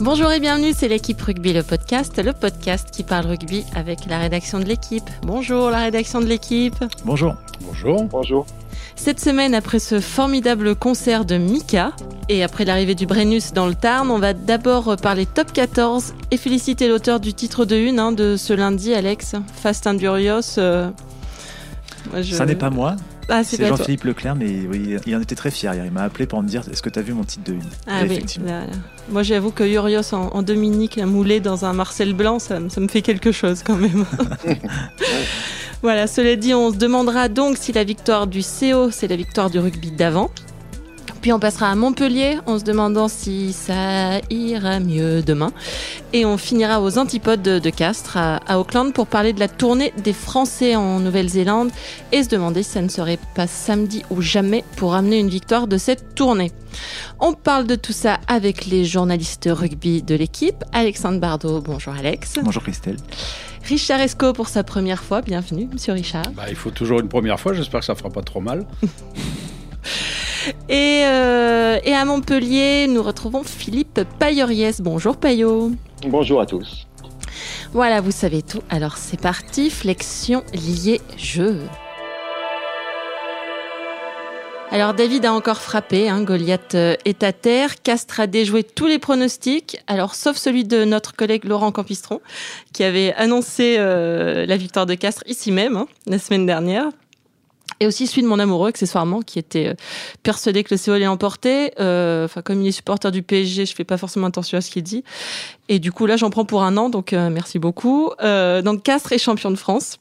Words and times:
Bonjour 0.00 0.30
et 0.30 0.38
bienvenue, 0.38 0.72
c'est 0.76 0.88
l'équipe 0.88 1.20
Rugby, 1.20 1.52
le 1.52 1.62
podcast, 1.62 2.22
le 2.22 2.32
podcast 2.32 2.88
qui 2.92 3.02
parle 3.02 3.26
rugby 3.26 3.64
avec 3.74 4.06
la 4.06 4.18
rédaction 4.18 4.60
de 4.60 4.64
l'équipe. 4.64 5.08
Bonjour 5.22 5.70
la 5.70 5.80
rédaction 5.80 6.20
de 6.20 6.26
l'équipe. 6.26 6.76
Bonjour. 7.04 7.34
Bonjour. 7.62 8.04
Bonjour. 8.04 8.46
Cette 8.94 9.20
semaine, 9.20 9.54
après 9.54 9.78
ce 9.80 10.00
formidable 10.00 10.74
concert 10.76 11.24
de 11.24 11.36
Mika 11.36 11.92
et 12.28 12.42
après 12.44 12.64
l'arrivée 12.64 12.94
du 12.94 13.06
Brennus 13.06 13.52
dans 13.52 13.66
le 13.66 13.74
Tarn, 13.74 14.10
on 14.10 14.18
va 14.18 14.34
d'abord 14.34 14.96
parler 14.96 15.26
top 15.26 15.52
14 15.52 16.14
et 16.30 16.36
féliciter 16.36 16.88
l'auteur 16.88 17.18
du 17.18 17.34
titre 17.34 17.64
de 17.64 17.76
une 17.76 17.98
hein, 17.98 18.12
de 18.12 18.36
ce 18.36 18.52
lundi, 18.52 18.94
Alex, 18.94 19.34
Fast 19.54 19.86
and 19.86 19.98
Furious. 19.98 20.58
euh, 20.58 20.90
moi, 22.12 22.22
je- 22.22 22.34
Ça 22.34 22.46
n'est 22.46 22.54
pas 22.56 22.70
moi, 22.70 22.94
Ah, 23.30 23.44
c'est. 23.44 23.64
Jean-Philippe 23.66 24.04
Leclerc, 24.04 24.36
mais 24.36 24.66
oui, 24.70 24.96
il 25.06 25.14
en 25.16 25.20
était 25.20 25.34
très 25.34 25.50
fier 25.50 25.74
hier. 25.74 25.84
Il 25.84 25.92
m'a 25.92 26.02
appelé 26.02 26.26
pour 26.26 26.42
me 26.42 26.48
dire 26.48 26.62
Est-ce 26.70 26.80
que 26.82 26.88
tu 26.90 26.98
as 26.98 27.02
vu 27.02 27.12
mon 27.12 27.24
titre 27.24 27.44
de 27.44 27.52
une 27.54 27.62
Ah 27.86 28.00
oui, 28.02 28.06
effectivement. 28.12 28.46
là, 28.48 28.60
là. 28.66 28.72
Moi 29.10 29.22
j'avoue 29.22 29.50
que 29.50 29.64
Urios 29.64 30.14
en, 30.14 30.28
en 30.28 30.42
Dominique 30.42 30.98
moulé 30.98 31.40
dans 31.40 31.64
un 31.64 31.72
Marcel 31.72 32.14
blanc, 32.14 32.38
ça, 32.38 32.58
me- 32.60 32.68
ça 32.68 32.80
me 32.80 32.88
fait 32.88 33.02
quelque 33.02 33.32
chose 33.32 33.62
quand 33.64 33.76
même. 33.76 34.04
voilà, 35.82 36.06
cela 36.06 36.36
dit, 36.36 36.54
on 36.54 36.72
se 36.72 36.76
demandera 36.76 37.28
donc 37.28 37.56
si 37.58 37.72
la 37.72 37.84
victoire 37.84 38.26
du 38.26 38.40
CO, 38.40 38.90
c'est 38.90 39.08
la 39.08 39.16
victoire 39.16 39.50
du 39.50 39.58
rugby 39.58 39.90
d'avant. 39.90 40.30
Puis 41.20 41.32
on 41.32 41.40
passera 41.40 41.70
à 41.70 41.74
Montpellier 41.74 42.38
en 42.46 42.58
se 42.58 42.64
demandant 42.64 43.08
si 43.08 43.52
ça 43.52 44.20
ira 44.30 44.80
mieux 44.80 45.22
demain. 45.22 45.52
Et 46.12 46.24
on 46.24 46.38
finira 46.38 46.80
aux 46.80 46.96
antipodes 46.98 47.42
de, 47.42 47.58
de 47.58 47.70
Castres 47.70 48.16
à, 48.16 48.36
à 48.46 48.58
Auckland 48.58 48.92
pour 48.92 49.06
parler 49.06 49.32
de 49.32 49.40
la 49.40 49.48
tournée 49.48 49.92
des 50.02 50.12
Français 50.12 50.76
en 50.76 51.00
Nouvelle-Zélande 51.00 51.70
et 52.12 52.22
se 52.22 52.28
demander 52.28 52.62
si 52.62 52.70
ça 52.70 52.82
ne 52.82 52.88
serait 52.88 53.18
pas 53.34 53.46
samedi 53.46 54.02
ou 54.10 54.22
jamais 54.22 54.64
pour 54.76 54.94
amener 54.94 55.18
une 55.18 55.28
victoire 55.28 55.66
de 55.66 55.76
cette 55.76 56.14
tournée. 56.14 56.52
On 57.20 57.32
parle 57.32 57.66
de 57.66 57.74
tout 57.74 57.92
ça 57.92 58.20
avec 58.28 58.66
les 58.66 58.84
journalistes 58.84 59.48
rugby 59.50 60.02
de 60.02 60.14
l'équipe. 60.14 60.64
Alexandre 60.72 61.18
Bardot, 61.18 61.60
bonjour 61.60 61.94
Alex. 61.94 62.34
Bonjour 62.42 62.62
Christelle. 62.62 62.96
Richard 63.64 64.00
Esco 64.00 64.32
pour 64.32 64.48
sa 64.48 64.62
première 64.62 65.02
fois, 65.02 65.20
bienvenue 65.20 65.68
Monsieur 65.72 65.92
Richard. 65.92 66.30
Bah, 66.34 66.44
il 66.48 66.56
faut 66.56 66.70
toujours 66.70 67.00
une 67.00 67.08
première 67.08 67.38
fois, 67.38 67.52
j'espère 67.52 67.80
que 67.80 67.86
ça 67.86 67.94
fera 67.94 68.08
pas 68.08 68.22
trop 68.22 68.40
mal. 68.40 68.64
Et, 70.68 71.02
euh, 71.04 71.78
et 71.82 71.94
à 71.94 72.04
Montpellier, 72.04 72.86
nous 72.88 73.02
retrouvons 73.02 73.42
Philippe 73.42 74.00
Payoriès. 74.18 74.82
Bonjour 74.82 75.16
Payot. 75.16 75.72
Bonjour 76.06 76.42
à 76.42 76.46
tous. 76.46 76.86
Voilà, 77.72 78.02
vous 78.02 78.10
savez 78.10 78.42
tout. 78.42 78.60
Alors 78.68 78.98
c'est 78.98 79.20
parti, 79.20 79.70
flexion 79.70 80.42
liée 80.52 81.00
jeu. 81.16 81.60
Alors 84.70 84.92
David 84.92 85.24
a 85.24 85.32
encore 85.32 85.62
frappé, 85.62 86.10
hein, 86.10 86.22
Goliath 86.22 86.74
euh, 86.74 86.94
est 87.06 87.22
à 87.22 87.32
terre, 87.32 87.80
Castres 87.82 88.20
a 88.20 88.26
déjoué 88.26 88.62
tous 88.62 88.86
les 88.86 88.98
pronostics, 88.98 89.78
alors 89.86 90.14
sauf 90.14 90.36
celui 90.36 90.64
de 90.64 90.84
notre 90.84 91.16
collègue 91.16 91.44
Laurent 91.44 91.72
Campistron, 91.72 92.20
qui 92.74 92.84
avait 92.84 93.14
annoncé 93.14 93.76
euh, 93.78 94.44
la 94.44 94.58
victoire 94.58 94.84
de 94.84 94.94
Castres 94.94 95.24
ici 95.26 95.52
même, 95.52 95.78
hein, 95.78 95.86
la 96.06 96.18
semaine 96.18 96.44
dernière. 96.44 96.90
Et 97.80 97.86
aussi 97.86 98.06
celui 98.06 98.22
de 98.22 98.26
mon 98.26 98.38
amoureux, 98.38 98.68
accessoirement, 98.68 99.22
qui 99.22 99.38
était 99.38 99.68
euh, 99.68 99.74
persuadé 100.22 100.64
que 100.64 100.74
le 100.74 100.80
CO 100.80 100.92
allait 100.92 101.06
emporter. 101.06 101.72
Euh, 101.80 102.24
Enfin, 102.24 102.42
comme 102.42 102.62
il 102.62 102.68
est 102.68 102.72
supporter 102.72 103.10
du 103.10 103.22
PSG, 103.22 103.66
je 103.66 103.74
fais 103.74 103.84
pas 103.84 103.96
forcément 103.96 104.26
attention 104.26 104.58
à 104.58 104.60
ce 104.60 104.70
qu'il 104.70 104.82
dit. 104.82 105.04
Et 105.68 105.78
du 105.78 105.92
coup, 105.92 106.06
là, 106.06 106.16
j'en 106.16 106.30
prends 106.30 106.44
pour 106.44 106.62
un 106.62 106.76
an, 106.76 106.88
donc 106.88 107.12
euh, 107.12 107.30
merci 107.30 107.58
beaucoup. 107.58 108.10
Donc, 108.20 108.82
Castres 108.82 109.12
est 109.12 109.18
champion 109.18 109.50
de 109.50 109.56
France. 109.56 109.98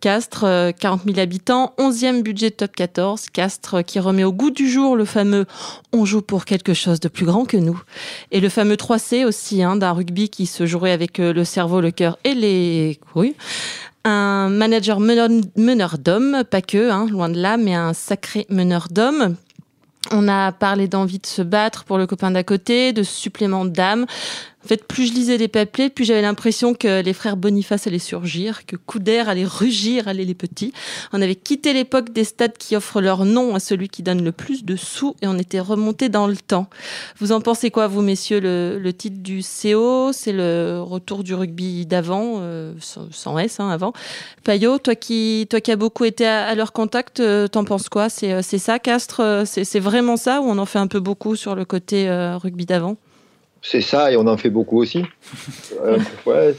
Castres, 0.00 0.44
euh, 0.44 0.72
40 0.72 1.02
000 1.04 1.18
habitants, 1.18 1.74
11e 1.78 2.22
budget 2.22 2.50
de 2.50 2.54
top 2.54 2.74
14. 2.76 3.30
Castres 3.30 3.84
qui 3.84 3.98
remet 3.98 4.24
au 4.24 4.32
goût 4.32 4.50
du 4.50 4.70
jour 4.70 4.96
le 4.96 5.04
fameux 5.04 5.46
on 5.92 6.04
joue 6.04 6.22
pour 6.22 6.44
quelque 6.44 6.74
chose 6.74 7.00
de 7.00 7.08
plus 7.08 7.26
grand 7.26 7.44
que 7.44 7.56
nous. 7.56 7.80
Et 8.30 8.40
le 8.40 8.48
fameux 8.48 8.76
3C 8.76 9.24
aussi, 9.24 9.62
hein, 9.62 9.76
d'un 9.76 9.92
rugby 9.92 10.28
qui 10.28 10.46
se 10.46 10.66
jouait 10.66 10.92
avec 10.92 11.18
le 11.18 11.44
cerveau, 11.44 11.80
le 11.80 11.90
cœur 11.90 12.18
et 12.24 12.34
les 12.34 12.98
couilles. 13.12 13.34
Un 14.08 14.50
manager 14.50 15.00
meneur, 15.00 15.98
d'hommes, 15.98 16.44
pas 16.48 16.62
que, 16.62 16.92
hein, 16.92 17.08
loin 17.10 17.28
de 17.28 17.40
là, 17.40 17.56
mais 17.56 17.74
un 17.74 17.92
sacré 17.92 18.46
meneur 18.48 18.86
d'hommes. 18.88 19.34
On 20.12 20.28
a 20.28 20.52
parlé 20.52 20.86
d'envie 20.86 21.18
de 21.18 21.26
se 21.26 21.42
battre 21.42 21.82
pour 21.82 21.98
le 21.98 22.06
copain 22.06 22.30
d'à 22.30 22.44
côté, 22.44 22.92
de 22.92 23.02
supplément 23.02 23.64
d'âme. 23.64 24.06
En 24.66 24.68
fait, 24.68 24.84
plus 24.84 25.06
je 25.06 25.12
lisais 25.12 25.36
les 25.36 25.46
papiers, 25.46 25.90
plus 25.90 26.04
j'avais 26.04 26.22
l'impression 26.22 26.74
que 26.74 27.00
les 27.00 27.12
frères 27.12 27.36
Boniface 27.36 27.86
allaient 27.86 28.00
surgir, 28.00 28.66
que 28.66 28.74
Couder 28.74 29.22
allait 29.28 29.44
rugir, 29.44 30.08
allaient 30.08 30.24
les 30.24 30.34
petits. 30.34 30.72
On 31.12 31.22
avait 31.22 31.36
quitté 31.36 31.72
l'époque 31.72 32.12
des 32.12 32.24
stades 32.24 32.58
qui 32.58 32.74
offrent 32.74 33.00
leur 33.00 33.24
nom 33.24 33.54
à 33.54 33.60
celui 33.60 33.88
qui 33.88 34.02
donne 34.02 34.24
le 34.24 34.32
plus 34.32 34.64
de 34.64 34.74
sous 34.74 35.14
et 35.22 35.28
on 35.28 35.38
était 35.38 35.60
remonté 35.60 36.08
dans 36.08 36.26
le 36.26 36.36
temps. 36.36 36.68
Vous 37.20 37.30
en 37.30 37.40
pensez 37.40 37.70
quoi, 37.70 37.86
vous, 37.86 38.02
messieurs 38.02 38.40
Le, 38.40 38.92
titre 38.92 39.22
du 39.22 39.42
CO, 39.42 40.10
c'est 40.12 40.32
le 40.32 40.80
retour 40.82 41.22
du 41.22 41.34
rugby 41.34 41.86
d'avant, 41.86 42.38
euh, 42.40 42.72
sans, 43.12 43.38
S, 43.38 43.60
hein, 43.60 43.68
avant. 43.68 43.92
Payot, 44.42 44.78
toi 44.78 44.96
qui, 44.96 45.46
toi 45.48 45.60
qui 45.60 45.70
as 45.70 45.76
beaucoup 45.76 46.04
été 46.04 46.26
à, 46.26 46.56
leur 46.56 46.72
contact, 46.72 47.20
euh, 47.20 47.46
t'en 47.46 47.62
penses 47.62 47.88
quoi? 47.88 48.08
C'est 48.08 48.32
euh, 48.32 48.42
ça, 48.42 48.80
Castres 48.80 49.44
C'est 49.44 49.78
vraiment 49.78 50.16
ça 50.16 50.40
ou 50.40 50.46
on 50.46 50.58
en 50.58 50.66
fait 50.66 50.80
un 50.80 50.88
peu 50.88 50.98
beaucoup 50.98 51.36
sur 51.36 51.54
le 51.54 51.64
côté 51.64 52.10
rugby 52.42 52.66
d'avant? 52.66 52.96
C'est 53.62 53.80
ça, 53.80 54.12
et 54.12 54.16
on 54.16 54.26
en 54.26 54.36
fait 54.36 54.50
beaucoup 54.50 54.80
aussi. 54.80 55.04
Euh, 55.82 55.98
ouais, 56.26 56.54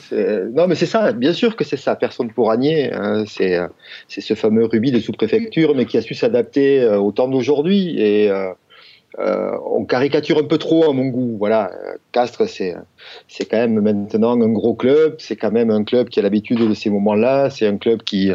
non, 0.53 0.67
mais 0.67 0.75
c'est 0.75 0.85
ça, 0.85 1.11
bien 1.13 1.33
sûr 1.33 1.55
que 1.55 1.63
c'est 1.63 1.77
ça, 1.77 1.95
personne 1.95 2.31
pour 2.31 2.53
nier. 2.57 2.91
hein. 2.93 3.23
C'est 3.27 3.57
euh, 3.57 3.67
c'est 4.07 4.21
ce 4.21 4.33
fameux 4.33 4.65
rubis 4.65 4.91
de 4.91 4.99
sous-préfecture, 4.99 5.73
mais 5.75 5.85
qui 5.85 5.97
a 5.97 6.01
su 6.01 6.15
s'adapter 6.15 6.81
euh, 6.81 6.99
au 6.99 7.11
temps 7.11 7.27
d'aujourd'hui. 7.27 7.99
Et 7.99 8.29
euh, 8.29 8.51
on 9.65 9.85
caricature 9.85 10.37
un 10.39 10.43
peu 10.43 10.57
trop 10.57 10.89
à 10.89 10.93
mon 10.93 11.05
goût. 11.05 11.37
Voilà, 11.39 11.71
Castres, 12.11 12.47
c'est 12.47 12.75
c'est 13.27 13.45
quand 13.45 13.57
même 13.57 13.79
maintenant 13.79 14.39
un 14.41 14.49
gros 14.49 14.75
club. 14.75 15.15
C'est 15.19 15.37
quand 15.37 15.51
même 15.51 15.71
un 15.71 15.83
club 15.83 16.09
qui 16.09 16.19
a 16.19 16.23
l'habitude 16.23 16.59
de 16.59 16.73
ces 16.73 16.89
moments-là. 16.89 17.49
C'est 17.49 17.67
un 17.67 17.77
club 17.77 18.03
qui 18.03 18.31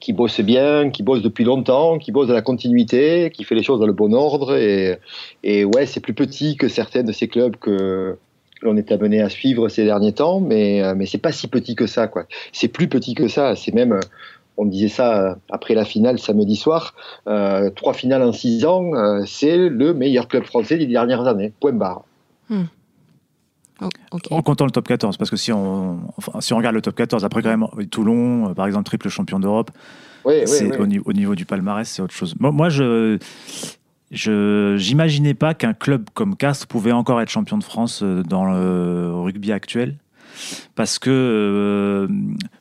qui 0.00 0.12
bosse 0.12 0.40
bien, 0.40 0.90
qui 0.90 1.02
bosse 1.02 1.22
depuis 1.22 1.44
longtemps, 1.44 1.98
qui 1.98 2.12
bosse 2.12 2.28
dans 2.28 2.34
la 2.34 2.42
continuité, 2.42 3.30
qui 3.32 3.44
fait 3.44 3.54
les 3.54 3.62
choses 3.62 3.80
dans 3.80 3.86
le 3.86 3.92
bon 3.92 4.12
ordre. 4.12 4.56
Et, 4.56 4.98
et 5.42 5.64
ouais, 5.64 5.86
c'est 5.86 6.00
plus 6.00 6.14
petit 6.14 6.56
que 6.56 6.68
certains 6.68 7.02
de 7.02 7.12
ces 7.12 7.28
clubs 7.28 7.56
que 7.56 8.18
l'on 8.62 8.76
est 8.76 8.90
amené 8.92 9.20
à 9.20 9.28
suivre 9.28 9.68
ces 9.68 9.84
derniers 9.84 10.12
temps, 10.12 10.40
mais, 10.40 10.82
euh, 10.82 10.94
mais 10.96 11.06
c'est 11.06 11.18
pas 11.18 11.32
si 11.32 11.48
petit 11.48 11.74
que 11.74 11.86
ça. 11.86 12.08
quoi. 12.08 12.24
C'est 12.52 12.68
plus 12.68 12.88
petit 12.88 13.14
que 13.14 13.28
ça. 13.28 13.56
C'est 13.56 13.74
même, 13.74 13.92
euh, 13.92 14.00
on 14.56 14.64
disait 14.64 14.88
ça 14.88 15.22
euh, 15.22 15.34
après 15.50 15.74
la 15.74 15.84
finale 15.84 16.18
samedi 16.18 16.56
soir, 16.56 16.94
trois 17.74 17.94
finales 17.94 18.22
en 18.22 18.32
six 18.32 18.64
ans, 18.64 18.90
c'est 19.26 19.56
le 19.56 19.92
meilleur 19.94 20.28
club 20.28 20.44
français 20.44 20.78
des 20.78 20.86
dernières 20.86 21.26
années. 21.26 21.52
Point 21.60 21.72
barre. 21.72 22.04
Oh. 23.82 23.88
En 24.30 24.40
comptant 24.42 24.64
le 24.64 24.70
top 24.70 24.88
14, 24.88 25.16
parce 25.18 25.30
que 25.30 25.36
si 25.36 25.52
on, 25.52 26.00
enfin, 26.16 26.40
si 26.40 26.54
on 26.54 26.56
regarde 26.56 26.74
le 26.74 26.80
top 26.80 26.94
14, 26.94 27.24
après 27.24 27.42
quand 27.42 27.50
même 27.50 27.66
Toulon, 27.90 28.48
euh, 28.50 28.54
par 28.54 28.66
exemple, 28.66 28.84
triple 28.86 29.08
champion 29.10 29.38
d'Europe, 29.38 29.70
Oui, 30.24 30.34
oui, 30.40 30.42
c'est 30.46 30.70
oui. 30.72 30.76
au, 30.78 30.86
ni- 30.86 30.98
au 30.98 31.12
niveau 31.12 31.34
du 31.34 31.44
palmarès, 31.44 31.86
c'est 31.88 32.00
autre 32.00 32.14
chose. 32.14 32.34
Moi, 32.40 32.52
moi, 32.52 32.68
je 32.70 33.18
je 34.12 34.76
j'imaginais 34.78 35.34
pas 35.34 35.52
qu'un 35.54 35.74
club 35.74 36.08
comme 36.14 36.36
Castres 36.36 36.66
pouvait 36.68 36.92
encore 36.92 37.20
être 37.20 37.28
champion 37.28 37.58
de 37.58 37.64
France 37.64 38.00
euh, 38.02 38.22
dans 38.22 38.44
le 38.46 39.10
rugby 39.14 39.52
actuel. 39.52 39.96
Parce 40.74 40.98
que, 40.98 41.10
euh, 41.10 42.08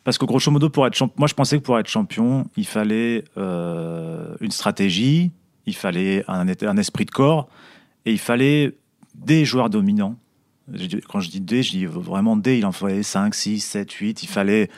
parce 0.05 0.17
que 0.17 0.25
grosso 0.25 0.49
modo, 0.49 0.69
pour 0.69 0.87
être 0.87 0.97
moi 1.17 1.27
je 1.27 1.33
pensais 1.33 1.57
que 1.57 1.63
pour 1.63 1.77
être 1.77 1.87
champion, 1.89 2.45
il 2.57 2.65
fallait 2.65 3.25
euh, 3.37 4.33
une 4.41 4.51
stratégie, 4.51 5.31
il 5.65 5.75
fallait 5.75 6.23
un, 6.29 6.47
un 6.47 6.77
esprit 6.77 7.05
de 7.05 7.11
corps 7.11 7.47
et 8.05 8.11
il 8.11 8.17
fallait 8.19 8.75
des 9.13 9.43
joueurs 9.45 9.69
dominants. 9.69 10.15
Quand 11.07 11.19
je 11.19 11.29
dis 11.29 11.41
des, 11.41 11.61
je 11.61 11.71
dis 11.71 11.85
vraiment 11.85 12.35
des, 12.35 12.57
il 12.57 12.65
en 12.65 12.71
fallait 12.71 13.03
5, 13.03 13.35
6, 13.35 13.59
7, 13.59 13.91
8. 13.91 14.23
Il 14.23 14.27
fallait, 14.27 14.69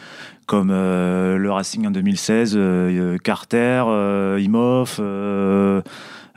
comme 0.46 0.70
euh, 0.72 1.38
le 1.38 1.52
Racing 1.52 1.88
en 1.88 1.92
2016, 1.92 2.53
euh, 2.56 3.18
Carter, 3.18 3.84
euh, 3.88 4.40
Imhoff, 4.42 4.98
euh, 5.00 5.81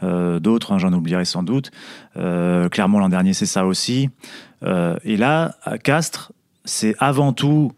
euh, 0.02 0.38
d'autres, 0.38 0.72
hein, 0.72 0.78
j'en 0.78 0.92
oublierai 0.92 1.24
sans 1.24 1.42
doute. 1.42 1.70
Euh, 2.16 2.68
Clermont 2.68 3.00
l'an 3.00 3.08
dernier, 3.08 3.32
c'est 3.32 3.46
ça 3.46 3.66
aussi. 3.66 4.08
Euh, 4.62 4.96
et 5.04 5.16
là, 5.16 5.56
à 5.64 5.78
Castres, 5.78 6.32
c'est 6.64 6.94
avant 6.98 7.32
tout 7.32 7.72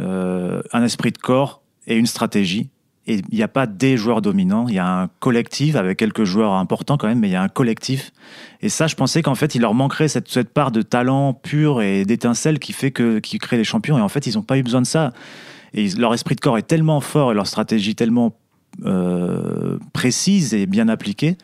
euh, 0.00 0.62
un 0.72 0.82
esprit 0.82 1.12
de 1.12 1.18
corps 1.18 1.62
et 1.86 1.96
une 1.96 2.06
stratégie. 2.06 2.68
Et 3.06 3.20
il 3.30 3.36
n'y 3.36 3.42
a 3.42 3.48
pas 3.48 3.66
des 3.66 3.98
joueurs 3.98 4.22
dominants, 4.22 4.66
il 4.66 4.74
y 4.74 4.78
a 4.78 4.86
un 4.86 5.08
collectif 5.20 5.76
avec 5.76 5.98
quelques 5.98 6.24
joueurs 6.24 6.54
importants 6.54 6.96
quand 6.96 7.06
même, 7.06 7.18
mais 7.18 7.28
il 7.28 7.32
y 7.32 7.36
a 7.36 7.42
un 7.42 7.48
collectif. 7.48 8.12
Et 8.62 8.70
ça, 8.70 8.86
je 8.86 8.94
pensais 8.94 9.20
qu'en 9.20 9.34
fait, 9.34 9.54
il 9.54 9.60
leur 9.60 9.74
manquerait 9.74 10.08
cette, 10.08 10.28
cette 10.28 10.48
part 10.48 10.70
de 10.70 10.80
talent 10.80 11.34
pur 11.34 11.82
et 11.82 12.06
d'étincelle 12.06 12.58
qui 12.58 12.72
fait 12.72 12.92
que 12.92 13.18
qui 13.18 13.38
crée 13.38 13.58
les 13.58 13.64
champions. 13.64 13.98
Et 13.98 14.00
en 14.00 14.08
fait, 14.08 14.26
ils 14.26 14.36
n'ont 14.36 14.42
pas 14.42 14.56
eu 14.56 14.62
besoin 14.62 14.80
de 14.80 14.86
ça. 14.86 15.12
Et 15.74 15.88
leur 15.90 16.14
esprit 16.14 16.34
de 16.34 16.40
corps 16.40 16.56
est 16.56 16.62
tellement 16.62 17.00
fort 17.00 17.32
et 17.32 17.34
leur 17.34 17.46
stratégie 17.46 17.94
tellement 17.94 18.34
euh, 18.86 19.78
précise 19.92 20.54
et 20.54 20.66
bien 20.66 20.88
appliquée 20.88 21.36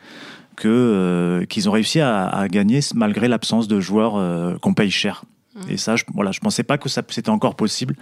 que 0.55 0.67
euh, 0.67 1.45
qu'ils 1.45 1.69
ont 1.69 1.71
réussi 1.71 1.99
à, 1.99 2.27
à 2.27 2.47
gagner 2.47 2.79
malgré 2.95 3.27
l'absence 3.27 3.67
de 3.67 3.79
joueurs 3.79 4.15
euh, 4.15 4.57
qu'on 4.57 4.73
paye 4.73 4.91
cher. 4.91 5.23
Et 5.69 5.77
ça, 5.77 5.95
je, 5.95 6.05
voilà, 6.13 6.31
je 6.31 6.39
pensais 6.39 6.63
pas 6.63 6.77
que 6.77 6.89
ça 6.89 7.03
c'était 7.09 7.29
encore 7.29 7.55
possible. 7.55 7.95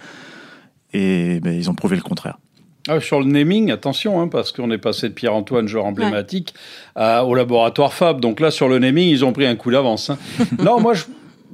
Et 0.94 1.40
ben, 1.42 1.54
ils 1.54 1.70
ont 1.70 1.76
prouvé 1.76 1.96
le 1.96 2.02
contraire. 2.02 2.38
Ah, 2.88 3.00
sur 3.02 3.20
le 3.20 3.26
naming, 3.26 3.72
attention, 3.72 4.22
hein, 4.22 4.28
parce 4.30 4.52
qu'on 4.52 4.72
est 4.72 4.78
passé 4.78 5.10
de 5.10 5.14
Pierre-Antoine, 5.14 5.68
joueur 5.68 5.86
emblématique, 5.86 6.54
à- 6.96 7.26
au 7.26 7.36
laboratoire 7.36 7.94
Fab. 7.94 8.22
Donc 8.22 8.40
là, 8.40 8.52
sur 8.52 8.70
le 8.70 8.80
naming, 8.80 9.10
ils 9.10 9.26
ont 9.26 9.34
pris 9.34 9.46
un 9.46 9.56
coup 9.56 9.70
d'avance. 9.70 10.10
hein. 10.10 10.18
non, 10.64 10.80
moi, 10.80 10.94
je, 10.94 11.04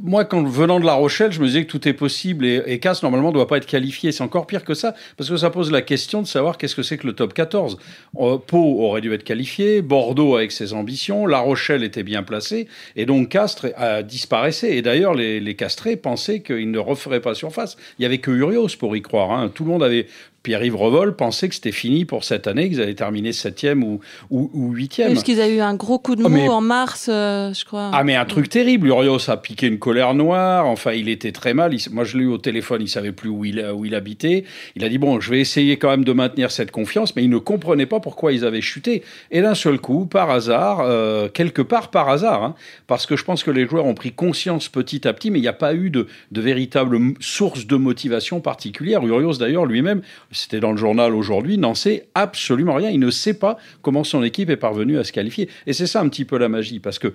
moi, 0.01 0.24
quand 0.24 0.44
venant 0.48 0.80
de 0.80 0.86
La 0.86 0.94
Rochelle, 0.94 1.31
je 1.31 1.42
me 1.42 1.48
disais 1.48 1.66
que 1.66 1.72
tout 1.72 1.88
est 1.88 1.94
possible 1.94 2.45
et, 2.45 2.62
et 2.68 2.80
normalement, 3.01 3.30
ne 3.30 3.33
doit 3.33 3.48
pas 3.48 3.57
être 3.57 3.66
qualifié. 3.66 4.12
C'est 4.12 4.24
encore 4.24 4.45
pire 4.45 4.63
que 4.63 4.75
ça, 4.75 4.94
parce 5.18 5.30
que 5.30 5.36
ça 5.36 5.50
pose 5.50 5.72
la 5.72 5.81
question 5.81 6.22
de 6.22 6.27
savoir 6.27 6.57
qu'est-ce 6.57 6.75
que 6.75 6.83
c'est 6.83 6.98
que 6.98 7.07
le 7.07 7.13
top 7.13 7.33
14. 7.33 7.80
Euh, 8.19 8.38
Pau 8.38 8.81
aurait 8.83 9.01
dû 9.01 9.12
être 9.13 9.24
qualifié, 9.24 9.81
Bordeaux 9.81 10.36
avec 10.36 10.51
ses 10.51 10.74
ambitions, 10.74 11.25
La 11.25 11.39
Rochelle 11.39 11.83
était 11.83 12.04
bien 12.04 12.22
placé, 12.24 12.68
et 12.95 13.06
donc 13.07 13.30
Castres 13.30 13.68
a 13.77 14.04
disparaissait. 14.04 14.77
Et 14.77 14.81
d'ailleurs, 14.83 15.16
les, 15.16 15.39
les 15.39 15.56
Castrés 15.56 15.95
pensaient 15.95 16.42
qu'il 16.42 16.69
ne 16.72 16.80
referait 16.80 17.19
pas 17.22 17.33
surface. 17.33 17.77
Il 17.98 18.04
n'y 18.04 18.06
avait 18.06 18.19
que 18.19 18.31
Urios 18.31 18.68
pour 18.80 18.95
y 18.95 19.01
croire. 19.01 19.31
Hein. 19.31 19.50
Tout 19.54 19.63
le 19.63 19.72
monde 19.72 19.83
avait 19.83 20.07
Pierre-Yves 20.46 20.76
Revol 20.76 21.16
pensait 21.16 21.50
que 21.50 21.56
c'était 21.56 21.72
fini 21.72 22.06
pour 22.06 22.24
cette 22.24 22.46
année, 22.46 22.70
qu'ils 22.70 22.80
allaient 22.80 22.94
terminer 22.94 23.34
septième 23.34 23.84
ou, 23.84 24.00
ou, 24.30 24.72
huitième. 24.72 25.12
Parce 25.12 25.24
qu'ils 25.24 25.42
avaient 25.42 25.56
eu 25.56 25.62
un 25.62 25.74
gros 25.74 25.98
coup 25.98 26.16
de 26.16 26.24
ah, 26.24 26.30
mou 26.30 26.52
en 26.52 26.62
mars, 26.62 27.10
euh, 27.12 27.52
je 27.52 27.66
crois. 27.66 27.90
Ah, 27.92 28.04
mais 28.04 28.16
un 28.16 28.26
truc 28.26 28.48
terrible. 28.48 28.88
Urios 28.88 29.28
a 29.28 29.38
piqué 29.38 29.66
une 29.66 29.80
colère 29.80 30.14
noire. 30.14 30.68
Enfin, 30.68 30.92
il 30.94 31.10
était 31.10 31.32
très 31.32 31.56
mal. 31.56 31.76
moi, 31.92 32.04
je 32.04 32.18
l'ai 32.18 32.26
eu 32.26 32.28
au 32.28 32.38
téléphone. 32.38 32.84
Il 32.84 32.88
savait 32.88 33.12
plus 33.12 33.28
où 33.28 33.44
il, 33.44 33.60
où 33.74 33.86
il 33.86 33.96
habitait. 33.96 34.44
Il 34.76 34.84
a 34.86 34.90
dit 34.90 35.00
bon, 35.00 35.20
je 35.20 35.32
vais 35.32 35.40
essayer 35.40 35.78
quand 35.78 35.90
même 35.90 36.06
de 36.06 36.14
maintenir 36.14 36.52
cette 36.52 36.70
confiance, 36.70 37.16
mais 37.16 37.24
il 37.24 37.30
ne 37.32 37.40
comprenait 37.40 37.88
pas 37.88 38.00
pourquoi 38.00 38.32
ils 38.32 38.46
avaient 38.46 38.62
chuté. 38.62 39.02
Et 39.32 39.42
d'un 39.42 39.56
seul 39.56 39.80
coup, 39.80 40.06
par 40.06 40.30
hasard, 40.30 40.82
euh, 40.82 41.28
quelque 41.28 41.64
part 41.64 41.90
par 41.90 42.08
hasard, 42.08 42.44
hein, 42.44 42.56
parce 42.86 43.08
que 43.08 43.16
je 43.16 43.24
pense 43.24 43.44
que 43.44 43.50
les 43.50 43.66
joueurs 43.68 43.86
ont 43.86 43.96
pris 43.96 44.12
conscience 44.12 44.70
petit 44.70 45.08
à 45.08 45.14
petit, 45.14 45.32
mais 45.32 45.40
il 45.40 45.44
n'y 45.44 45.48
a 45.48 45.54
pas 45.54 45.74
eu 45.74 45.90
de, 45.90 46.06
de 46.32 46.42
véritable 46.42 47.00
source 47.20 47.66
de 47.66 47.78
motivation 47.78 48.42
particulière. 48.42 49.04
Urios, 49.04 49.38
d'ailleurs, 49.38 49.66
lui-même, 49.66 50.04
c'était 50.36 50.60
dans 50.60 50.72
le 50.72 50.78
journal 50.78 51.16
aujourd'hui, 51.16 51.58
n'en 51.58 51.76
sait 51.76 52.08
absolument 52.16 52.76
rien. 52.76 52.90
Il 52.90 53.00
ne 53.00 53.12
sait 53.12 53.34
pas 53.34 53.58
comment 53.82 54.04
son 54.04 54.24
équipe 54.24 54.50
est 54.50 54.58
parvenue 54.58 54.98
à 54.98 55.04
se 55.04 55.12
qualifier. 55.12 55.50
Et 55.68 55.74
c'est 55.74 55.88
ça 55.88 56.02
un 56.02 56.10
petit 56.10 56.26
peu 56.26 56.38
la 56.38 56.50
magie, 56.50 56.80
parce 56.80 57.00
que 57.00 57.14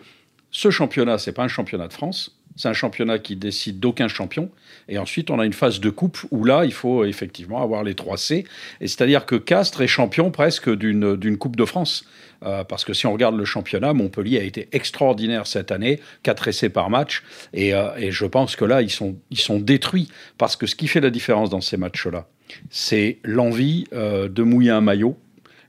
ce 0.50 0.70
championnat, 0.70 1.18
c'est 1.18 1.32
pas 1.32 1.44
un 1.44 1.48
championnat 1.48 1.86
de 1.86 1.92
France, 1.92 2.40
c'est 2.56 2.68
un 2.68 2.72
championnat 2.72 3.18
qui 3.18 3.36
décide 3.36 3.78
d'aucun 3.78 4.08
champion. 4.08 4.50
Et 4.88 4.98
ensuite, 4.98 5.30
on 5.30 5.38
a 5.38 5.46
une 5.46 5.52
phase 5.52 5.80
de 5.80 5.90
coupe 5.90 6.18
où 6.30 6.44
là, 6.44 6.64
il 6.64 6.72
faut 6.72 7.04
effectivement 7.04 7.62
avoir 7.62 7.84
les 7.84 7.94
trois 7.94 8.16
C. 8.16 8.44
Et 8.80 8.88
c'est-à-dire 8.88 9.24
que 9.24 9.36
Castres 9.36 9.82
est 9.82 9.86
champion 9.86 10.30
presque 10.30 10.68
d'une 10.68 11.38
Coupe 11.38 11.56
de 11.56 11.64
France. 11.64 12.04
Euh, 12.42 12.64
parce 12.64 12.84
que 12.84 12.92
si 12.92 13.06
on 13.06 13.12
regarde 13.12 13.36
le 13.36 13.44
championnat, 13.44 13.92
Montpellier 13.92 14.38
a 14.38 14.42
été 14.42 14.68
extraordinaire 14.72 15.46
cette 15.46 15.70
année, 15.70 16.00
4 16.22 16.48
essais 16.48 16.70
par 16.70 16.90
match. 16.90 17.22
Et, 17.52 17.74
euh, 17.74 17.94
et, 17.96 18.10
je 18.10 18.24
pense 18.24 18.56
que 18.56 18.64
là, 18.64 18.82
ils 18.82 18.90
sont, 18.90 19.16
ils 19.30 19.38
sont 19.38 19.58
détruits. 19.58 20.08
Parce 20.38 20.56
que 20.56 20.66
ce 20.66 20.74
qui 20.74 20.88
fait 20.88 21.00
la 21.00 21.10
différence 21.10 21.50
dans 21.50 21.60
ces 21.60 21.76
matchs-là, 21.76 22.26
c'est 22.70 23.18
l'envie 23.24 23.84
euh, 23.92 24.28
de 24.28 24.42
mouiller 24.42 24.70
un 24.70 24.80
maillot, 24.80 25.16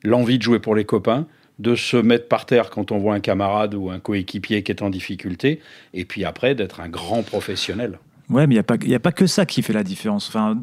l'envie 0.04 0.38
de 0.38 0.44
jouer 0.44 0.60
pour 0.60 0.76
les 0.76 0.86
copains, 0.86 1.28
de 1.60 1.76
se 1.76 1.98
mettre 1.98 2.28
par 2.28 2.46
terre 2.46 2.70
quand 2.70 2.92
on 2.92 2.98
voit 2.98 3.14
un 3.14 3.20
camarade 3.20 3.76
ou 3.76 3.90
un 3.90 4.00
coéquipier 4.00 4.64
qui 4.64 4.72
est 4.72 4.82
en 4.82 4.90
difficulté, 4.90 5.60
et 5.94 6.06
puis 6.06 6.26
après 6.26 6.56
d'être 6.56 6.80
un 6.80 6.90
grand 6.90 7.24
professionnel. 7.24 8.00
Ouais, 8.32 8.48
mais 8.48 8.56
il 8.56 8.88
n'y 8.88 8.94
a, 8.94 8.96
a, 8.96 9.00
pas 9.00 9.12
que 9.12 9.28
ça 9.28 9.46
qui 9.46 9.62
fait 9.62 9.74
la 9.74 9.84
différence. 9.84 10.30
Enfin, 10.30 10.58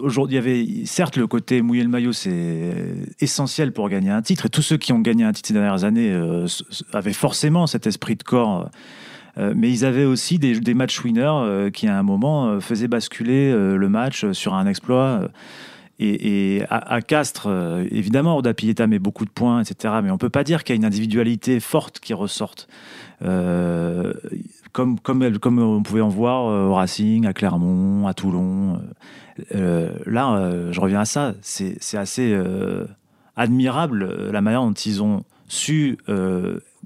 aujourd'hui, 0.00 0.36
il 0.36 0.36
y 0.36 0.38
avait 0.38 0.86
certes 0.86 1.18
le 1.18 1.26
côté 1.26 1.60
mouiller 1.60 1.82
le 1.82 1.90
maillot, 1.90 2.12
c'est 2.12 2.72
essentiel 3.20 3.72
pour 3.72 3.90
gagner 3.90 4.08
un 4.08 4.22
titre. 4.22 4.46
Et 4.46 4.48
tous 4.48 4.62
ceux 4.62 4.78
qui 4.78 4.94
ont 4.94 5.00
gagné 5.00 5.24
un 5.24 5.32
titre 5.32 5.48
ces 5.48 5.54
dernières 5.54 5.84
années 5.84 6.10
euh, 6.10 6.46
avaient 6.94 7.12
forcément 7.12 7.66
cet 7.66 7.86
esprit 7.86 8.16
de 8.16 8.22
corps. 8.22 8.62
Euh, 8.62 8.68
mais 9.36 9.70
ils 9.70 9.84
avaient 9.84 10.04
aussi 10.04 10.38
des, 10.38 10.60
des 10.60 10.74
match 10.74 11.02
winners 11.02 11.70
qui, 11.72 11.88
à 11.88 11.98
un 11.98 12.02
moment, 12.02 12.60
faisaient 12.60 12.88
basculer 12.88 13.52
le 13.52 13.88
match 13.88 14.30
sur 14.32 14.54
un 14.54 14.66
exploit. 14.66 15.28
Et, 16.02 16.62
à, 16.70 17.02
Castres, 17.02 17.46
euh, 17.46 17.84
évidemment, 17.90 18.38
Oda 18.38 18.54
Pieta 18.54 18.86
met 18.86 18.98
beaucoup 18.98 19.26
de 19.26 19.30
points, 19.30 19.60
etc. 19.60 19.94
Mais 20.02 20.08
on 20.08 20.14
ne 20.14 20.18
peut 20.18 20.30
pas 20.30 20.44
dire 20.44 20.64
qu'il 20.64 20.74
y 20.74 20.76
a 20.76 20.78
une 20.78 20.86
individualité 20.86 21.60
forte 21.60 22.00
qui 22.00 22.14
ressorte. 22.14 22.68
Euh, 23.22 24.14
comme, 24.72 24.98
comme, 24.98 25.22
on 25.58 25.82
pouvait 25.82 26.00
en 26.00 26.08
voir 26.08 26.48
euh, 26.48 26.68
au 26.68 26.74
Racing, 26.74 27.26
à 27.26 27.34
Clermont, 27.34 28.06
à 28.06 28.14
Toulon. 28.14 28.80
là, 29.50 30.50
je 30.70 30.80
reviens 30.80 31.00
à 31.00 31.04
ça. 31.04 31.34
C'est 31.42 31.98
assez 31.98 32.34
admirable 33.36 34.30
la 34.32 34.40
manière 34.40 34.62
dont 34.62 34.72
ils 34.72 35.02
ont 35.02 35.24
su 35.48 35.98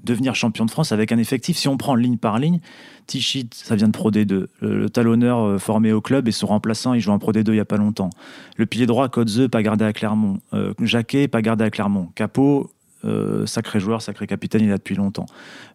devenir 0.05 0.35
champion 0.35 0.65
de 0.65 0.71
France 0.71 0.91
avec 0.91 1.11
un 1.11 1.17
effectif. 1.17 1.57
Si 1.57 1.67
on 1.67 1.77
prend 1.77 1.95
ligne 1.95 2.17
par 2.17 2.39
ligne, 2.39 2.59
Tichit, 3.07 3.49
ça 3.51 3.75
vient 3.75 3.87
de 3.87 3.93
Pro 3.93 4.11
D2. 4.11 4.45
Le, 4.61 4.89
talonneur 4.89 5.39
euh, 5.39 5.57
formé 5.57 5.91
au 5.91 6.01
club 6.01 6.27
et 6.27 6.31
son 6.31 6.47
remplaçant, 6.47 6.93
il 6.93 7.01
joue 7.01 7.11
en 7.11 7.19
Pro 7.19 7.31
D2 7.31 7.49
il 7.49 7.53
n'y 7.53 7.59
a 7.59 7.65
pas 7.65 7.77
longtemps. 7.77 8.09
Le 8.57 8.65
pilier 8.65 8.85
droit, 8.85 9.09
Kotze, 9.09 9.47
pas 9.51 9.61
gardé 9.61 9.85
à 9.85 9.93
Clermont. 9.93 10.39
Euh, 10.53 10.73
Jacquet, 10.81 11.27
pas 11.27 11.41
gardé 11.41 11.63
à 11.63 11.69
Clermont. 11.69 12.09
Capot, 12.15 12.71
euh, 13.05 13.45
sacré 13.45 13.79
joueur, 13.79 14.01
sacré 14.01 14.25
capitaine, 14.25 14.63
il 14.63 14.71
a 14.71 14.77
depuis 14.77 14.95
longtemps. 14.95 15.27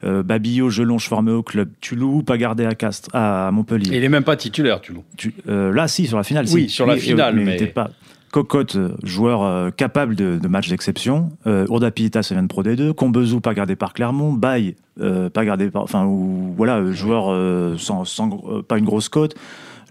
Euh, 0.05 0.23
Babillot, 0.23 0.71
Gelonge 0.71 1.07
formé 1.07 1.31
au 1.31 1.43
club. 1.43 1.71
Tulou, 1.81 2.23
pas 2.23 2.39
gardé 2.39 2.65
à 2.65 2.75
Castres, 2.75 3.11
à 3.13 3.51
Montpellier. 3.53 3.91
il 3.93 4.01
n'est 4.01 4.09
même 4.09 4.25
pas 4.25 4.37
titulaire, 4.37 4.81
Tulou. 4.81 5.05
là, 5.47 5.87
si, 5.89 6.07
sur 6.07 6.17
la 6.17 6.25
finale. 6.25 6.47
Oui, 6.53 6.69
sur 6.69 6.87
la 6.87 6.97
finale, 6.97 7.37
mais, 7.37 7.57
mais... 7.61 7.67
pas. 7.67 7.91
Cocotte, 8.31 8.77
joueur 9.03 9.43
euh, 9.43 9.71
capable 9.71 10.15
de, 10.15 10.39
de 10.39 10.49
matchs 10.49 10.69
d'exception. 10.69 11.31
Euh, 11.47 11.67
Urda 11.69 11.91
ça 12.23 12.35
vient 12.35 12.43
de 12.43 12.49
Pro 12.49 12.63
D2. 12.63 12.93
Combezou, 12.93 13.41
pas 13.41 13.55
gardé 13.55 13.75
par 13.75 13.93
Clermont. 13.93 14.33
Baye, 14.33 14.77
euh, 15.01 15.29
pas 15.31 15.45
gardé 15.45 15.71
par. 15.71 15.83
Enfin, 15.83 16.05
ou, 16.05 16.55
voilà, 16.57 16.93
joueur 16.93 17.27
euh, 17.29 17.77
sans, 17.77 18.05
sans 18.05 18.29
pas 18.69 18.79
une 18.79 18.85
grosse 18.85 19.09
cote. 19.09 19.35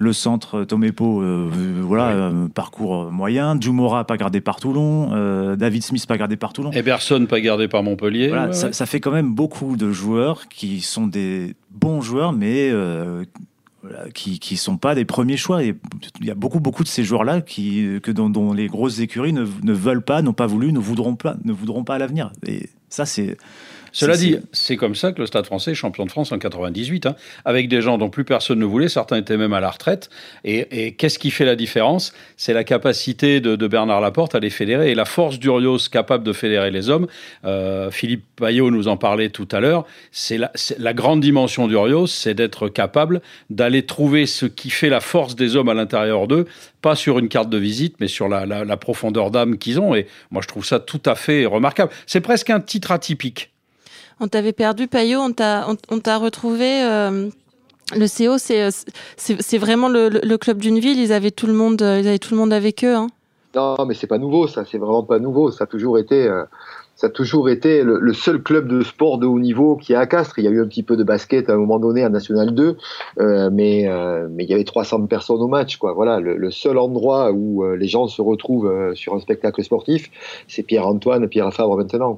Le 0.02 0.14
centre, 0.14 0.64
Tomepo, 0.64 1.22
voilà, 1.82 2.32
parcours 2.56 3.12
moyen. 3.12 3.60
Djumora, 3.60 4.06
pas 4.06 4.16
gardé 4.16 4.40
par 4.40 4.62
Toulon. 4.62 5.56
David 5.58 5.84
Smith, 5.84 6.08
pas 6.08 6.18
gardé 6.18 6.38
par 6.38 6.54
Toulon. 6.54 6.72
Eberson, 6.72 7.26
pas 7.26 7.42
gardé 7.42 7.68
par 7.68 7.84
Montpellier. 7.84 8.30
Voilà, 8.30 8.54
ça, 8.54 8.72
ça, 8.72 8.86
fait 8.86 9.02
quand 9.02 9.12
même 9.12 9.36
beaucoup 9.36 9.76
de 9.76 9.92
joueurs 9.92 10.48
qui 10.48 10.80
sont 10.80 11.06
des 11.06 11.54
bons 11.70 12.00
joueurs, 12.00 12.32
mais 12.32 12.72
qui 14.14 14.40
ne 14.52 14.58
sont 14.58 14.78
pas 14.78 14.96
des 14.96 15.06
premiers 15.06 15.38
choix. 15.38 15.64
Et 15.64 15.76
il 16.20 16.26
y 16.26 16.32
a 16.32 16.36
beaucoup, 16.36 16.60
beaucoup 16.60 16.84
de 16.84 16.88
ces 16.88 17.04
joueurs-là 17.04 17.42
qui, 17.42 18.00
que 18.04 18.12
dont, 18.12 18.54
les 18.54 18.68
grosses 18.68 19.00
écuries 19.00 19.34
ne, 19.34 19.46
ne 19.64 19.74
veulent 19.74 20.04
pas, 20.04 20.22
n'ont 20.22 20.34
pas 20.34 20.48
voulu, 20.48 20.72
ne 20.72 20.80
voudront 20.80 21.16
pas, 21.16 21.38
ne 21.44 21.54
voudront 21.54 21.84
pas 21.84 21.96
à 21.96 21.98
l'avenir. 21.98 22.32
Et 22.46 22.70
ça, 22.90 23.06
c'est 23.06 23.38
cela 23.92 24.18
dit, 24.18 24.38
c'est 24.52 24.78
comme 24.78 24.96
ça 24.96 25.12
que 25.12 25.20
le 25.20 25.26
Stade 25.26 25.46
français 25.46 25.72
est 25.72 25.76
champion 25.76 26.06
de 26.06 26.12
France 26.12 26.32
en 26.32 26.38
98, 26.38 27.06
hein, 27.06 27.16
avec 27.46 27.68
des 27.70 27.82
gens 27.82 27.98
dont 27.98 28.10
plus 28.10 28.24
personne 28.24 28.60
ne 28.60 28.66
voulait, 28.66 28.90
certains 28.90 29.18
étaient 29.18 29.38
même 29.38 29.54
à 29.54 29.60
la 29.60 29.70
retraite. 29.70 30.10
Et, 30.44 30.94
qu'est-ce 30.94 31.20
qui 31.20 31.32
fait 31.32 31.46
la 31.46 31.56
différence? 31.56 32.14
C'est 32.38 32.54
la 32.54 32.64
capacité 32.64 33.40
de, 33.42 33.68
Bernard 33.68 34.02
Laporte 34.02 34.34
à 34.34 34.40
les 34.40 34.50
fédérer 34.50 34.92
et 34.92 34.96
la 34.96 35.06
force 35.06 35.38
d'Urios 35.38 35.78
capable 35.92 36.24
de 36.24 36.34
fédérer 36.34 36.72
les 36.72 36.90
hommes. 36.90 37.08
Euh, 37.46 37.92
Philippe 37.92 38.24
Payot 38.36 38.72
nous 38.72 38.88
en 38.88 38.98
parlait 38.98 39.30
tout 39.30 39.48
à 39.52 39.60
l'heure. 39.60 39.86
C'est 40.12 40.38
la, 40.38 40.94
grande 40.94 41.22
dimension 41.22 41.68
d'Urios, 41.68 42.08
c'est 42.08 42.34
d'être 42.34 42.68
capable 42.68 43.22
d'aller 43.50 43.86
trouver 43.86 44.26
ce 44.26 44.46
qui 44.48 44.70
fait 44.70 44.90
la 44.90 45.02
force 45.02 45.36
des 45.36 45.56
hommes 45.56 45.70
à 45.70 45.74
l'intérieur 45.76 46.28
d'eux, 46.28 46.46
pas 46.82 46.96
sur 46.96 47.20
une 47.20 47.30
carte 47.30 47.50
de 47.50 47.58
visite, 47.58 47.96
mais 48.00 48.08
sur 48.08 48.28
la, 48.28 48.46
la 48.46 48.78
profondeur 48.78 49.30
d'âme 49.30 49.58
qu'ils 49.58 49.80
ont. 49.80 49.94
Et 49.94 50.08
moi, 50.32 50.42
je 50.42 50.48
trouve 50.48 50.66
ça 50.66 50.80
tout 50.80 51.02
à 51.06 51.16
fait 51.16 51.46
remarquable. 51.46 51.92
C'est 52.08 52.22
presque 52.22 52.50
un 52.50 52.60
titre 52.60 52.92
atypique. 52.92 53.52
On 54.20 54.28
t'avait 54.28 54.54
perdu, 54.54 54.88
Payot, 54.88 55.20
on 55.22 55.32
t'a, 55.32 56.18
retrouvé. 56.18 56.84
Euh, 56.84 57.30
le 57.96 58.08
CO, 58.08 58.38
c'est, 58.38 58.70
c'est, 59.18 59.58
vraiment 59.58 59.90
le, 59.90 60.38
club 60.38 60.58
d'une 60.58 60.80
ville. 60.80 61.00
Ils 61.00 61.14
avaient 61.14 61.32
tout 61.32 61.48
le 61.48 61.54
monde, 61.54 61.82
ils 61.82 62.08
avaient 62.08 62.20
tout 62.20 62.34
le 62.34 62.40
monde 62.40 62.54
avec 62.54 62.84
eux. 62.84 62.96
Hein. 62.96 63.08
Non, 63.56 63.86
mais 63.86 63.94
c'est 63.94 64.08
pas 64.08 64.18
nouveau, 64.18 64.48
ça. 64.48 64.64
C'est 64.66 64.78
vraiment 64.78 65.04
pas 65.04 65.20
nouveau. 65.20 65.52
Ça 65.52 65.64
a 65.64 65.68
toujours 65.68 65.98
été. 65.98 66.28
Euh, 66.28 66.44
ça 67.00 67.08
a 67.08 67.10
toujours 67.10 67.50
été 67.50 67.82
le, 67.82 68.14
seul 68.14 68.44
club 68.44 68.68
de 68.68 68.82
sport 68.82 69.20
de 69.20 69.26
haut 69.26 69.40
niveau 69.40 69.78
qui 69.78 69.94
est 69.94 69.96
à 69.96 70.06
Castres. 70.06 70.38
Il 70.38 70.44
y 70.44 70.50
a 70.50 70.52
eu 70.52 70.62
un 70.62 70.68
petit 70.68 70.84
peu 70.84 70.98
de 70.98 71.06
basket 71.06 71.50
à 71.50 71.54
un 71.54 71.56
moment 71.56 71.80
donné 71.80 72.04
à 72.04 72.10
National 72.10 72.54
2, 72.54 72.76
euh, 73.20 73.50
mais, 73.54 73.88
euh, 73.88 74.28
mais 74.30 74.44
il 74.44 74.50
y 74.50 74.54
avait 74.54 74.66
300 74.66 75.08
personnes 75.08 75.40
au 75.40 75.48
match. 75.48 75.80
Voilà, 75.82 76.20
le, 76.20 76.52
seul 76.52 76.78
endroit 76.78 77.32
où 77.32 77.64
euh, 77.64 77.78
les 77.78 77.88
gens 77.88 78.08
se 78.08 78.22
retrouvent 78.22 78.94
sur 78.96 79.14
un 79.14 79.22
spectacle 79.22 79.64
sportif, 79.64 80.12
c'est 80.50 80.64
Pierre-Antoine, 80.64 81.30
Pierre 81.30 81.54
Fabre 81.54 81.78
maintenant. 81.78 82.18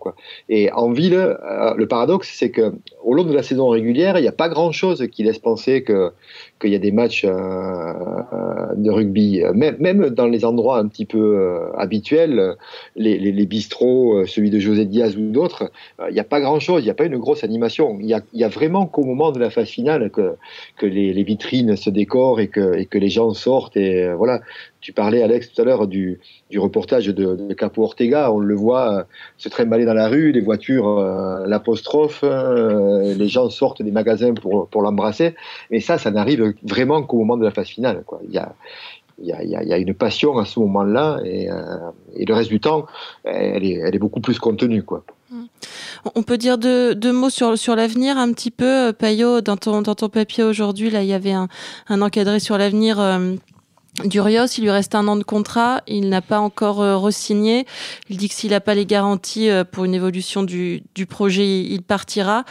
Et 0.50 0.72
en 0.72 0.92
ville, 0.92 1.38
le 1.78 1.86
paradoxe, 1.86 2.34
c'est 2.34 2.50
que 2.50 2.74
au 3.04 3.14
long 3.14 3.24
de 3.24 3.34
la 3.34 3.44
saison 3.44 3.70
régulière, 3.70 4.18
il 4.18 4.24
n'y 4.24 4.28
a 4.28 4.32
pas 4.32 4.50
grand-chose 4.50 5.06
qui 5.12 5.22
laisse 5.22 5.38
penser 5.38 5.84
qu'il 5.84 6.72
y 6.72 6.76
a 6.76 6.80
des 6.80 6.92
matchs 6.92 7.24
de 7.24 8.90
rugby, 8.90 9.44
même, 9.54 10.10
dans 10.10 10.26
les 10.26 10.44
endroits 10.44 10.80
un 10.80 10.88
petit 10.88 11.06
peu 11.06 11.60
habituels, 11.78 12.56
les, 12.96 13.20
les, 13.20 13.32
les 13.32 13.46
bistrots, 13.46 14.26
celui 14.26 14.50
de 14.50 14.58
jeu 14.58 14.71
José 14.72 14.86
Diaz 14.86 15.18
ou 15.18 15.32
d'autres, 15.32 15.72
euh, 16.00 16.08
il 16.10 16.14
n'y 16.14 16.20
a 16.20 16.24
pas 16.24 16.40
grand-chose, 16.40 16.82
il 16.82 16.86
n'y 16.86 16.92
a 16.92 16.94
pas 16.94 17.06
une 17.06 17.18
grosse 17.18 17.44
animation. 17.44 17.98
Il 18.00 18.08
y 18.08 18.44
a, 18.44 18.48
vraiment 18.48 18.86
qu'au 18.86 19.04
moment 19.04 19.32
de 19.32 19.40
la 19.40 19.50
phase 19.50 19.68
finale 19.68 20.10
que, 20.10 20.36
les, 20.82 21.24
vitrines 21.24 21.76
se 21.76 21.90
décorent 21.90 22.40
et 22.40 22.48
que, 22.48 22.98
les 22.98 23.10
gens 23.10 23.34
sortent. 23.34 23.76
Et 23.76 24.04
euh, 24.04 24.16
voilà, 24.16 24.40
tu 24.80 24.94
parlais, 24.94 25.22
Alex, 25.22 25.52
tout 25.52 25.62
à 25.62 25.66
l'heure 25.66 25.88
du, 25.88 26.20
reportage 26.56 27.08
de, 27.08 27.54
Capo 27.54 27.84
Ortega. 27.84 28.32
On 28.32 28.40
le 28.40 28.56
voit 28.56 29.00
euh, 29.00 29.04
se 29.38 29.50
trimballer 29.50 29.86
dans 29.86 29.94
la 29.94 30.08
rue, 30.08 30.32
les 30.32 30.42
voitures, 30.42 31.00
l'apostrophe, 31.46 32.24
les 32.24 33.28
gens 33.28 33.50
sortent 33.50 33.82
des 33.82 33.92
magasins 33.92 34.34
pour, 34.34 34.82
l'embrasser. 34.82 35.36
Mais 35.70 35.80
ça, 35.82 35.98
ça 35.98 36.12
n'arrive 36.12 36.54
vraiment 36.64 37.04
qu'au 37.04 37.18
moment 37.18 37.38
de 37.38 37.44
la 37.44 37.52
phase 37.52 37.68
finale. 37.68 38.04
Il 38.28 38.34
y 38.34 38.38
a, 38.38 38.54
il 39.22 39.28
y, 39.28 39.74
a, 39.74 39.78
une 39.78 39.94
passion 39.94 40.38
à 40.38 40.46
ce 40.46 40.60
moment-là 40.60 41.20
et, 41.24 41.50
euh, 41.50 41.56
le 42.18 42.34
reste 42.34 42.50
du 42.50 42.60
temps, 42.60 42.86
elle 43.24 43.64
est, 43.64 44.00
beaucoup 44.00 44.22
plus 44.22 44.40
contenue. 44.40 44.84
Quoi. 44.84 45.04
On 46.16 46.24
peut 46.24 46.38
dire 46.38 46.58
deux, 46.58 47.12
mots 47.12 47.30
sur, 47.30 47.76
l'avenir 47.76 48.18
un 48.18 48.32
petit 48.34 48.52
peu. 48.52 48.94
Payot, 48.94 49.42
dans 49.42 49.58
ton, 49.58 49.82
dans 49.82 49.96
ton 49.96 50.10
papier 50.10 50.44
aujourd'hui, 50.44 50.90
là, 50.90 51.04
il 51.04 51.10
y 51.10 51.14
avait 51.14 51.34
un, 51.34 51.48
encadré 51.90 52.40
sur 52.40 52.58
l'avenir. 52.58 53.00
Durios, 54.06 54.46
il 54.58 54.64
lui 54.64 54.72
reste 54.72 54.96
un 54.96 55.08
an 55.08 55.18
de 55.18 55.24
contrat, 55.24 55.82
il 55.86 56.08
n'a 56.08 56.22
pas 56.22 56.40
encore 56.40 56.82
euh, 56.82 56.98
re-signé. 56.98 57.66
Il 58.10 58.18
dit 58.18 58.30
que 58.30 58.36
s'il 58.36 58.52
n'a 58.52 58.62
pas 58.62 58.74
les 58.74 58.86
garanties 58.86 59.50
euh, 59.50 59.66
pour 59.66 59.84
une 59.84 59.94
évolution 59.94 60.44
du, 60.44 60.82
projet, 61.10 61.62
il 61.62 61.82
partira. 61.82 62.46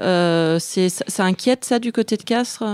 Euh, 0.00 0.58
ça 0.58 1.24
inquiète 1.24 1.64
ça 1.64 1.78
du 1.78 1.92
côté 1.92 2.16
de 2.16 2.22
Castres? 2.22 2.64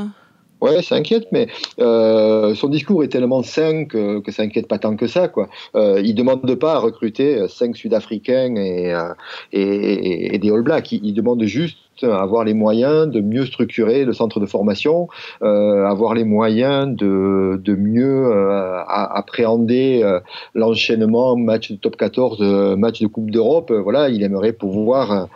Ouais, 0.63 0.81
ça 0.81 0.95
inquiète, 0.95 1.27
mais 1.33 1.49
euh, 1.81 2.55
son 2.55 2.69
discours 2.69 3.03
est 3.03 3.09
tellement 3.09 3.43
sain 3.43 3.85
que, 3.85 4.21
que 4.21 4.31
ça 4.31 4.45
inquiète 4.45 4.69
pas 4.69 4.79
tant 4.79 4.95
que 4.95 5.09
ça. 5.09 5.27
Quoi. 5.27 5.49
Euh, 5.75 6.01
il 6.05 6.15
demande 6.15 6.55
pas 6.55 6.75
à 6.75 6.79
recruter 6.79 7.49
cinq 7.49 7.77
Sud-Africains 7.77 8.55
et, 8.55 8.95
euh, 8.95 9.13
et, 9.53 10.37
et, 10.37 10.39
des 10.39 10.51
All 10.53 10.63
Blacks. 10.63 10.93
Il 10.93 11.15
demande 11.15 11.43
juste 11.43 11.79
avoir 12.03 12.45
les 12.45 12.55
moyens 12.55 13.09
de 13.09 13.21
mieux 13.21 13.47
structurer 13.47 14.05
le 14.05 14.13
centre 14.13 14.41
de 14.41 14.47
formation, 14.47 15.09
euh, 15.43 15.85
avoir 15.87 16.15
les 16.15 16.25
moyens 16.25 16.95
de, 16.97 17.61
de 17.63 17.75
mieux 17.75 18.27
euh, 18.27 18.83
appréhender 18.87 20.01
euh, 20.03 20.21
l'enchaînement 20.55 21.37
match 21.37 21.71
de 21.71 21.77
top 21.77 21.97
14, 21.97 22.39
euh, 22.41 22.77
match 22.77 23.01
de 23.01 23.07
Coupe 23.07 23.31
d'Europe. 23.31 23.73
Voilà, 23.73 24.09
il 24.09 24.23
aimerait 24.23 24.53
pouvoir 24.53 25.29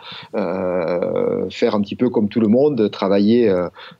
faire 1.49 1.75
un 1.75 1.81
petit 1.81 1.95
peu 1.95 2.09
comme 2.09 2.29
tout 2.29 2.39
le 2.39 2.47
monde, 2.47 2.89
travailler 2.91 3.53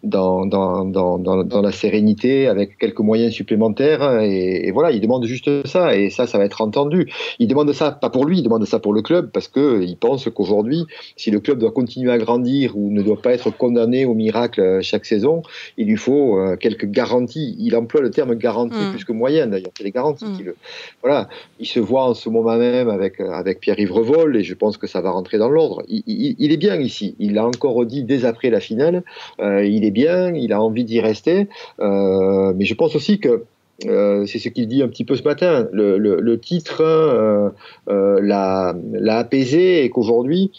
dans, 0.04 0.46
dans, 0.46 0.86
dans, 0.86 1.62
la 1.62 1.72
sérénité 1.72 2.48
avec 2.48 2.78
quelques 2.78 3.00
moyens 3.00 3.34
supplémentaires. 3.34 4.22
Et, 4.22 4.72
voilà, 4.72 4.92
il 4.92 5.02
demande 5.02 5.26
juste 5.26 5.66
ça, 5.68 5.96
et 5.96 6.10
ça, 6.10 6.28
ça 6.28 6.38
va 6.38 6.46
être 6.46 6.62
entendu. 6.62 7.12
Il 7.40 7.48
demande 7.48 7.72
ça 7.74 7.92
pas 7.92 8.10
pour 8.10 8.26
lui, 8.26 8.40
il 8.40 8.44
demande 8.44 8.66
ça 8.66 8.80
pour 8.80 8.94
le 8.94 9.02
club, 9.02 9.32
parce 9.32 9.48
que 9.48 9.82
il 9.82 9.98
pense 9.98 10.30
qu'aujourd'hui, 10.30 10.86
si 11.16 11.32
le 11.32 11.40
club 11.40 11.60
doit 11.60 11.72
continuer 11.72 12.12
à 12.12 12.18
grandir 12.18 12.47
ou 12.76 12.92
ne 12.92 13.02
doit 13.02 13.22
pas 13.22 13.34
être 13.34 13.52
condamné 13.52 14.06
au 14.06 14.14
miracle 14.14 14.62
euh, 14.62 14.82
chaque 14.82 15.06
saison, 15.06 15.44
il 15.78 15.88
lui 15.88 15.98
faut 15.98 16.40
euh, 16.40 16.56
quelques 16.56 16.86
garanties. 16.86 17.56
Il 17.60 17.76
emploie 17.76 18.02
le 18.02 18.12
terme 18.12 18.36
garantie 18.36 18.78
mm. 18.78 18.92
plus 18.92 19.06
que 19.06 19.12
moyenne 19.12 19.52
d'ailleurs. 19.52 19.72
C'est 19.78 19.84
les 19.84 19.92
garanties 19.92 20.26
mm. 20.26 20.46
le. 20.46 20.56
Voilà. 21.02 21.30
Il 21.60 21.68
se 21.68 21.80
voit 21.80 22.04
en 22.04 22.14
ce 22.14 22.30
moment 22.30 22.58
même 22.58 22.90
avec, 22.90 23.20
euh, 23.20 23.32
avec 23.32 23.60
Pierre-Yves 23.60 23.92
Revol 23.92 24.36
et 24.38 24.44
je 24.44 24.54
pense 24.54 24.78
que 24.78 24.88
ça 24.88 25.02
va 25.02 25.12
rentrer 25.12 25.38
dans 25.38 25.50
l'ordre. 25.50 25.84
Il, 25.88 26.52
est 26.52 26.58
bien 26.58 26.80
ici. 26.80 27.16
Il 27.20 27.34
l'a 27.34 27.46
encore 27.46 27.86
dit 27.86 28.04
dès 28.04 28.26
après 28.26 28.50
la 28.50 28.60
finale. 28.60 29.04
il 29.40 29.86
est 29.86 29.92
bien, 29.92 30.34
il 30.34 30.54
a 30.54 30.62
envie 30.62 30.84
d'y 30.84 31.00
rester. 31.00 31.48
mais 31.80 32.66
je 32.66 32.74
pense 32.74 32.96
aussi 32.96 33.20
que 33.20 33.44
c'est 33.82 34.40
ce 34.40 34.50
qu'il 34.50 34.68
dit 34.68 34.82
un 34.82 34.88
petit 34.88 35.06
peu 35.06 35.16
ce 35.16 35.24
matin. 35.24 35.68
Le, 35.72 36.36
titre 36.38 37.54
l'a, 37.88 38.76
apaisé 39.10 39.84
et 39.84 39.90
qu'aujourd'hui, 39.90 40.52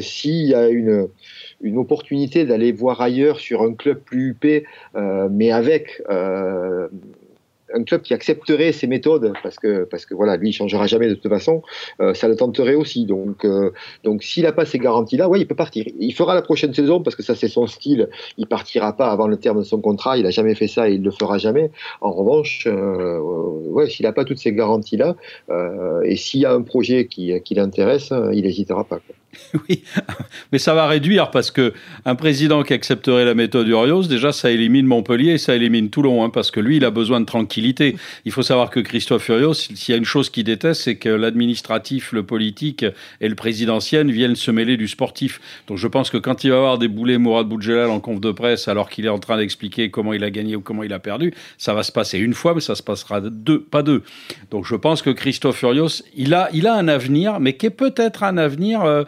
s'il 0.00 0.46
y 0.46 0.54
a 0.54 0.68
une, 0.68 1.08
opportunité 1.76 2.44
d'aller 2.44 2.72
voir 2.72 3.00
ailleurs 3.00 3.40
sur 3.40 3.62
un 3.62 3.74
club 3.74 3.98
plus 3.98 4.30
huppé, 4.30 4.64
euh, 4.96 5.28
mais 5.30 5.50
avec 5.50 6.02
euh, 6.10 6.88
un 7.74 7.82
club 7.84 8.02
qui 8.02 8.14
accepterait 8.14 8.72
ces 8.72 8.86
méthodes, 8.86 9.32
parce 9.42 9.58
que, 9.58 9.84
parce 9.84 10.06
que 10.06 10.14
voilà, 10.14 10.36
lui, 10.36 10.50
il 10.50 10.52
changera 10.52 10.86
jamais 10.86 11.08
de 11.08 11.14
toute 11.14 11.30
façon, 11.30 11.62
euh, 12.00 12.14
ça 12.14 12.28
le 12.28 12.36
tenterait 12.36 12.74
aussi. 12.74 13.04
Donc, 13.06 13.46
donc 14.04 14.22
s'il 14.22 14.44
n'a 14.44 14.52
pas 14.52 14.64
ces 14.64 14.78
garanties-là, 14.78 15.28
ouais, 15.28 15.40
il 15.40 15.46
peut 15.46 15.54
partir. 15.54 15.84
Il 15.98 16.12
fera 16.12 16.34
la 16.34 16.42
prochaine 16.42 16.72
saison, 16.72 17.02
parce 17.02 17.16
que 17.16 17.22
ça, 17.22 17.34
c'est 17.34 17.48
son 17.48 17.66
style. 17.66 18.08
Il 18.38 18.46
partira 18.46 18.96
pas 18.96 19.10
avant 19.10 19.26
le 19.26 19.36
terme 19.36 19.58
de 19.58 19.64
son 19.64 19.80
contrat. 19.80 20.16
Il 20.18 20.26
a 20.26 20.30
jamais 20.30 20.54
fait 20.54 20.68
ça 20.68 20.88
et 20.88 20.94
il 20.94 21.02
le 21.02 21.10
fera 21.10 21.38
jamais. 21.38 21.70
En 22.00 22.12
revanche, 22.12 22.66
ouais, 22.66 23.88
s'il 23.88 24.04
n'a 24.04 24.12
pas 24.12 24.24
toutes 24.24 24.38
ces 24.38 24.52
garanties-là, 24.52 25.16
et 26.04 26.16
s'il 26.16 26.40
y 26.40 26.46
a 26.46 26.52
un 26.52 26.62
projet 26.62 27.06
qui, 27.06 27.32
qui 27.42 27.54
l'intéresse, 27.54 28.12
il 28.32 28.42
n'hésitera 28.42 28.84
pas. 28.84 29.00
Oui, 29.68 29.82
mais 30.52 30.58
ça 30.58 30.74
va 30.74 30.86
réduire 30.86 31.30
parce 31.30 31.50
que 31.50 31.72
un 32.04 32.14
président 32.14 32.62
qui 32.62 32.72
accepterait 32.72 33.24
la 33.24 33.34
méthode 33.34 33.68
Urios, 33.68 34.02
déjà, 34.02 34.32
ça 34.32 34.50
élimine 34.50 34.86
Montpellier 34.86 35.32
et 35.32 35.38
ça 35.38 35.54
élimine 35.54 35.90
Toulon, 35.90 36.24
hein, 36.24 36.30
parce 36.30 36.50
que 36.50 36.60
lui, 36.60 36.76
il 36.76 36.84
a 36.84 36.90
besoin 36.90 37.20
de 37.20 37.26
tranquillité. 37.26 37.96
Il 38.24 38.32
faut 38.32 38.42
savoir 38.42 38.70
que 38.70 38.80
Christophe 38.80 39.28
Urios, 39.28 39.54
s'il 39.54 39.92
y 39.92 39.94
a 39.94 39.96
une 39.96 40.04
chose 40.04 40.30
qu'il 40.30 40.44
déteste, 40.44 40.82
c'est 40.82 40.96
que 40.96 41.08
l'administratif, 41.08 42.12
le 42.12 42.24
politique 42.24 42.84
et 43.20 43.28
le 43.28 43.34
présidentiel 43.34 44.10
viennent 44.10 44.36
se 44.36 44.50
mêler 44.50 44.76
du 44.76 44.88
sportif. 44.88 45.40
Donc 45.66 45.78
je 45.78 45.86
pense 45.86 46.10
que 46.10 46.16
quand 46.16 46.44
il 46.44 46.50
va 46.50 46.56
avoir 46.56 46.78
des 46.78 46.88
boulets 46.88 47.18
Mourad 47.18 47.46
Boudjelal 47.46 47.90
en 47.90 48.00
conf 48.00 48.20
de 48.20 48.32
presse, 48.32 48.68
alors 48.68 48.90
qu'il 48.90 49.06
est 49.06 49.10
en 49.10 49.18
train 49.18 49.36
d'expliquer 49.36 49.90
comment 49.90 50.12
il 50.12 50.24
a 50.24 50.30
gagné 50.30 50.56
ou 50.56 50.60
comment 50.60 50.82
il 50.82 50.92
a 50.92 50.98
perdu, 50.98 51.32
ça 51.58 51.74
va 51.74 51.82
se 51.82 51.92
passer 51.92 52.18
une 52.18 52.34
fois, 52.34 52.54
mais 52.54 52.60
ça 52.60 52.74
se 52.74 52.82
passera 52.82 53.20
deux, 53.20 53.60
pas 53.60 53.82
deux. 53.82 54.02
Donc 54.50 54.66
je 54.66 54.74
pense 54.74 55.02
que 55.02 55.10
Christophe 55.10 55.62
Urios, 55.62 56.02
il 56.16 56.34
a, 56.34 56.48
il 56.52 56.66
a 56.66 56.74
un 56.74 56.88
avenir, 56.88 57.40
mais 57.40 57.54
qui 57.54 57.66
est 57.66 57.70
peut-être 57.70 58.22
un 58.22 58.36
avenir. 58.36 58.82
Euh, 58.82 59.04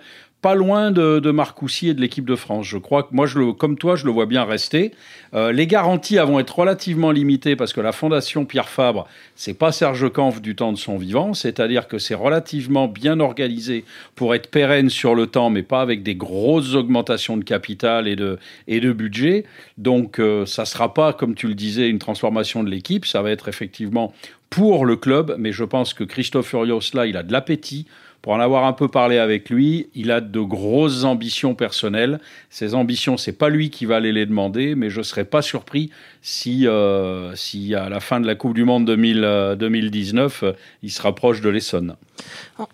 pas 0.46 0.54
loin 0.54 0.92
de, 0.92 1.18
de 1.18 1.32
Marcoussis 1.32 1.88
et 1.88 1.94
de 1.94 2.00
l'équipe 2.00 2.24
de 2.24 2.36
France. 2.36 2.66
Je 2.66 2.78
crois 2.78 3.02
que 3.02 3.08
moi, 3.10 3.26
comme 3.58 3.76
toi, 3.76 3.96
je 3.96 4.04
le 4.04 4.12
vois 4.12 4.26
bien 4.26 4.44
rester. 4.44 4.92
Euh, 5.34 5.50
les 5.50 5.66
garanties 5.66 6.18
vont 6.18 6.38
être 6.38 6.56
relativement 6.56 7.10
limitées 7.10 7.56
parce 7.56 7.72
que 7.72 7.80
la 7.80 7.90
fondation 7.90 8.44
Pierre 8.44 8.68
Fabre, 8.68 9.08
c'est 9.34 9.54
pas 9.54 9.72
Serge 9.72 10.08
Kampf 10.12 10.40
du 10.40 10.54
temps 10.54 10.70
de 10.70 10.78
son 10.78 10.98
vivant, 10.98 11.34
c'est-à-dire 11.34 11.88
que 11.88 11.98
c'est 11.98 12.14
relativement 12.14 12.86
bien 12.86 13.18
organisé 13.18 13.84
pour 14.14 14.36
être 14.36 14.48
pérenne 14.48 14.88
sur 14.88 15.16
le 15.16 15.26
temps, 15.26 15.50
mais 15.50 15.64
pas 15.64 15.80
avec 15.80 16.04
des 16.04 16.14
grosses 16.14 16.76
augmentations 16.76 17.36
de 17.36 17.42
capital 17.42 18.06
et 18.06 18.14
de, 18.14 18.38
et 18.68 18.78
de 18.78 18.92
budget. 18.92 19.46
Donc, 19.78 20.20
euh, 20.20 20.46
ça 20.46 20.64
sera 20.64 20.94
pas, 20.94 21.12
comme 21.12 21.34
tu 21.34 21.48
le 21.48 21.54
disais, 21.54 21.88
une 21.88 21.98
transformation 21.98 22.62
de 22.62 22.70
l'équipe. 22.70 23.04
Ça 23.04 23.20
va 23.20 23.32
être 23.32 23.48
effectivement 23.48 24.14
pour 24.48 24.86
le 24.86 24.94
club, 24.94 25.34
mais 25.40 25.50
je 25.50 25.64
pense 25.64 25.92
que 25.92 26.04
Christophe 26.04 26.46
Furios, 26.46 26.94
là, 26.94 27.06
il 27.06 27.16
a 27.16 27.24
de 27.24 27.32
l'appétit 27.32 27.88
pour 28.26 28.34
en 28.34 28.40
avoir 28.40 28.64
un 28.64 28.72
peu 28.72 28.88
parlé 28.88 29.18
avec 29.18 29.50
lui, 29.50 29.88
il 29.94 30.10
a 30.10 30.20
de 30.20 30.40
grosses 30.40 31.04
ambitions 31.04 31.54
personnelles. 31.54 32.18
Ces 32.50 32.74
ambitions, 32.74 33.16
c'est 33.16 33.30
pas 33.30 33.48
lui 33.48 33.70
qui 33.70 33.86
va 33.86 33.94
aller 33.94 34.10
les 34.10 34.26
demander, 34.26 34.74
mais 34.74 34.90
je 34.90 35.00
serais 35.00 35.24
pas 35.24 35.42
surpris 35.42 35.90
si, 36.22 36.66
euh, 36.66 37.36
si 37.36 37.76
à 37.76 37.88
la 37.88 38.00
fin 38.00 38.18
de 38.18 38.26
la 38.26 38.34
Coupe 38.34 38.54
du 38.54 38.64
Monde 38.64 38.84
2019, 38.84 40.42
euh, 40.42 40.52
il 40.82 40.90
se 40.90 41.00
rapproche 41.02 41.40
de 41.40 41.48
l'Essonne. 41.48 41.94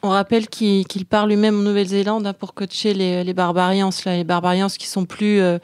On 0.02 0.09
rappelle 0.09 0.49
qu'il 0.49 0.87
part 1.04 1.26
lui-même 1.26 1.59
en 1.59 1.62
Nouvelle-Zélande 1.64 2.26
hein, 2.26 2.32
pour 2.32 2.54
coacher 2.54 2.94
les, 2.94 3.23
les 3.23 3.35
Barbarians, 3.35 3.90
là, 4.06 4.16
les 4.16 4.25
Barbarians 4.25 4.68
qui 4.68 4.87
sont 4.87 5.04
plus 5.04 5.38
euh, 5.42 5.59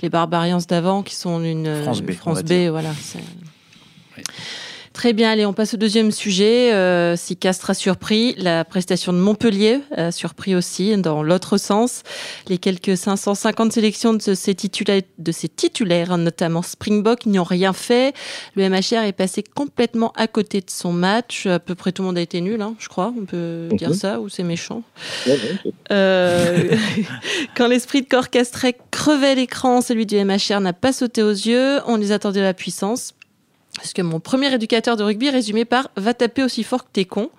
les 0.00 0.08
Barbarians 0.08 0.60
d'avant, 0.66 1.02
qui 1.02 1.16
sont 1.16 1.44
une 1.44 1.82
France 1.82 2.00
B, 2.00 2.12
France 2.12 2.44
B 2.44 2.70
voilà. 2.70 2.92
Très 4.94 5.12
bien, 5.12 5.32
allez, 5.32 5.44
on 5.44 5.52
passe 5.52 5.74
au 5.74 5.76
deuxième 5.76 6.12
sujet. 6.12 6.72
Euh, 6.72 7.16
si 7.16 7.36
Castres 7.36 7.70
a 7.70 7.74
surpris, 7.74 8.36
la 8.38 8.64
prestation 8.64 9.12
de 9.12 9.18
Montpellier 9.18 9.80
a 9.96 10.12
surpris 10.12 10.54
aussi 10.54 10.96
dans 10.96 11.24
l'autre 11.24 11.58
sens. 11.58 12.04
Les 12.46 12.58
quelques 12.58 12.96
550 12.96 13.72
sélections 13.72 14.14
de 14.14 14.34
ces 14.34 14.54
titulaires, 14.54 15.02
de 15.18 15.32
ces 15.32 15.48
titulaires 15.48 16.16
notamment 16.16 16.62
Springbok, 16.62 17.26
n'y 17.26 17.40
ont 17.40 17.44
rien 17.44 17.72
fait. 17.72 18.14
Le 18.54 18.68
MHR 18.68 19.04
est 19.04 19.12
passé 19.12 19.42
complètement 19.42 20.12
à 20.14 20.28
côté 20.28 20.60
de 20.60 20.70
son 20.70 20.92
match. 20.92 21.46
À 21.46 21.58
peu 21.58 21.74
près 21.74 21.90
tout 21.90 22.02
le 22.02 22.06
monde 22.06 22.18
a 22.18 22.22
été 22.22 22.40
nul, 22.40 22.62
hein, 22.62 22.76
je 22.78 22.86
crois. 22.86 23.12
On 23.20 23.24
peut 23.24 23.70
dire 23.72 23.96
ça, 23.96 24.20
ou 24.20 24.28
c'est 24.28 24.44
méchant. 24.44 24.84
euh, 25.90 26.76
quand 27.56 27.66
l'esprit 27.66 28.02
de 28.02 28.08
corps 28.08 28.30
castré 28.30 28.76
crevait 28.92 29.34
l'écran, 29.34 29.80
celui 29.80 30.06
du 30.06 30.24
MHR 30.24 30.60
n'a 30.60 30.72
pas 30.72 30.92
sauté 30.92 31.24
aux 31.24 31.30
yeux. 31.32 31.80
On 31.88 31.96
les 31.96 32.12
attendait 32.12 32.40
à 32.40 32.44
la 32.44 32.54
puissance. 32.54 33.12
Parce 33.76 33.92
que 33.92 34.02
mon 34.02 34.20
premier 34.20 34.54
éducateur 34.54 34.96
de 34.96 35.02
rugby 35.02 35.30
résumé 35.30 35.64
par 35.64 35.90
va 35.96 36.14
taper 36.14 36.44
aussi 36.44 36.62
fort 36.62 36.84
que 36.84 36.90
t'es 36.92 37.04
con. 37.04 37.30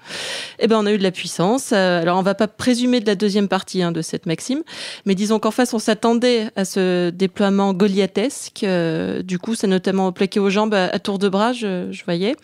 Eh 0.60 0.68
ben 0.68 0.77
on 0.77 0.86
a 0.86 0.92
eu 0.92 0.98
de 0.98 1.04
la 1.04 1.12
puissance. 1.12 1.72
Euh, 1.72 2.01
alors 2.01 2.18
on 2.18 2.22
va 2.22 2.36
pas 2.36 2.48
présumer 2.48 3.00
de 3.00 3.06
la 3.06 3.15
deuxième 3.15 3.48
partie 3.48 3.82
hein, 3.82 3.94
de 3.94 4.01
cette 4.01 4.25
maxime, 4.25 4.62
mais 5.06 5.15
disons 5.15 5.39
qu'en 5.39 5.51
face 5.51 5.74
on 5.74 5.80
s'attendait 5.80 6.50
à 6.58 6.65
ce 6.65 7.10
déploiement 7.10 7.74
goliathesque. 7.74 8.63
Euh, 8.63 9.22
du 9.22 9.39
coup, 9.39 9.56
c'est 9.56 9.68
notamment 9.68 10.12
plaqué 10.12 10.39
aux 10.39 10.50
jambes 10.50 10.74
à, 10.74 11.00
tour 11.00 11.20
de 11.20 11.30
bras, 11.30 11.54
je 11.54 12.04
voyais. 12.04 12.36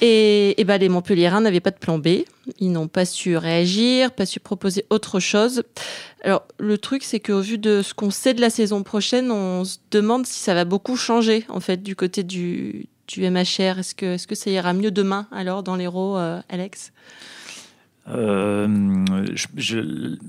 Et, 0.00 0.58
et 0.60 0.64
ben 0.64 0.78
les 0.78 0.88
Montpelliérains 0.88 1.42
n'avaient 1.42 1.60
pas 1.60 1.70
de 1.70 1.78
plan 1.78 1.98
B. 1.98 2.24
Ils 2.58 2.72
n'ont 2.72 2.88
pas 2.88 3.04
su 3.04 3.36
réagir, 3.36 4.12
pas 4.12 4.26
su 4.26 4.40
proposer 4.40 4.86
autre 4.90 5.20
chose. 5.20 5.62
Alors, 6.22 6.46
le 6.58 6.78
truc, 6.78 7.02
c'est 7.02 7.20
qu'au 7.20 7.40
vu 7.40 7.58
de 7.58 7.82
ce 7.82 7.94
qu'on 7.94 8.10
sait 8.10 8.34
de 8.34 8.40
la 8.40 8.50
saison 8.50 8.82
prochaine, 8.82 9.30
on 9.30 9.64
se 9.64 9.78
demande 9.90 10.26
si 10.26 10.40
ça 10.40 10.54
va 10.54 10.64
beaucoup 10.64 10.96
changer, 10.96 11.44
en 11.48 11.60
fait, 11.60 11.82
du 11.82 11.96
côté 11.96 12.22
du, 12.22 12.88
MHR. 13.16 13.78
Est-ce 13.78 13.94
que, 13.94 14.14
est 14.14 14.26
que 14.26 14.34
ça 14.34 14.50
ira 14.50 14.72
mieux 14.72 14.90
demain, 14.90 15.26
alors, 15.32 15.62
dans 15.62 15.76
l'Hérault, 15.76 16.16
euh, 16.16 16.40
Alex? 16.48 16.92
Euh, 18.08 18.96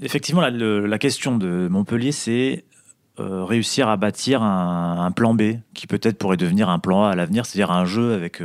effectivement, 0.02 0.42
la, 0.42 0.98
question 1.00 1.38
de 1.38 1.68
Montpellier, 1.70 2.12
c'est 2.12 2.66
euh, 3.20 3.44
réussir 3.44 3.88
à 3.88 3.98
bâtir 3.98 4.44
un, 4.44 5.06
un, 5.06 5.12
plan 5.12 5.34
B 5.34 5.54
qui 5.74 5.88
peut-être 5.88 6.18
pourrait 6.18 6.38
devenir 6.38 6.70
un 6.70 6.80
plan 6.80 7.06
A 7.06 7.12
à 7.12 7.16
l'avenir, 7.16 7.46
c'est-à-dire 7.46 7.72
un 7.72 7.86
jeu 7.86 8.14
avec 8.14 8.42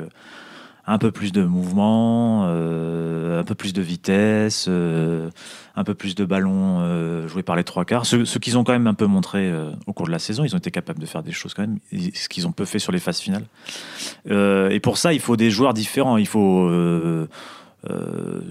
un 0.86 0.98
peu 0.98 1.10
plus 1.10 1.32
de 1.32 1.42
mouvement, 1.42 2.44
euh, 2.46 3.40
un 3.40 3.44
peu 3.44 3.54
plus 3.54 3.72
de 3.72 3.82
vitesse, 3.82 4.66
euh, 4.68 5.30
un 5.74 5.84
peu 5.84 5.94
plus 5.94 6.14
de 6.14 6.24
ballons 6.24 6.78
euh, 6.80 7.26
joués 7.26 7.42
par 7.42 7.56
les 7.56 7.64
trois 7.64 7.84
quarts. 7.84 8.06
Ce, 8.06 8.38
qu'ils 8.38 8.56
ont 8.56 8.64
quand 8.64 8.72
même 8.72 8.86
un 8.86 8.94
peu 8.94 9.06
montré 9.06 9.52
au 9.86 9.92
cours 9.92 10.06
de 10.06 10.12
la 10.12 10.18
saison, 10.18 10.44
ils 10.44 10.54
ont 10.54 10.58
été 10.58 10.70
capables 10.70 11.00
de 11.00 11.06
faire 11.06 11.22
des 11.22 11.32
choses 11.32 11.54
quand 11.54 11.62
même, 11.62 11.78
ce 11.92 12.28
qu'ils 12.28 12.46
ont 12.46 12.52
peu 12.52 12.64
fait 12.64 12.78
sur 12.78 12.92
les 12.92 13.00
phases 13.00 13.18
finales. 13.18 13.44
et 14.30 14.80
pour 14.80 14.98
ça, 14.98 15.12
il 15.12 15.20
faut 15.20 15.36
des 15.36 15.50
joueurs 15.50 15.74
différents. 15.74 16.16
Il 16.16 16.26
faut 16.26 16.70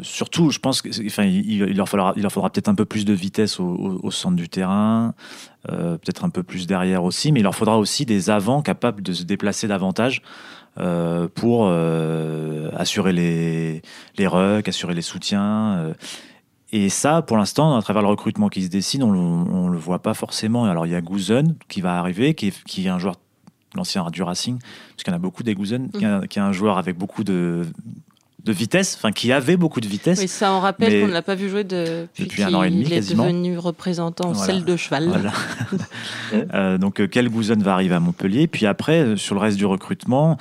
surtout, 0.02 0.52
je 0.52 0.60
pense 0.60 0.82
qu'il 0.82 1.08
enfin, 1.08 1.24
il, 1.24 1.76
leur 1.76 1.90
faudra, 1.90 2.14
il 2.16 2.22
leur 2.22 2.32
faudra 2.32 2.50
peut-être 2.50 2.70
un 2.70 2.76
peu 2.76 2.86
plus 2.86 3.06
de 3.06 3.14
vitesse 3.14 3.60
au, 3.60 4.12
centre 4.12 4.36
du 4.36 4.50
terrain, 4.50 5.14
peut-être 5.68 6.24
un 6.24 6.30
peu 6.30 6.44
plus 6.44 6.68
derrière 6.68 7.04
aussi, 7.04 7.32
mais 7.32 7.42
il 7.42 7.44
leur 7.44 7.56
faudra 7.56 7.78
aussi 7.78 8.06
des 8.06 8.30
avants 8.30 8.62
capables 8.62 9.04
de 9.04 9.14
se 9.14 9.24
déplacer 9.24 9.68
davantage 9.68 10.22
pour 11.36 11.70
assurer 11.70 13.14
les, 13.14 13.82
les 14.18 14.28
rucks, 14.28 14.68
assurer 14.68 14.94
les 14.94 15.02
soutiens. 15.02 15.94
Et 16.72 16.90
ça, 16.90 17.22
pour 17.22 17.38
l'instant, 17.38 17.78
à 17.78 17.82
travers 17.82 18.02
le 18.02 18.10
recrutement 18.10 18.50
qui 18.50 18.64
se 18.64 18.70
dessine, 18.70 19.02
on 19.02 19.68
ne 19.68 19.72
le 19.72 19.78
voit 19.78 20.00
pas 20.00 20.14
forcément. 20.14 20.66
Alors, 20.66 20.86
il 20.86 20.92
y 20.92 20.96
a 20.96 21.02
Gouzen 21.02 21.56
qui 21.68 21.80
va 21.80 21.98
arriver, 21.98 22.34
qui 22.34 22.48
est, 22.48 22.64
qui 22.66 22.86
est 22.86 22.90
un 22.90 23.00
joueur, 23.00 23.16
l'ancien 23.76 24.06
du 24.10 24.24
Racing, 24.24 24.58
parce 24.60 25.04
qu'il 25.04 25.12
y 25.12 25.14
en 25.14 25.16
a 25.16 25.22
beaucoup 25.22 25.44
des 25.44 25.54
Gouzen, 25.54 25.90
mhm. 25.94 26.28
qui, 26.28 26.40
est 26.40 26.42
un 26.42 26.52
joueur 26.52 26.78
avec 26.78 26.98
beaucoup 26.98 27.24
de, 27.24 27.66
de 28.46 28.52
vitesse, 28.54 28.96
enfin 28.96 29.12
qui 29.12 29.32
avait 29.32 29.58
beaucoup 29.58 29.82
de 29.82 29.88
vitesse. 29.88 30.20
Oui, 30.20 30.28
ça 30.28 30.54
on 30.54 30.60
rappelle 30.60 31.02
qu'on 31.02 31.08
ne 31.08 31.14
l'a 31.14 31.22
pas 31.22 31.36
vu 31.36 31.50
jouer 31.50 31.64
depuis 31.64 32.44
un 32.44 32.54
an 32.54 32.64
et 32.64 32.70
demi 32.70 32.84
il 32.84 32.90
quasiment. 32.90 33.26
est 33.26 33.34
devenu 33.34 33.58
représentant 33.58 34.34
celle 34.34 34.64
de 34.64 34.78
cheval. 34.78 35.08
Voilà. 35.08 35.34
euh, 36.54 36.78
donc 36.78 37.02
euh, 37.02 37.08
quel 37.08 37.30
Gouzen 37.30 37.62
va 37.64 37.74
arriver 37.74 37.96
à 37.96 38.00
Montpellier 38.00 38.48
Puis 38.48 38.66
après, 38.66 39.00
euh, 39.00 39.18
sur 39.18 39.36
le 39.36 39.42
reste 39.42 39.58
du 39.58 39.66
recrutement, 39.66 40.38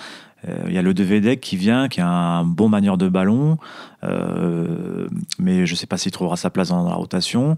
euh, 0.48 0.64
il 0.66 0.74
y 0.74 0.78
a 0.78 0.82
le 0.82 0.94
Devedek 0.94 1.40
qui 1.40 1.56
vient, 1.56 1.88
qui 1.88 2.00
a 2.00 2.08
un 2.08 2.44
bon 2.44 2.68
manière 2.68 2.96
de 2.96 3.08
ballon, 3.08 3.58
euh, 4.02 5.06
mais 5.38 5.66
je 5.66 5.72
ne 5.72 5.76
sais 5.76 5.86
pas 5.86 5.96
s'il 5.96 6.12
trouvera 6.12 6.36
sa 6.36 6.50
place 6.50 6.68
dans 6.68 6.86
la 6.88 6.94
rotation. 6.94 7.56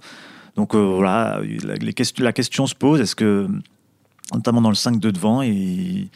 Donc 0.56 0.74
euh, 0.74 0.78
voilà, 0.78 1.40
la, 1.62 2.32
question 2.32 2.66
se 2.66 2.74
pose, 2.74 3.00
est-ce 3.00 3.16
que, 3.16 3.48
notamment 4.32 4.60
dans 4.60 4.68
le 4.68 4.76
5 4.76 5.00
de 5.00 5.10
devant, 5.10 5.42
ils, 5.42 6.08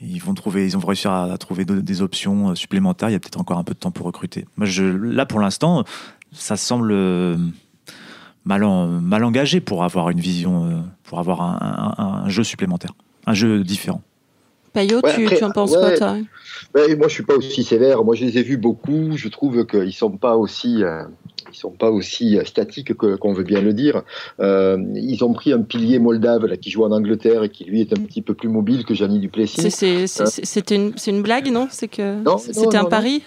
ils 0.00 0.22
vont 0.22 0.34
trouver, 0.34 0.66
ils 0.66 0.76
vont 0.76 0.86
réussir 0.86 1.10
à, 1.12 1.36
trouver 1.38 1.64
des 1.64 2.02
options 2.02 2.54
supplémentaires. 2.54 3.10
Il 3.10 3.12
y 3.12 3.16
a 3.16 3.20
peut-être 3.20 3.40
encore 3.40 3.58
un 3.58 3.64
peu 3.64 3.74
de 3.74 3.78
temps 3.78 3.90
pour 3.90 4.06
recruter. 4.06 4.46
Là, 4.58 5.26
pour 5.26 5.40
l'instant, 5.40 5.84
ça 6.32 6.56
semble 6.56 6.92
mal, 8.44 8.64
mal 8.64 9.24
engagé 9.24 9.60
pour 9.60 9.84
avoir 9.84 10.10
une 10.10 10.20
vision, 10.20 10.84
pour 11.02 11.18
avoir 11.18 11.40
un 11.42 12.28
jeu 12.28 12.44
supplémentaire, 12.44 12.92
un 13.26 13.34
jeu 13.34 13.64
différent. 13.64 14.02
Payot, 14.72 15.00
tu, 15.02 15.44
en 15.44 15.50
penses 15.50 15.76
quoi, 15.76 15.96
toi? 15.96 16.16
Moi, 16.74 17.08
je 17.08 17.12
suis 17.12 17.24
pas 17.24 17.36
aussi 17.36 17.64
sévère. 17.64 18.04
Moi, 18.04 18.14
je 18.14 18.24
les 18.24 18.38
ai 18.38 18.42
vus 18.42 18.56
beaucoup. 18.56 19.16
Je 19.16 19.28
trouve 19.28 19.66
qu'ils 19.66 19.92
sont 19.92 20.10
pas 20.10 20.36
aussi. 20.36 20.82
Euh, 20.82 21.04
ils 21.50 21.56
sont 21.56 21.70
pas 21.70 21.90
aussi 21.90 22.38
statiques 22.44 22.92
qu'on 22.94 23.32
veut 23.32 23.44
bien 23.44 23.62
le 23.62 23.72
dire. 23.72 24.02
Euh, 24.40 24.76
ils 24.94 25.24
ont 25.24 25.32
pris 25.32 25.52
un 25.52 25.62
pilier 25.62 25.98
moldave 25.98 26.44
là, 26.44 26.56
qui 26.56 26.70
joue 26.70 26.84
en 26.84 26.92
Angleterre 26.92 27.42
et 27.42 27.48
qui 27.48 27.64
lui 27.64 27.80
est 27.80 27.92
un 27.92 28.02
petit 28.02 28.20
peu 28.20 28.34
plus 28.34 28.48
mobile 28.48 28.84
que 28.84 28.94
Gianni 28.94 29.18
Duplessis. 29.18 29.70
C'est 29.70 30.70
une, 30.70 30.92
une, 31.06 31.22
blague, 31.22 31.50
non? 31.50 31.68
C'est 31.70 31.88
que 31.88 32.16
c'était 32.52 32.76
un 32.76 32.84
pari? 32.84 33.22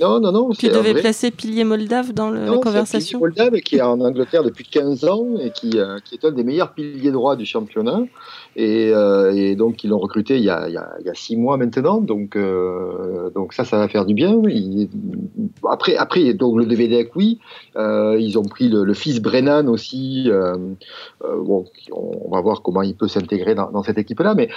Non, 0.00 0.20
non, 0.20 0.30
non. 0.30 0.50
Tu 0.50 0.68
devais 0.68 0.94
placer 0.94 1.30
pilier 1.30 1.64
moldave 1.64 2.12
dans 2.12 2.30
le, 2.30 2.44
la 2.44 2.58
conversation. 2.58 3.18
Pilier 3.18 3.28
moldave 3.28 3.60
qui 3.60 3.76
est 3.76 3.82
en 3.82 4.00
Angleterre 4.00 4.42
depuis 4.42 4.64
15 4.64 5.04
ans 5.06 5.26
et 5.40 5.50
qui, 5.50 5.78
euh, 5.78 5.98
qui 6.04 6.16
est 6.16 6.24
un 6.24 6.32
des 6.32 6.44
meilleurs 6.44 6.72
piliers 6.72 7.10
droits 7.10 7.34
du 7.34 7.46
championnat. 7.46 8.02
Euh, 8.58 9.32
et, 9.32 9.54
donc, 9.54 9.84
ils 9.84 9.90
l'ont 9.90 9.98
recruté 9.98 10.36
il 10.38 10.44
y, 10.44 10.50
a, 10.50 11.14
six 11.14 11.36
mois 11.36 11.56
maintenant. 11.56 12.00
Donc, 12.00 12.36
euh, 12.36 13.30
donc 13.30 13.52
ça, 13.52 13.64
ça 13.64 13.78
va 13.78 13.88
faire 13.88 14.04
du 14.04 14.14
bien. 14.14 14.40
après, 15.68 15.96
après, 15.96 16.34
donc 16.34 16.58
le 16.58 16.66
DVD, 16.66 17.08
oui. 17.14 17.38
Euh, 17.76 18.16
ils 18.18 18.38
ont 18.38 18.44
pris 18.44 18.68
le, 18.68 18.94
fils 18.94 19.20
Brennan 19.20 19.68
aussi. 19.68 20.30
bon, 21.22 21.64
on 21.92 22.30
va 22.30 22.40
voir 22.40 22.62
comment 22.62 22.82
il 22.82 22.94
peut 22.94 23.08
s'intégrer 23.08 23.54
dans, 23.54 23.70
dans, 23.70 23.82
cette 23.82 23.98
équipe-là. 23.98 24.34
Mais 24.34 24.48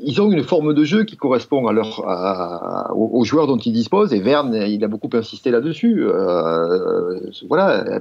ils 0.00 0.20
ont 0.20 0.30
une 0.30 0.42
forme 0.42 0.74
de 0.74 0.84
jeu 0.84 1.04
qui 1.04 1.16
correspond 1.16 1.66
à 1.66 1.72
leur, 1.72 2.04
aux, 2.96 3.24
joueurs 3.24 3.46
dont 3.46 3.58
ils 3.58 3.72
disposent. 3.72 4.12
Et 4.12 4.20
Verne, 4.20 4.54
il 4.54 4.82
a 4.84 4.88
beaucoup 4.88 5.10
insisté 5.12 5.50
là-dessus. 5.50 6.04
voilà 7.48 8.00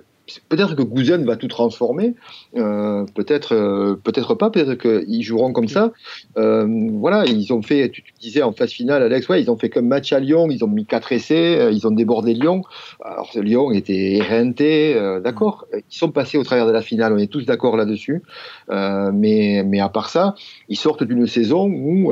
Peut-être 0.49 0.75
que 0.75 0.81
Gouzen 0.81 1.23
va 1.25 1.35
tout 1.35 1.47
transformer, 1.47 2.15
euh, 2.55 3.05
peut-être 3.13 3.53
euh, 3.53 3.95
peut-être 4.03 4.33
pas, 4.33 4.49
peut-être 4.49 4.73
qu'ils 4.73 5.21
joueront 5.21 5.53
comme 5.53 5.67
ça. 5.67 5.91
Euh, 6.37 6.67
voilà, 6.93 7.25
ils 7.25 7.53
ont 7.53 7.61
fait, 7.61 7.89
tu, 7.89 8.03
disais 8.19 8.41
en 8.41 8.51
phase 8.51 8.71
finale, 8.71 9.03
Alex, 9.03 9.29
ouais, 9.29 9.41
ils 9.41 9.51
ont 9.51 9.57
fait 9.57 9.69
comme 9.69 9.87
match 9.87 10.13
à 10.13 10.19
Lyon, 10.19 10.47
ils 10.49 10.63
ont 10.63 10.67
mis 10.67 10.85
quatre 10.85 11.11
essais, 11.11 11.71
ils 11.71 11.85
ont 11.85 11.91
débordé 11.91 12.33
Lyon. 12.33 12.63
Alors 13.03 13.29
Lyon 13.35 13.71
était 13.71 14.13
éreinté, 14.15 14.95
d'accord. 15.23 15.67
Ils 15.73 15.95
sont 15.95 16.11
passés 16.11 16.37
au 16.37 16.43
travers 16.43 16.65
de 16.65 16.71
la 16.71 16.81
finale, 16.81 17.13
on 17.13 17.17
est 17.17 17.31
tous 17.31 17.45
d'accord 17.45 17.77
là-dessus. 17.77 18.23
mais 18.69 19.63
mais 19.63 19.79
à 19.79 19.89
part 19.89 20.09
ça, 20.09 20.35
ils 20.69 20.77
sortent 20.77 21.03
d'une 21.03 21.27
saison 21.27 21.65
où 21.67 22.11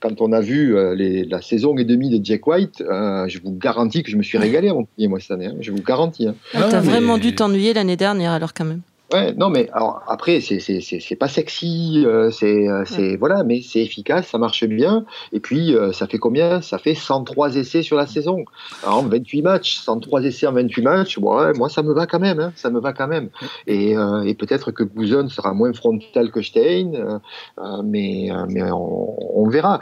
quand 0.00 0.20
on 0.20 0.32
a 0.32 0.40
vu 0.40 0.76
euh, 0.76 0.94
les, 0.94 1.24
la 1.24 1.42
saison 1.42 1.76
et 1.76 1.84
demie 1.84 2.08
de 2.08 2.24
Jack 2.24 2.46
White, 2.46 2.80
euh, 2.80 3.28
je 3.28 3.38
vous 3.42 3.52
garantis 3.52 4.02
que 4.02 4.10
je 4.10 4.16
me 4.16 4.22
suis 4.22 4.38
régalé 4.38 4.70
à 4.70 4.74
Montpellier, 4.74 5.08
moi, 5.08 5.20
cette 5.20 5.30
année. 5.32 5.46
Hein. 5.46 5.56
je 5.60 5.70
vous 5.70 5.82
garantis. 5.82 6.26
Hein. 6.26 6.34
Ah, 6.54 6.68
T'as 6.70 6.80
vraiment 6.80 7.18
dû 7.18 7.34
t'ennuyer 7.40 7.72
l'année 7.72 7.96
dernière, 7.96 8.32
alors, 8.32 8.52
quand 8.52 8.66
même. 8.66 8.82
Ouais, 9.12 9.32
non, 9.36 9.50
mais 9.50 9.68
alors 9.72 10.02
après, 10.06 10.40
c'est 10.40 11.16
pas 11.16 11.26
sexy, 11.26 12.04
euh, 12.06 12.30
c'est 12.30 12.68
euh, 12.68 12.84
c'est 12.86 13.16
voilà, 13.16 13.42
mais 13.42 13.60
c'est 13.60 13.80
efficace, 13.80 14.28
ça 14.28 14.38
marche 14.38 14.64
bien. 14.64 15.04
Et 15.32 15.40
puis, 15.40 15.74
euh, 15.74 15.90
ça 15.90 16.06
fait 16.06 16.18
combien? 16.18 16.60
Ça 16.60 16.78
fait 16.78 16.94
103 16.94 17.56
essais 17.56 17.82
sur 17.82 17.96
la 17.96 18.06
saison. 18.06 18.44
en 18.86 19.02
28 19.02 19.42
matchs, 19.42 19.78
103 19.78 20.22
essais 20.22 20.46
en 20.46 20.52
28 20.52 20.82
matchs, 20.82 21.18
ouais, 21.18 21.52
moi, 21.56 21.68
ça 21.68 21.82
me 21.82 21.92
va 21.92 22.06
quand 22.06 22.20
même, 22.20 22.38
hein, 22.38 22.52
ça 22.54 22.70
me 22.70 22.78
va 22.78 22.92
quand 22.92 23.08
même. 23.08 23.30
Et, 23.66 23.94
et 24.24 24.34
peut-être 24.34 24.70
que 24.70 24.84
Guzon 24.84 25.28
sera 25.28 25.54
moins 25.54 25.72
frontal 25.72 26.30
que 26.30 26.40
Stein, 26.40 27.20
mais, 27.84 28.30
mais 28.48 28.70
on, 28.70 29.40
on 29.40 29.48
verra. 29.48 29.80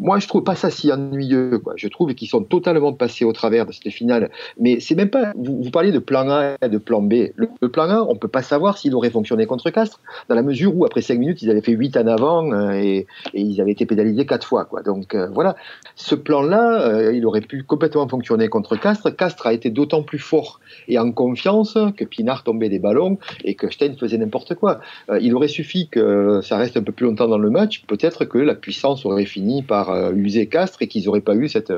moi, 0.00 0.18
je 0.20 0.26
trouve 0.26 0.42
pas 0.42 0.54
ça 0.54 0.70
si 0.70 0.90
ennuyeux, 0.90 1.58
quoi. 1.58 1.74
Je 1.76 1.88
trouve 1.88 2.14
qu'ils 2.14 2.28
sont 2.28 2.42
totalement 2.42 2.94
passés 2.94 3.26
au 3.26 3.32
travers 3.34 3.66
de 3.66 3.72
cette 3.72 3.92
finale. 3.92 4.30
Mais 4.58 4.80
c'est 4.80 4.94
même 4.94 5.10
pas. 5.10 5.32
Vous, 5.36 5.62
vous 5.62 5.70
parliez 5.70 5.92
de 5.92 5.98
plan 5.98 6.30
A 6.30 6.56
et 6.62 6.68
de 6.70 6.78
plan 6.78 7.02
B. 7.02 7.14
Le, 7.36 7.48
le 7.60 7.68
plan 7.70 7.90
A, 7.90 8.00
on 8.08 8.16
peut 8.16 8.28
pas 8.28 8.42
savoir 8.42 8.53
s'il 8.76 8.94
aurait 8.94 9.10
fonctionné 9.10 9.46
contre 9.46 9.70
Castres, 9.70 10.00
dans 10.28 10.34
la 10.34 10.42
mesure 10.42 10.76
où 10.76 10.84
après 10.84 11.02
5 11.02 11.18
minutes, 11.18 11.42
ils 11.42 11.50
avaient 11.50 11.60
fait 11.60 11.72
8 11.72 11.96
en 11.96 12.06
avant 12.06 12.52
euh, 12.52 12.72
et, 12.72 13.06
ils 13.32 13.60
avaient 13.60 13.72
été 13.72 13.86
pénalisés 13.86 14.26
4 14.26 14.46
fois. 14.46 14.64
Quoi. 14.64 14.82
Donc 14.82 15.14
euh, 15.14 15.28
voilà, 15.32 15.56
ce 15.96 16.14
plan-là, 16.14 16.82
euh, 16.82 17.14
il 17.14 17.26
aurait 17.26 17.40
pu 17.40 17.62
complètement 17.64 18.08
fonctionner 18.08 18.48
contre 18.48 18.76
Castres. 18.76 19.14
Castres 19.14 19.46
a 19.46 19.52
été 19.52 19.70
d'autant 19.70 20.02
plus 20.02 20.18
fort 20.18 20.60
et 20.88 20.98
en 20.98 21.12
confiance 21.12 21.78
que 21.96 22.04
Pinard 22.04 22.44
tombait 22.44 22.68
des 22.68 22.78
ballons 22.78 23.18
et 23.44 23.54
que 23.54 23.70
Stein 23.70 23.94
faisait 23.98 24.18
n'importe 24.18 24.54
quoi. 24.54 24.80
il 25.20 25.34
aurait 25.34 25.48
suffi 25.48 25.88
que 25.88 26.40
ça 26.42 26.56
reste 26.56 26.76
un 26.76 26.82
peu 26.82 26.92
plus 26.92 27.06
longtemps 27.06 27.28
dans 27.28 27.38
le 27.38 27.50
match, 27.50 27.84
peut-être 27.86 28.24
que 28.24 28.38
la 28.38 28.54
puissance 28.54 29.06
aurait 29.06 29.24
fini 29.24 29.62
par 29.62 30.12
user 30.12 30.46
Castres 30.46 30.82
et 30.82 30.88
qu'ils 30.88 31.04
n'auraient 31.04 31.20
pas 31.20 31.34
eu 31.34 31.48
cette, 31.48 31.72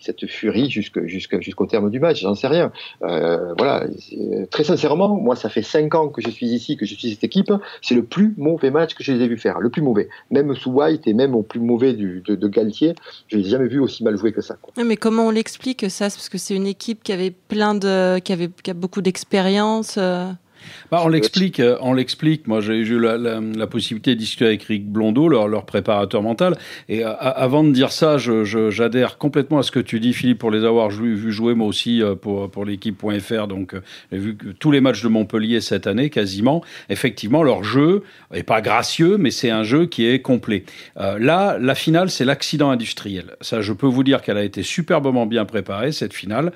cette 0.00 0.26
furie 0.26 0.70
jusqu'au 0.70 1.66
terme 1.66 1.90
du 1.90 2.00
match, 2.00 2.20
j'en 2.20 2.34
sais 2.34 2.48
rien. 2.48 2.72
voilà, 3.00 3.84
très 4.50 4.64
sincèrement, 4.64 5.16
moi 5.16 5.36
ça 5.36 5.48
fait 5.48 5.62
5 5.62 5.94
ans 5.94 6.08
que 6.12 6.22
je 6.22 6.30
suis 6.30 6.46
ici, 6.46 6.76
que 6.76 6.86
je 6.86 6.94
suis 6.94 7.10
cette 7.10 7.24
équipe, 7.24 7.52
c'est 7.80 7.94
le 7.94 8.04
plus 8.04 8.34
mauvais 8.36 8.70
match 8.70 8.94
que 8.94 9.02
je 9.02 9.12
les 9.12 9.24
ai 9.24 9.28
vu 9.28 9.38
faire, 9.38 9.60
le 9.60 9.70
plus 9.70 9.82
mauvais. 9.82 10.08
Même 10.30 10.54
sous 10.54 10.70
White 10.70 11.06
et 11.06 11.14
même 11.14 11.34
au 11.34 11.42
plus 11.42 11.60
mauvais 11.60 11.92
du, 11.92 12.22
de, 12.24 12.48
Galtier, 12.48 12.94
je 13.28 13.38
l'ai 13.38 13.44
jamais 13.44 13.68
vu 13.68 13.80
aussi 13.80 14.04
mal 14.04 14.16
jouer 14.16 14.32
que 14.32 14.40
ça. 14.40 14.56
mais 14.76 14.96
comment 14.96 15.26
on 15.26 15.30
l'explique 15.30 15.90
ça? 15.90 16.04
Parce 16.06 16.28
que 16.28 16.38
c'est 16.38 16.54
une 16.54 16.66
équipe 16.66 17.02
qui 17.02 17.12
avait 17.12 17.30
plein 17.30 17.74
de, 17.74 18.18
qui 18.18 18.32
avait 18.32 18.50
qui 18.62 18.70
a 18.70 18.74
beaucoup 18.74 19.00
d'expérience. 19.02 19.96
Euh, 19.98 20.30
bah, 20.90 21.00
on 21.04 21.08
l'explique, 21.08 21.60
euh, 21.60 21.76
on 21.80 21.94
l'explique. 21.94 22.46
Moi, 22.46 22.60
j'ai 22.60 22.76
eu 22.76 22.98
la, 22.98 23.66
possibilité 23.66 24.14
de 24.14 24.20
discuter 24.20 24.44
avec 24.46 24.62
Rick 24.64 24.86
Blondeau, 24.86 25.28
leur, 25.28 25.64
préparateur 25.64 26.22
mental. 26.22 26.56
Et 26.88 27.04
euh, 27.04 27.14
avant 27.18 27.64
de 27.64 27.70
dire 27.70 27.92
ça, 27.92 28.18
j'adhère 28.18 29.18
complètement 29.18 29.58
à 29.58 29.62
ce 29.62 29.70
que 29.70 29.80
tu 29.80 30.00
dis, 30.00 30.12
Philippe, 30.12 30.38
pour 30.38 30.50
les 30.50 30.64
avoir 30.64 30.90
vu 30.90 31.32
jouer 31.32 31.54
moi 31.54 31.66
aussi 31.66 32.02
euh, 32.02 32.14
pour, 32.14 32.50
pour 32.50 32.64
l'équipe.fr. 32.64 33.46
Donc, 33.46 33.74
j'ai 34.10 34.18
vu 34.18 34.36
que 34.36 34.48
tous 34.48 34.70
les 34.70 34.80
matchs 34.80 35.02
de 35.02 35.08
Montpellier 35.08 35.60
cette 35.60 35.86
année, 35.86 36.10
quasiment. 36.10 36.62
Effectivement, 36.90 37.42
leur 37.42 37.64
jeu 37.64 38.02
est 38.32 38.42
pas 38.42 38.60
gracieux, 38.60 39.16
mais 39.16 39.30
c'est 39.30 39.50
un 39.50 39.62
jeu 39.62 39.86
qui 39.86 40.06
est 40.06 40.20
complet. 40.20 40.64
là, 40.96 41.56
la 41.58 41.74
finale, 41.74 42.10
c'est 42.10 42.24
l'accident 42.24 42.70
industriel. 42.70 43.36
Ça, 43.40 43.60
je 43.60 43.72
peux 43.72 43.86
vous 43.86 44.04
dire 44.04 44.22
qu'elle 44.22 44.36
a 44.36 44.44
été 44.44 44.62
superbement 44.62 45.26
bien 45.26 45.44
préparée 45.44 45.92
cette 45.92 46.12
finale. 46.12 46.52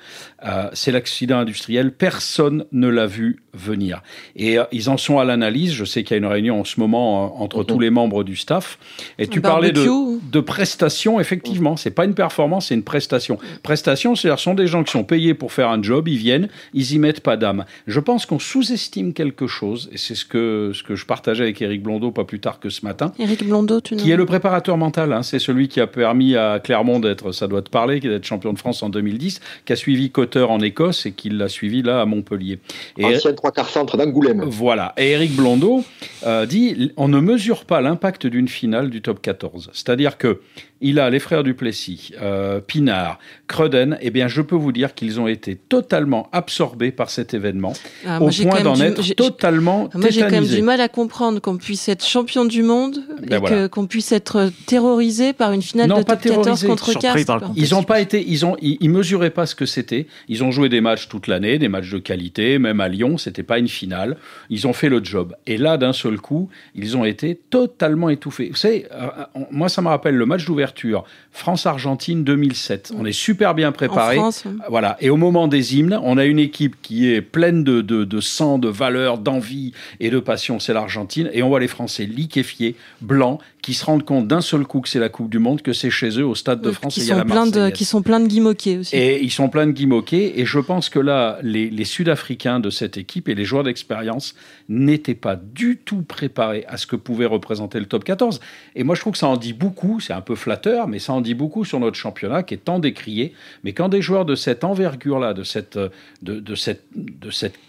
c'est 0.73 0.91
l'accident 0.91 1.39
industriel. 1.39 1.91
Personne 1.91 2.65
ne 2.71 2.87
l'a 2.87 3.07
vu 3.07 3.37
venir. 3.53 3.96
Et 4.35 4.57
euh, 4.57 4.63
ils 4.71 4.89
en 4.89 4.97
sont 4.97 5.19
à 5.19 5.25
l'analyse. 5.25 5.73
Je 5.73 5.85
sais 5.85 6.03
qu'il 6.03 6.11
y 6.11 6.15
a 6.15 6.17
une 6.17 6.25
réunion 6.25 6.61
en 6.61 6.65
ce 6.65 6.79
moment 6.79 7.25
euh, 7.25 7.43
entre 7.43 7.63
tous 7.63 7.79
les 7.79 7.89
membres 7.89 8.23
du 8.23 8.35
staff. 8.35 8.79
Et 9.19 9.27
tu 9.27 9.41
parlais 9.41 9.71
de, 9.71 9.85
de 10.31 10.39
prestations, 10.39 11.19
effectivement. 11.19 11.77
C'est 11.77 11.91
pas 11.91 12.05
une 12.05 12.15
performance, 12.15 12.67
c'est 12.67 12.75
une 12.75 12.83
prestation. 12.83 13.37
Prestation, 13.63 14.15
c'est-à-dire 14.15 14.39
sont 14.39 14.53
des 14.53 14.67
gens 14.67 14.83
qui 14.83 14.91
sont 14.91 15.03
payés 15.03 15.33
pour 15.33 15.51
faire 15.51 15.69
un 15.69 15.81
job, 15.81 16.07
ils 16.07 16.17
viennent, 16.17 16.49
ils 16.73 16.93
y 16.93 16.99
mettent 16.99 17.21
pas 17.21 17.37
d'âme. 17.37 17.65
Je 17.85 17.99
pense 17.99 18.25
qu'on 18.25 18.39
sous-estime 18.39 19.13
quelque 19.13 19.47
chose, 19.47 19.89
et 19.91 19.97
c'est 19.97 20.15
ce 20.15 20.25
que, 20.25 20.71
ce 20.73 20.83
que 20.83 20.95
je 20.95 21.05
partageais 21.05 21.43
avec 21.43 21.61
Eric 21.61 21.83
Blondeau 21.83 22.11
pas 22.11 22.23
plus 22.23 22.39
tard 22.39 22.59
que 22.59 22.69
ce 22.69 22.85
matin. 22.85 23.11
Eric 23.19 23.45
Blondeau, 23.45 23.81
tu 23.81 23.95
Qui 23.95 24.11
est 24.11 24.15
le 24.15 24.25
préparateur 24.25 24.77
mental. 24.77 25.13
Hein. 25.13 25.23
C'est 25.23 25.39
celui 25.39 25.67
qui 25.67 25.81
a 25.81 25.87
permis 25.87 26.35
à 26.35 26.59
Clermont 26.59 26.99
d'être, 26.99 27.31
ça 27.31 27.47
doit 27.47 27.61
te 27.61 27.69
parler, 27.69 27.99
d'être 27.99 28.25
champion 28.25 28.53
de 28.53 28.59
France 28.59 28.83
en 28.83 28.89
2010, 28.89 29.39
qui 29.65 29.73
a 29.73 29.75
suivi 29.75 30.11
Cotter 30.11 30.43
en 30.43 30.59
Écosse 30.59 31.05
et 31.05 31.11
qui 31.11 31.29
l'a 31.29 31.49
suivi 31.49 31.81
là 31.81 32.01
à 32.01 32.05
Montpellier. 32.05 32.59
Et... 32.97 33.05
Ancien 33.05 33.33
trois 33.33 33.51
quarts 33.51 33.69
centre 33.87 33.97
d'Angoulême. 33.97 34.43
Voilà. 34.45 34.93
Et 34.97 35.11
Eric 35.11 35.35
Blondeau 35.35 35.83
euh, 36.25 36.45
dit 36.45 36.91
on 36.97 37.07
ne 37.07 37.19
mesure 37.19 37.65
pas 37.65 37.81
l'impact 37.81 38.27
d'une 38.27 38.47
finale 38.47 38.89
du 38.89 39.01
top 39.01 39.21
14. 39.21 39.69
C'est-à-dire 39.73 40.17
que 40.17 40.41
il 40.81 40.99
a 40.99 41.09
les 41.09 41.19
frères 41.19 41.43
Duplessis, 41.43 42.11
euh, 42.21 42.59
Pinard, 42.59 43.19
Cruden, 43.47 43.97
eh 44.01 44.11
bien, 44.11 44.27
je 44.27 44.41
peux 44.41 44.55
vous 44.55 44.71
dire 44.71 44.93
qu'ils 44.93 45.19
ont 45.19 45.27
été 45.27 45.55
totalement 45.55 46.29
absorbés 46.31 46.91
par 46.91 47.09
cet 47.09 47.33
événement, 47.33 47.73
Ah, 48.05 48.21
au 48.21 48.29
point 48.29 48.61
d'en 48.61 48.79
être 48.79 49.15
totalement 49.15 49.89
Moi, 49.95 50.09
j'ai 50.09 50.21
quand 50.21 50.29
même 50.31 50.45
du 50.45 50.61
mal 50.61 50.81
à 50.81 50.87
comprendre 50.87 51.39
qu'on 51.39 51.57
puisse 51.57 51.89
être 51.89 52.05
champion 52.05 52.45
du 52.45 52.63
monde 52.63 53.03
Ben 53.27 53.37
et 53.37 53.39
voilà. 53.39 53.69
qu'on 53.69 53.87
puisse 53.87 54.11
être 54.11 54.51
terrorisé 54.65 55.33
par 55.33 55.51
une 55.51 55.61
finale 55.61 55.87
Non, 55.89 55.99
de 55.99 56.03
pas 56.03 56.15
top 56.15 56.43
14 56.43 56.43
terrorisé, 56.43 56.67
contre 56.67 56.93
contexte. 56.93 57.31
Ils 57.55 57.75
ont 57.75 57.83
pas 57.83 57.99
été, 57.99 58.23
ils 58.27 58.45
ont, 58.45 58.55
ils, 58.61 58.77
ils 58.79 58.89
mesuraient 58.89 59.31
pas 59.31 59.45
ce 59.45 59.55
que 59.55 59.65
c'était. 59.65 60.07
Ils 60.27 60.43
ont 60.43 60.51
joué 60.51 60.69
des 60.69 60.81
matchs 60.81 61.07
toute 61.07 61.27
l'année, 61.27 61.57
des 61.57 61.69
matchs 61.69 61.89
de 61.89 61.99
qualité, 61.99 62.59
même 62.59 62.81
à 62.81 62.87
Lyon, 62.87 63.17
c'était 63.17 63.43
pas 63.43 63.57
une 63.57 63.67
finale. 63.77 64.17
Ils 64.49 64.67
ont 64.67 64.73
fait 64.73 64.89
le 64.89 65.03
job. 65.03 65.35
Et 65.45 65.57
là, 65.57 65.77
d'un 65.77 65.93
seul 65.93 66.17
coup, 66.19 66.49
ils 66.75 66.97
ont 66.97 67.05
été 67.05 67.39
totalement 67.49 68.09
étouffés. 68.09 68.49
Vous 68.49 68.55
savez, 68.55 68.85
euh, 68.91 69.07
on- 69.35 69.47
moi, 69.51 69.69
ça 69.69 69.81
me 69.81 69.87
rappelle 69.87 70.15
le 70.15 70.25
match 70.25 70.45
d'ouverture 70.45 71.03
France-Argentine 71.31 72.23
2007. 72.23 72.91
On 72.97 73.05
est 73.05 73.11
super 73.11 73.53
bien 73.55 73.69
En 73.69 73.71
préparé. 73.71 74.15
France, 74.15 74.43
Voilà. 74.69 74.97
Et 74.99 75.09
au 75.09 75.17
moment 75.17 75.47
des 75.47 75.75
hymnes, 75.77 75.97
on 76.03 76.17
a 76.17 76.25
une 76.25 76.39
équipe 76.39 76.75
qui 76.81 77.09
est 77.11 77.21
pleine 77.21 77.63
de, 77.63 77.81
de, 77.81 78.03
de 78.03 78.19
sang, 78.19 78.57
de 78.59 78.67
valeur, 78.67 79.17
d'envie 79.17 79.71
et 79.99 80.09
de 80.09 80.19
passion. 80.19 80.59
C'est 80.59 80.73
l'Argentine. 80.73 81.29
Et 81.33 81.43
on 81.43 81.47
voit 81.49 81.59
les 81.59 81.67
Français 81.69 82.05
liquéfiés, 82.05 82.75
blancs, 83.01 83.39
qui 83.67 83.73
se 83.73 83.83
rendent 83.83 84.05
compte 84.05 84.29
d'un 84.29 84.39
seul 84.39 84.65
coup 84.65 84.79
que 84.79 84.87
c'est 84.87 84.97
la 84.97 85.09
Coupe 85.09 85.29
du 85.29 85.39
Monde, 85.39 85.61
que 85.61 85.73
c'est 85.73 85.89
chez 85.89 86.07
eux, 86.21 86.25
au 86.25 86.35
Stade 86.35 86.61
de 86.61 86.69
oui, 86.69 86.75
France. 86.75 86.93
qui 86.93 87.01
et 87.01 87.03
il 87.03 87.07
y 87.07 87.11
a 87.11 87.15
sont 87.15 87.19
la 87.19 87.25
plein 87.25 87.47
de 87.47 87.69
qui 87.69 87.83
sont 87.83 88.01
plein 88.01 88.21
de 88.21 88.27
guimauqués 88.27 88.77
aussi. 88.77 88.95
Et 88.95 89.21
ils 89.21 89.29
sont 89.29 89.49
pleins 89.49 89.67
de 89.67 89.73
guimauqués. 89.73 90.39
Et 90.39 90.45
je 90.45 90.59
pense 90.59 90.87
que 90.87 90.99
là, 90.99 91.37
les, 91.43 91.69
les 91.69 91.83
Sud-Africains 91.83 92.61
de 92.61 92.69
cette 92.69 92.95
équipe 92.95 93.27
et 93.27 93.35
les 93.35 93.43
joueurs 93.43 93.63
d'expérience 93.63 94.35
n'étaient 94.69 95.15
pas 95.15 95.35
du 95.35 95.79
tout 95.83 96.01
préparés 96.01 96.63
à 96.69 96.77
ce 96.77 96.87
que 96.87 96.95
pouvait 96.95 97.25
représenter 97.25 97.77
le 97.81 97.87
top 97.87 98.05
14. 98.05 98.39
Et 98.75 98.85
moi, 98.85 98.95
je 98.95 99.01
trouve 99.01 99.11
que 99.11 99.19
ça 99.19 99.27
en 99.27 99.35
dit 99.35 99.51
beaucoup. 99.51 99.99
C'est 99.99 100.13
un 100.13 100.21
peu 100.21 100.35
flatteur, 100.35 100.87
mais 100.87 100.99
ça 100.99 101.11
en 101.11 101.19
dit 101.19 101.33
beaucoup 101.33 101.65
sur 101.65 101.81
notre 101.81 101.97
championnat 101.97 102.43
qui 102.43 102.53
est 102.53 102.63
tant 102.63 102.79
décrié. 102.79 103.33
Mais 103.65 103.73
quand 103.73 103.89
des 103.89 104.01
joueurs 104.01 104.23
de 104.23 104.35
cette 104.35 104.63
envergure-là, 104.63 105.33
de 105.33 105.43
cette, 105.43 105.75
euh, 105.75 105.89
de, 106.21 106.39
de 106.39 106.55
cette, 106.55 106.85
de 106.95 107.31
cette 107.31 107.59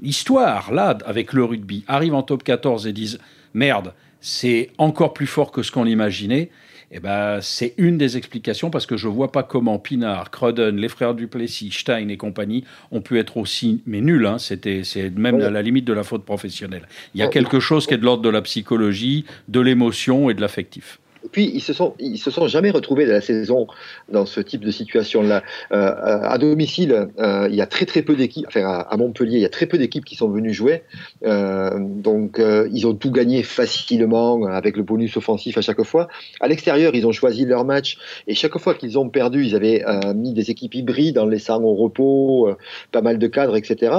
histoire-là 0.00 0.96
avec 1.06 1.32
le 1.32 1.42
rugby 1.42 1.82
arrivent 1.88 2.14
en 2.14 2.22
top 2.22 2.44
14 2.44 2.86
et 2.86 2.92
disent 2.92 3.18
merde, 3.52 3.94
c'est 4.20 4.70
encore 4.78 5.14
plus 5.14 5.26
fort 5.26 5.50
que 5.52 5.62
ce 5.62 5.70
qu'on 5.70 5.86
imaginait. 5.86 6.50
Eh 6.92 6.98
ben, 6.98 7.38
c'est 7.40 7.74
une 7.76 7.98
des 7.98 8.16
explications 8.16 8.68
parce 8.68 8.84
que 8.84 8.96
je 8.96 9.06
vois 9.06 9.30
pas 9.30 9.44
comment 9.44 9.78
Pinard, 9.78 10.32
Cruden, 10.32 10.76
les 10.76 10.88
frères 10.88 11.14
Duplessis, 11.14 11.70
Stein 11.70 12.08
et 12.08 12.16
compagnie 12.16 12.64
ont 12.90 13.00
pu 13.00 13.20
être 13.20 13.36
aussi, 13.36 13.80
mais 13.86 14.00
nuls. 14.00 14.26
Hein, 14.26 14.38
c'était, 14.38 14.82
c'est 14.82 15.10
même 15.16 15.40
à 15.40 15.50
la 15.50 15.62
limite 15.62 15.84
de 15.84 15.92
la 15.92 16.02
faute 16.02 16.24
professionnelle. 16.24 16.88
Il 17.14 17.20
y 17.20 17.22
a 17.22 17.28
quelque 17.28 17.60
chose 17.60 17.86
qui 17.86 17.94
est 17.94 17.98
de 17.98 18.04
l'ordre 18.04 18.24
de 18.24 18.28
la 18.28 18.42
psychologie, 18.42 19.24
de 19.46 19.60
l'émotion 19.60 20.30
et 20.30 20.34
de 20.34 20.40
l'affectif. 20.40 20.98
Puis, 21.32 21.50
ils 21.52 21.60
se 21.60 21.72
sont, 21.72 21.94
ils 21.98 22.18
se 22.18 22.30
sont 22.30 22.48
jamais 22.48 22.70
retrouvés 22.70 23.06
de 23.06 23.12
la 23.12 23.20
saison 23.20 23.66
dans 24.10 24.26
ce 24.26 24.40
type 24.40 24.64
de 24.64 24.70
situation-là. 24.70 25.42
Euh, 25.72 25.92
à 26.22 26.38
domicile, 26.38 27.08
euh, 27.18 27.48
il 27.50 27.54
y 27.54 27.60
a 27.60 27.66
très 27.66 27.86
très 27.86 28.02
peu 28.02 28.16
d'équipes. 28.16 28.46
Enfin, 28.48 28.84
à, 28.88 28.96
Montpellier, 28.96 29.36
il 29.36 29.42
y 29.42 29.46
a 29.46 29.50
très 29.50 29.66
peu 29.66 29.78
d'équipes 29.78 30.04
qui 30.04 30.16
sont 30.16 30.28
venues 30.28 30.52
jouer. 30.52 30.82
Euh, 31.24 31.78
donc, 31.78 32.40
ils 32.72 32.86
ont 32.86 32.94
tout 32.94 33.10
gagné 33.10 33.42
facilement 33.42 34.44
avec 34.46 34.76
le 34.76 34.82
bonus 34.82 35.16
offensif 35.16 35.58
à 35.58 35.62
chaque 35.62 35.82
fois. 35.82 36.08
À 36.40 36.48
l'extérieur, 36.48 36.94
ils 36.94 37.06
ont 37.06 37.12
choisi 37.12 37.44
leur 37.44 37.64
match 37.64 37.98
et 38.26 38.34
chaque 38.34 38.56
fois 38.58 38.74
qu'ils 38.74 38.98
ont 38.98 39.08
perdu, 39.08 39.44
ils 39.44 39.54
avaient 39.54 39.84
mis 40.14 40.32
des 40.32 40.50
équipes 40.50 40.74
hybrides 40.74 41.18
en 41.18 41.26
laissant 41.26 41.62
au 41.62 41.74
repos 41.74 42.50
pas 42.92 43.02
mal 43.02 43.18
de 43.18 43.26
cadres, 43.26 43.56
etc. 43.56 43.92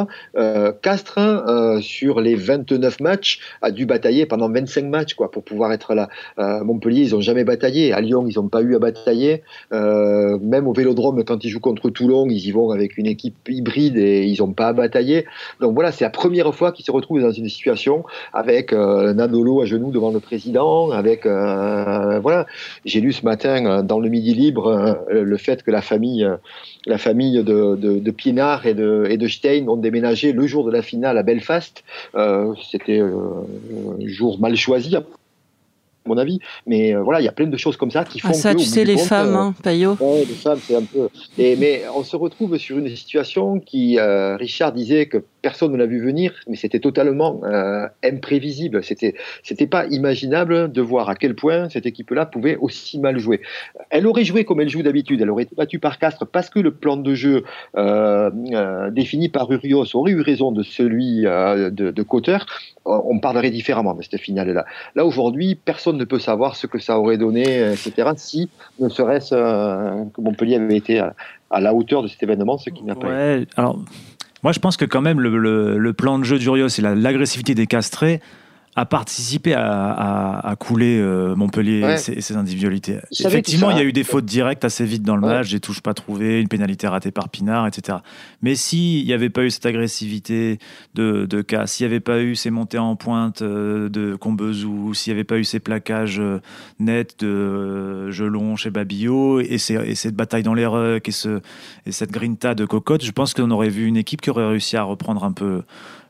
Castres, 0.81 1.81
sur 1.81 2.21
les 2.21 2.35
29 2.35 2.99
matchs, 2.99 3.39
a 3.61 3.71
dû 3.71 3.85
batailler 3.85 4.25
pendant 4.25 4.49
25 4.49 4.85
matchs 4.85 5.13
quoi 5.13 5.31
pour 5.31 5.43
pouvoir 5.43 5.71
être 5.73 5.93
là. 5.93 6.09
Montpellier, 6.37 7.05
ils 7.11 7.15
n'ont 7.15 7.21
jamais 7.21 7.43
bataillé. 7.43 7.93
À 7.93 8.01
Lyon, 8.01 8.25
ils 8.27 8.37
n'ont 8.37 8.47
pas 8.47 8.61
eu 8.61 8.75
à 8.75 8.79
batailler. 8.79 9.43
Euh, 9.73 10.37
même 10.41 10.67
au 10.67 10.73
Vélodrome, 10.73 11.23
quand 11.23 11.43
ils 11.43 11.49
jouent 11.49 11.59
contre 11.59 11.89
Toulon, 11.89 12.27
ils 12.29 12.45
y 12.45 12.51
vont 12.51 12.71
avec 12.71 12.97
une 12.97 13.05
équipe 13.05 13.47
hybride 13.49 13.97
et 13.97 14.25
ils 14.25 14.39
n'ont 14.39 14.53
pas 14.53 14.67
à 14.67 14.73
batailler. 14.73 15.25
Donc 15.59 15.73
voilà, 15.73 15.91
c'est 15.91 16.03
la 16.03 16.09
première 16.09 16.53
fois 16.55 16.71
qu'ils 16.71 16.85
se 16.85 16.91
retrouvent 16.91 17.21
dans 17.21 17.31
une 17.31 17.49
situation 17.49 18.03
avec 18.33 18.73
euh, 18.73 19.13
Nadolo 19.13 19.61
à 19.61 19.65
genoux 19.65 19.91
devant 19.91 20.11
le 20.11 20.19
président, 20.19 20.91
avec 20.91 21.25
euh, 21.25 22.19
voilà. 22.19 22.45
J'ai 22.85 23.01
lu 23.01 23.11
ce 23.11 23.25
matin 23.25 23.65
euh, 23.65 23.81
dans 23.81 23.99
le 23.99 24.09
Midi 24.09 24.33
Libre 24.33 25.05
le 25.09 25.37
fait 25.37 25.63
que 25.63 25.71
la 25.71 25.81
famille, 25.81 26.27
la 26.85 26.97
famille 26.97 27.43
de, 27.43 27.75
de, 27.75 28.01
et 28.65 28.73
de, 28.73 29.07
et 29.09 29.17
de 29.17 29.27
Stein 29.27 29.67
ont 29.67 29.77
déménagé 29.77 30.31
le 30.31 30.47
jour 30.47 30.65
de 30.65 30.71
la 30.71 30.81
finale 30.81 31.17
à 31.17 31.23
Belfast. 31.23 31.83
C'était 32.71 32.99
un 32.99 34.07
jour 34.07 34.39
mal 34.39 34.55
choisi. 34.55 34.95
Mon 36.05 36.17
avis, 36.17 36.39
mais 36.65 36.95
euh, 36.95 37.01
voilà, 37.01 37.21
il 37.21 37.25
y 37.25 37.27
a 37.27 37.31
plein 37.31 37.47
de 37.47 37.57
choses 37.57 37.77
comme 37.77 37.91
ça 37.91 38.03
qui 38.03 38.19
font 38.19 38.29
Ah, 38.29 38.33
ça, 38.33 38.53
que, 38.53 38.59
tu 38.59 38.65
sais, 38.65 38.85
les 38.85 38.95
compte, 38.95 39.05
femmes, 39.05 39.35
euh, 39.35 39.39
hein, 39.39 39.55
Payot. 39.63 39.97
Ouais, 39.99 40.25
les 40.27 40.33
femmes, 40.33 40.59
c'est 40.61 40.75
un 40.75 40.83
peu. 40.83 41.09
Et, 41.37 41.55
mais 41.55 41.83
on 41.95 42.03
se 42.03 42.15
retrouve 42.15 42.57
sur 42.57 42.77
une 42.77 42.89
situation 42.95 43.59
qui, 43.59 43.99
euh, 43.99 44.35
Richard 44.35 44.73
disait 44.73 45.05
que 45.05 45.23
personne 45.41 45.71
ne 45.71 45.77
l'a 45.77 45.85
vu 45.85 46.03
venir, 46.03 46.33
mais 46.47 46.55
c'était 46.55 46.79
totalement 46.79 47.41
euh, 47.43 47.87
imprévisible. 48.03 48.83
C'était, 48.83 49.15
c'était 49.43 49.67
pas 49.67 49.85
imaginable 49.87 50.71
de 50.71 50.81
voir 50.81 51.09
à 51.09 51.15
quel 51.15 51.35
point 51.35 51.69
cette 51.69 51.85
équipe-là 51.85 52.25
pouvait 52.25 52.57
aussi 52.57 52.99
mal 52.99 53.17
jouer. 53.17 53.41
Elle 53.89 54.07
aurait 54.07 54.23
joué 54.23 54.45
comme 54.45 54.61
elle 54.61 54.69
joue 54.69 54.83
d'habitude. 54.83 55.21
Elle 55.21 55.29
aurait 55.29 55.43
été 55.43 55.55
battue 55.55 55.79
par 55.79 55.97
Castres 55.97 56.27
parce 56.27 56.49
que 56.49 56.59
le 56.59 56.71
plan 56.71 56.97
de 56.97 57.13
jeu 57.13 57.43
euh, 57.75 58.29
euh, 58.53 58.91
défini 58.91 59.29
par 59.29 59.51
Urios 59.51 59.95
aurait 59.95 60.11
eu 60.11 60.21
raison 60.21 60.51
de 60.51 60.63
celui 60.63 61.25
euh, 61.25 61.69
de, 61.69 61.91
de 61.91 62.03
Cotter. 62.03 62.37
On 62.85 63.19
parlerait 63.19 63.51
différemment 63.51 63.93
de 63.93 64.01
cette 64.01 64.19
finale-là. 64.19 64.65
Là 64.95 65.05
aujourd'hui, 65.05 65.53
personne 65.53 65.90
ne 65.97 66.05
peut 66.05 66.19
savoir 66.19 66.55
ce 66.55 66.67
que 66.67 66.79
ça 66.79 66.99
aurait 66.99 67.17
donné, 67.17 67.71
etc. 67.71 68.11
Si 68.15 68.49
ne 68.79 68.89
serait-ce 68.89 69.35
euh, 69.35 70.03
que 70.13 70.21
Montpellier 70.21 70.55
avait 70.55 70.77
été 70.77 70.99
à, 70.99 71.59
la 71.59 71.73
hauteur 71.73 72.03
de 72.03 72.07
cet 72.07 72.21
événement, 72.23 72.57
ce 72.57 72.69
qui 72.69 72.83
n'a 72.83 72.95
pas. 72.95 73.07
Ouais, 73.07 73.45
alors, 73.57 73.79
moi 74.43 74.51
je 74.51 74.59
pense 74.59 74.77
que 74.77 74.85
quand 74.85 75.01
même 75.01 75.19
le, 75.19 75.93
plan 75.93 76.19
de 76.19 76.23
jeu 76.23 76.39
d'Urios 76.39 76.67
et 76.67 76.81
la- 76.81 76.95
l'agressivité 76.95 77.55
des 77.55 77.67
castrés 77.67 78.21
a 78.77 78.85
participé 78.85 79.53
à, 79.53 79.67
à- 79.91 80.49
à 80.51 80.55
couler 80.55 80.97
euh, 80.97 81.35
Montpellier 81.35 81.83
Ouais. 81.83 81.95
et, 81.95 81.97
ses, 81.97 82.13
et 82.13 82.21
ses 82.21 82.37
individualités. 82.37 82.99
Effectivement, 83.19 83.69
il 83.69 83.77
y 83.77 83.81
a 83.81 83.83
eu 83.83 83.91
des 83.91 84.05
fautes 84.05 84.23
directes 84.25 84.63
assez 84.63 84.85
vite 84.85 85.03
dans 85.03 85.17
le 85.17 85.23
Ouais. 85.27 85.33
match, 85.33 85.51
des 85.51 85.59
touches 85.59 85.81
pas 85.81 85.93
trouvées, 85.93 86.39
une 86.39 86.47
pénalité 86.47 86.87
ratée 86.87 87.11
par 87.11 87.27
Pinard, 87.27 87.67
etc. 87.67 87.97
Mais 88.41 88.55
s'il 88.55 89.05
n'y 89.05 89.11
avait 89.11 89.29
pas 89.29 89.43
eu 89.43 89.49
cette 89.51 89.65
agressivité 89.65 90.57
de, 90.95 91.25
de 91.25 91.41
Cass, 91.41 91.73
s'il 91.73 91.85
n'y 91.87 91.91
avait 91.93 91.99
pas 91.99 92.21
eu 92.21 92.35
ces 92.35 92.49
montées 92.49 92.77
en 92.77 92.95
pointe 92.95 93.41
euh, 93.41 93.89
de 93.89 94.15
Combezou, 94.15 94.93
s'il 94.93 95.11
n'y 95.13 95.17
avait 95.19 95.25
pas 95.25 95.37
eu 95.37 95.43
ces 95.43 95.59
plaquages 95.59 96.19
euh, 96.21 96.39
nets 96.79 97.19
de 97.19 98.09
Gelon 98.11 98.55
chez 98.55 98.69
Babillot 98.69 99.41
et, 99.41 99.57
ces- 99.57 99.73
et 99.75 99.95
cette 99.95 100.15
bataille 100.15 100.43
dans 100.43 100.53
les 100.53 100.65
rucks 100.65 101.09
et, 101.09 101.11
ce, 101.11 101.41
et 101.85 101.91
cette 101.91 102.11
grinta 102.11 102.55
de 102.55 102.65
cocotte, 102.65 103.03
je 103.03 103.11
pense 103.11 103.33
qu'on 103.33 103.51
aurait 103.51 103.69
vu 103.69 103.85
une 103.85 103.97
équipe 103.97 104.21
qui 104.21 104.29
aurait 104.29 104.47
réussi 104.47 104.77
à 104.77 104.83
reprendre 104.83 105.23
un 105.25 105.33
peu 105.33 105.63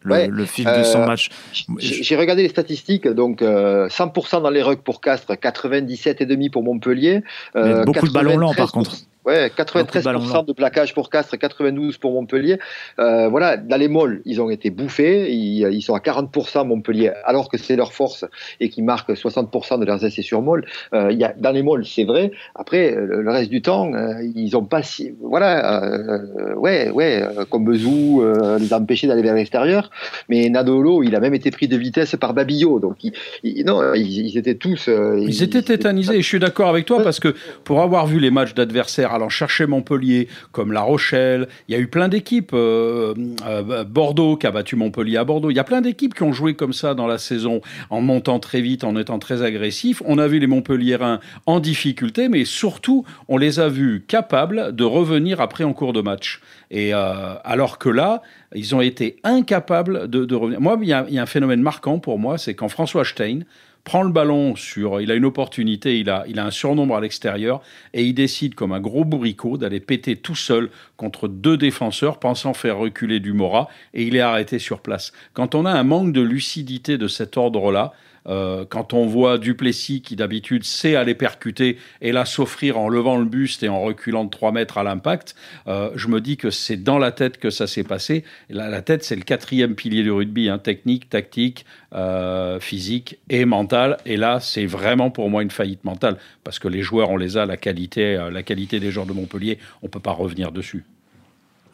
le, 0.04 0.12
Ouais, 0.12 0.28
le 0.28 0.46
fil 0.46 0.66
de 0.66 0.84
son 0.84 1.02
euh, 1.02 1.06
match. 1.08 1.30
J'ai 1.78 2.16
regardé 2.16 2.44
les 2.44 2.50
statistiques, 2.50 3.08
donc 3.08 3.42
euh, 3.42 3.88
100% 3.88 4.42
dans 4.42 4.50
les 4.50 4.62
rucks 4.62 4.84
pour 4.84 5.02
Castres, 5.02 5.34
97,5 5.34 6.50
pour 6.50 6.64
Montpellier. 6.64 7.24
A 7.54 7.84
beaucoup 7.84 8.08
de 8.08 8.14
ballons 8.14 8.38
lents, 8.38 8.54
par 8.54 8.70
93%, 8.70 8.72
contre. 8.72 8.98
Ouais, 9.24 9.52
Beaucoup 9.56 9.72
de 9.98 10.02
ballons 10.04 10.20
93% 10.20 10.34
lents. 10.34 10.44
de 10.44 10.54
plaquage 10.54 10.94
pour 10.96 11.10
Castres, 11.12 11.38
92 11.38 11.98
pour 11.98 12.14
Montpellier. 12.14 12.58
Euh, 12.98 13.28
voilà, 13.30 13.56
dans 13.56 13.78
les 13.78 13.88
molles, 13.88 14.22
ils 14.26 14.42
ont 14.42 14.50
été 14.50 14.72
bouffés. 14.72 15.32
Ils, 15.32 15.68
ils 15.72 15.82
sont 15.84 15.94
à 15.94 16.00
40% 16.00 16.66
Montpellier, 16.66 17.12
alors 17.26 17.48
que 17.50 17.58
c'est 17.60 17.76
leur 17.76 17.94
force 17.94 18.26
et 18.60 18.70
qui 18.70 18.82
marquent 18.82 19.12
60% 19.12 19.80
de 19.80 19.86
leurs 19.86 20.04
essais 20.04 20.24
sur 20.24 20.42
molle. 20.42 20.66
Euh, 20.96 21.12
il 21.12 21.20
y 21.20 21.24
a, 21.24 21.34
dans 21.38 21.52
les 21.52 21.62
molles, 21.62 21.86
c'est 21.86 22.04
vrai. 22.04 22.32
Après, 22.56 22.96
le, 22.96 23.22
le 23.22 23.32
reste 23.32 23.52
du 23.52 23.62
temps, 23.62 23.94
euh, 23.94 24.16
ils 24.36 24.58
ont 24.58 24.66
pas 24.66 24.82
si. 24.82 25.14
Voilà, 25.22 25.84
euh, 25.84 26.56
ouais, 26.56 26.90
ouais, 26.90 27.22
euh, 27.22 27.46
comme 27.46 27.66
Bezou, 27.66 28.24
euh, 28.24 28.58
les 28.58 28.74
a 28.74 28.78
empêchés 28.80 29.06
d'aller 29.06 29.22
vers 29.22 29.36
l'extérieur. 29.36 29.92
Mais 30.30 30.50
Nadolo, 30.50 31.04
il 31.04 31.16
a 31.16 31.20
même 31.20 31.36
été 31.36 31.52
pris 31.52 31.68
de 31.68 31.78
vitesse 31.78 32.16
par 32.20 32.34
Babillot. 32.34 32.80
Donc, 32.80 33.04
il- 33.04 33.14
il- 33.44 33.66
non, 33.66 33.94
ils, 33.94 34.26
ils 34.30 34.38
étaient 34.38 34.56
tous. 34.56 34.88
euh, 34.88 35.20
Ils 35.20 35.44
étaient 35.44 35.62
tétanisés, 35.62 36.16
et 36.16 36.22
je 36.24 36.28
suis 36.28 36.40
d'accord 36.40 36.70
avec 36.70 36.86
toi, 36.86 37.04
parce 37.04 37.20
que 37.20 37.36
pour 37.64 37.82
avoir 37.82 38.08
vu 38.08 38.20
les 38.20 38.32
matchs 38.32 38.56
d'adversaires 38.56 39.11
allant 39.13 39.30
chercher 39.30 39.65
Montpellier, 39.65 40.28
comme 40.52 40.71
La 40.71 40.82
Rochelle, 40.82 41.47
il 41.67 41.74
y 41.74 41.78
a 41.78 41.80
eu 41.80 41.88
plein 41.88 42.08
d'équipes, 42.08 42.52
euh, 42.54 43.13
euh, 43.45 43.84
Bordeaux 43.84 44.38
qui 44.38 44.47
a 44.47 44.52
battu 44.52 44.76
Montpellier 44.76 45.17
à 45.17 45.24
Bordeaux, 45.24 45.50
il 45.50 45.56
y 45.56 45.60
a 45.60 45.63
plein 45.63 45.82
d'équipes 45.82 46.13
qui 46.13 46.24
ont 46.24 46.34
joué 46.34 46.56
comme 46.56 46.74
ça 46.74 46.93
dans 46.93 47.08
la 47.08 47.17
saison, 47.17 47.62
en 47.89 48.02
montant 48.02 48.39
très 48.39 48.62
vite, 48.62 48.84
en 48.84 48.95
étant 48.95 49.19
très 49.19 49.41
agressifs. 49.41 50.02
On 50.06 50.17
a 50.17 50.28
vu 50.28 50.39
les 50.39 50.47
Montpelliérains 50.47 51.19
en 51.45 51.60
difficulté, 51.60 52.30
mais 52.30 52.45
surtout, 52.45 53.06
on 53.28 53.38
les 53.38 53.60
a 53.60 53.69
vus 53.69 54.04
capables 54.08 54.76
de 54.76 54.84
revenir 54.84 55.41
après 55.41 55.63
en 55.63 55.74
cours 55.74 55.93
de 55.93 56.02
match. 56.02 56.41
Et 56.69 56.93
euh, 56.93 57.36
alors 57.43 57.78
que 57.78 57.89
là, 57.89 58.21
ils 58.56 58.76
ont 58.76 58.82
été 58.82 59.17
incapables 59.24 60.10
de, 60.10 60.36
revenir. 60.36 60.62
Moi, 60.62 60.78
il 60.82 60.88
y 60.88 60.93
a 60.93 61.06
un 61.21 61.26
phénomène 61.26 61.62
marquant 61.62 62.00
pour 62.00 62.19
moi, 62.19 62.38
c'est 62.38 62.54
quand 62.54 62.69
François 62.69 63.06
Stein 63.06 63.41
prend 63.84 64.04
le 64.04 64.12
ballon 64.12 64.56
sur, 64.56 65.02
il 65.02 65.12
a 65.12 65.15
une 65.15 65.26
opportunité, 65.26 66.00
il 66.00 66.10
a, 66.10 66.24
il 66.28 66.39
a 66.39 66.46
un 66.46 66.52
surnombre 66.52 66.96
à 66.96 67.02
l'extérieur 67.02 67.62
et 67.94 68.04
il 68.04 68.13
décide 68.13 68.56
comme 68.56 68.72
un 68.72 68.80
gros 68.80 69.06
bourricot 69.06 69.58
d'aller 69.58 69.80
péter 69.80 70.15
tout 70.15 70.36
seul 70.36 70.70
contre 70.98 71.28
deux 71.28 71.58
défenseurs 71.58 72.20
pensant 72.20 72.54
faire 72.54 72.78
reculer 72.78 73.20
Dumora 73.20 73.67
et 73.94 74.04
il 74.04 74.15
est 74.15 74.22
arrêté 74.22 74.60
sur 74.60 74.82
place. 74.82 75.12
Quand 75.34 75.56
on 75.56 75.65
a 75.65 75.72
un 75.72 75.84
manque 75.84 76.13
de 76.13 76.22
lucidité 76.22 76.98
de 76.98 77.08
cet 77.08 77.38
ordre-là, 77.38 77.94
euh, 78.28 78.66
quand 78.68 78.94
on 78.94 79.06
voit 79.06 79.38
Duplessis 79.38 80.02
qui 80.02 80.16
d'habitude 80.16 80.64
sait 80.64 80.96
aller 80.96 81.16
percuter 81.16 81.78
et 82.02 82.12
là 82.12 82.26
s'offrir 82.26 82.78
en 82.78 82.90
levant 82.90 83.18
le 83.18 83.26
buste 83.26 83.64
et 83.64 83.70
en 83.70 83.82
reculant 83.82 84.26
de 84.26 84.30
3 84.30 84.52
mètres 84.52 84.78
à 84.78 84.84
l'impact, 84.84 85.36
euh, 85.68 85.92
je 85.96 86.08
me 86.08 86.22
dis 86.22 86.38
que 86.38 86.50
c'est 86.50 86.78
dans 86.78 86.98
la 86.98 87.12
tête 87.12 87.38
que 87.38 87.50
ça 87.50 87.68
s'est 87.68 87.84
passé. 87.84 88.24
la, 88.50 88.82
tête, 88.82 89.04
c'est 89.04 89.16
le 89.16 89.24
quatrième 89.24 89.76
pilier 89.76 90.04
du 90.04 90.12
rugby, 90.12 90.50
hein, 90.50 90.60
technique, 90.60 91.10
tactique, 91.10 91.66
euh, 91.94 92.60
physique 92.60 93.20
et 93.30 93.46
mental. 93.46 93.98
Et 94.06 94.18
là, 94.18 94.40
c'est 94.40 94.66
vraiment 94.66 95.12
pour 95.12 95.30
moi 95.30 95.44
une 95.44 95.52
faillite 95.52 95.84
mentale 95.84 96.18
parce 96.44 96.60
que 96.60 96.68
les 96.68 96.82
joueurs, 96.82 97.10
on 97.10 97.18
les 97.18 97.38
a, 97.38 97.46
la 97.46 97.58
qualité, 97.58 98.30
la 98.32 98.44
qualité 98.44 98.80
des 98.80 98.92
joueurs 98.92 99.06
de 99.06 99.14
Montpellier, 99.14 99.58
on 99.82 99.88
peut 99.88 100.00
pas 100.00 100.12
revenir 100.12 100.52
dessus. 100.52 100.86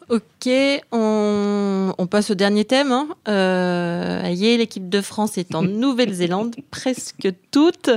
Ok, 0.08 0.50
on, 0.90 2.06
passe 2.10 2.30
au 2.30 2.34
dernier 2.34 2.64
thème. 2.64 2.92
Hein. 2.92 3.08
Euh, 3.28 4.22
l'équipe 4.22 4.88
de 4.88 5.02
France 5.02 5.36
est 5.36 5.54
en 5.54 5.62
Nouvelle-Zélande, 5.62 6.56
presque 6.70 7.28
toute. 7.50 7.90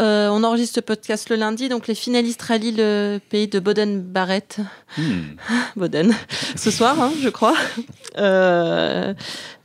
Euh, 0.00 0.28
on 0.28 0.42
enregistre 0.42 0.74
ce 0.74 0.80
podcast 0.80 1.30
le 1.30 1.36
lundi, 1.36 1.68
donc 1.68 1.86
les 1.86 1.94
finalistes 1.94 2.42
rallient 2.42 2.74
le 2.76 3.20
pays 3.30 3.46
de 3.46 3.60
Boden 3.60 4.02
Barrett. 4.02 4.58
Hmm. 4.98 5.36
Boden, 5.76 6.12
ce 6.56 6.72
soir, 6.72 7.00
hein, 7.00 7.12
je 7.22 7.28
crois. 7.28 7.54
Euh, 8.18 9.14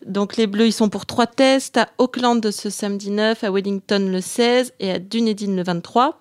donc 0.06 0.38
les 0.38 0.46
Bleus, 0.46 0.68
ils 0.68 0.74
sont 0.74 0.90
pour 0.90 1.08
trois 1.08 1.28
tests 1.28 1.78
à 1.78 1.90
Auckland 1.98 2.52
ce 2.52 2.70
samedi 2.70 3.10
9, 3.10 3.44
à 3.44 3.50
Wellington 3.50 4.08
le 4.12 4.22
16 4.22 4.74
et 4.80 4.92
à 4.92 5.00
Dunedin 5.00 5.56
le 5.56 5.64
23. 5.64 6.20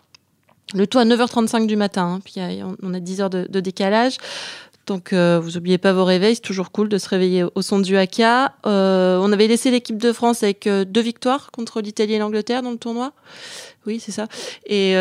Le 0.73 0.87
tout 0.87 1.01
à 1.01 1.05
9h35 1.05 1.67
du 1.67 1.77
matin, 1.77 2.15
hein, 2.15 2.21
puis 2.25 2.37
on 2.83 2.95
a 2.95 3.01
10 3.01 3.21
heures 3.21 3.31
de, 3.31 3.47
de 3.51 3.61
décalage. 3.61 4.19
Donc, 4.91 5.13
euh, 5.13 5.39
vous 5.41 5.53
n'oubliez 5.53 5.79
pas 5.79 5.93
vos 5.93 6.05
réveils. 6.05 6.35
C'est 6.35 6.41
toujours 6.41 6.73
cool 6.73 6.89
de 6.89 6.99
se 6.99 7.09
réveiller 7.09 7.45
au 7.55 7.63
son 7.63 7.79
du 7.79 7.97
haka. 7.97 8.55
Euh, 8.67 9.21
on 9.23 9.31
avait 9.31 9.47
laissé 9.47 9.71
l'équipe 9.71 9.99
de 9.99 10.13
France 10.13 10.43
avec 10.43 10.67
euh, 10.67 10.85
deux 10.85 11.01
victoires 11.01 11.53
contre 11.53 11.81
l'Italie 11.81 12.15
et 12.15 12.19
l'Angleterre 12.19 12.61
dans 12.61 12.73
le 12.73 12.77
tournoi. 12.77 13.13
Oui, 13.87 14.03
c'est 14.05 14.11
ça. 14.11 14.27
Et, 14.67 14.95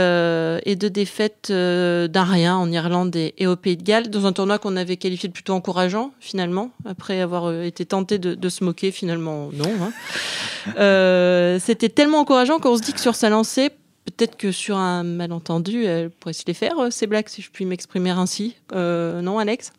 deux 0.75 0.89
défaites 0.91 1.51
d'un 1.51 2.23
rien 2.23 2.55
en 2.55 2.71
Irlande 2.71 3.15
et, 3.15 3.47
au 3.47 3.55
Pays 3.55 3.77
de 3.77 3.81
Galles, 3.81 4.11
dans 4.11 4.27
un 4.27 4.31
tournoi 4.31 4.59
qu'on 4.59 4.77
avait 4.77 4.95
qualifié 4.95 5.27
de 5.27 5.33
plutôt 5.33 5.53
encourageant, 5.53 6.11
finalement, 6.19 6.69
après 6.85 7.19
avoir 7.19 7.51
été 7.63 7.83
tenté 7.83 8.19
de, 8.19 8.49
se 8.49 8.63
moquer, 8.63 8.91
finalement, 8.91 9.49
non. 9.51 9.71
Hein. 9.81 11.57
C'était 11.59 11.89
tellement 11.89 12.19
encourageant 12.19 12.59
qu'on 12.59 12.77
se 12.77 12.83
dit 12.83 12.93
que 12.93 13.01
sur 13.01 13.15
sa 13.15 13.29
lancée, 13.29 13.71
peut-être 14.05 14.37
que 14.37 14.51
sur 14.51 14.77
un 14.77 15.03
malentendu, 15.03 15.85
elle 15.85 16.11
pourrait 16.11 16.33
se 16.33 16.43
les 16.45 16.53
faire, 16.53 16.75
ces 16.91 17.07
blagues, 17.07 17.27
si 17.27 17.41
je 17.41 17.49
puis 17.49 17.65
m'exprimer 17.65 18.11
ainsi. 18.11 18.55
non, 18.71 19.39
Alex? 19.39 19.73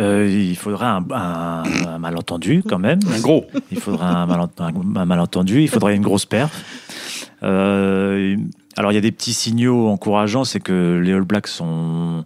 Euh, 0.00 0.26
il 0.28 0.56
faudrait 0.56 0.86
un, 0.86 1.98
malentendu 1.98 2.62
quand 2.66 2.78
même. 2.78 3.00
Un 3.14 3.20
gros. 3.20 3.46
Il 3.70 3.78
faudrait 3.78 4.06
un, 4.06 4.26
malentendu. 4.26 5.62
Il 5.62 5.68
faudrait 5.68 5.94
une 5.94 6.02
grosse 6.02 6.24
perf. 6.24 6.50
Euh, 7.42 8.36
alors 8.76 8.92
il 8.92 8.94
y 8.94 8.98
a 8.98 9.02
des 9.02 9.12
petits 9.12 9.34
signaux 9.34 9.88
encourageants, 9.88 10.44
c'est 10.44 10.60
que 10.60 11.00
les 11.02 11.12
All 11.12 11.22
Blacks 11.22 11.48
sont 11.48 12.24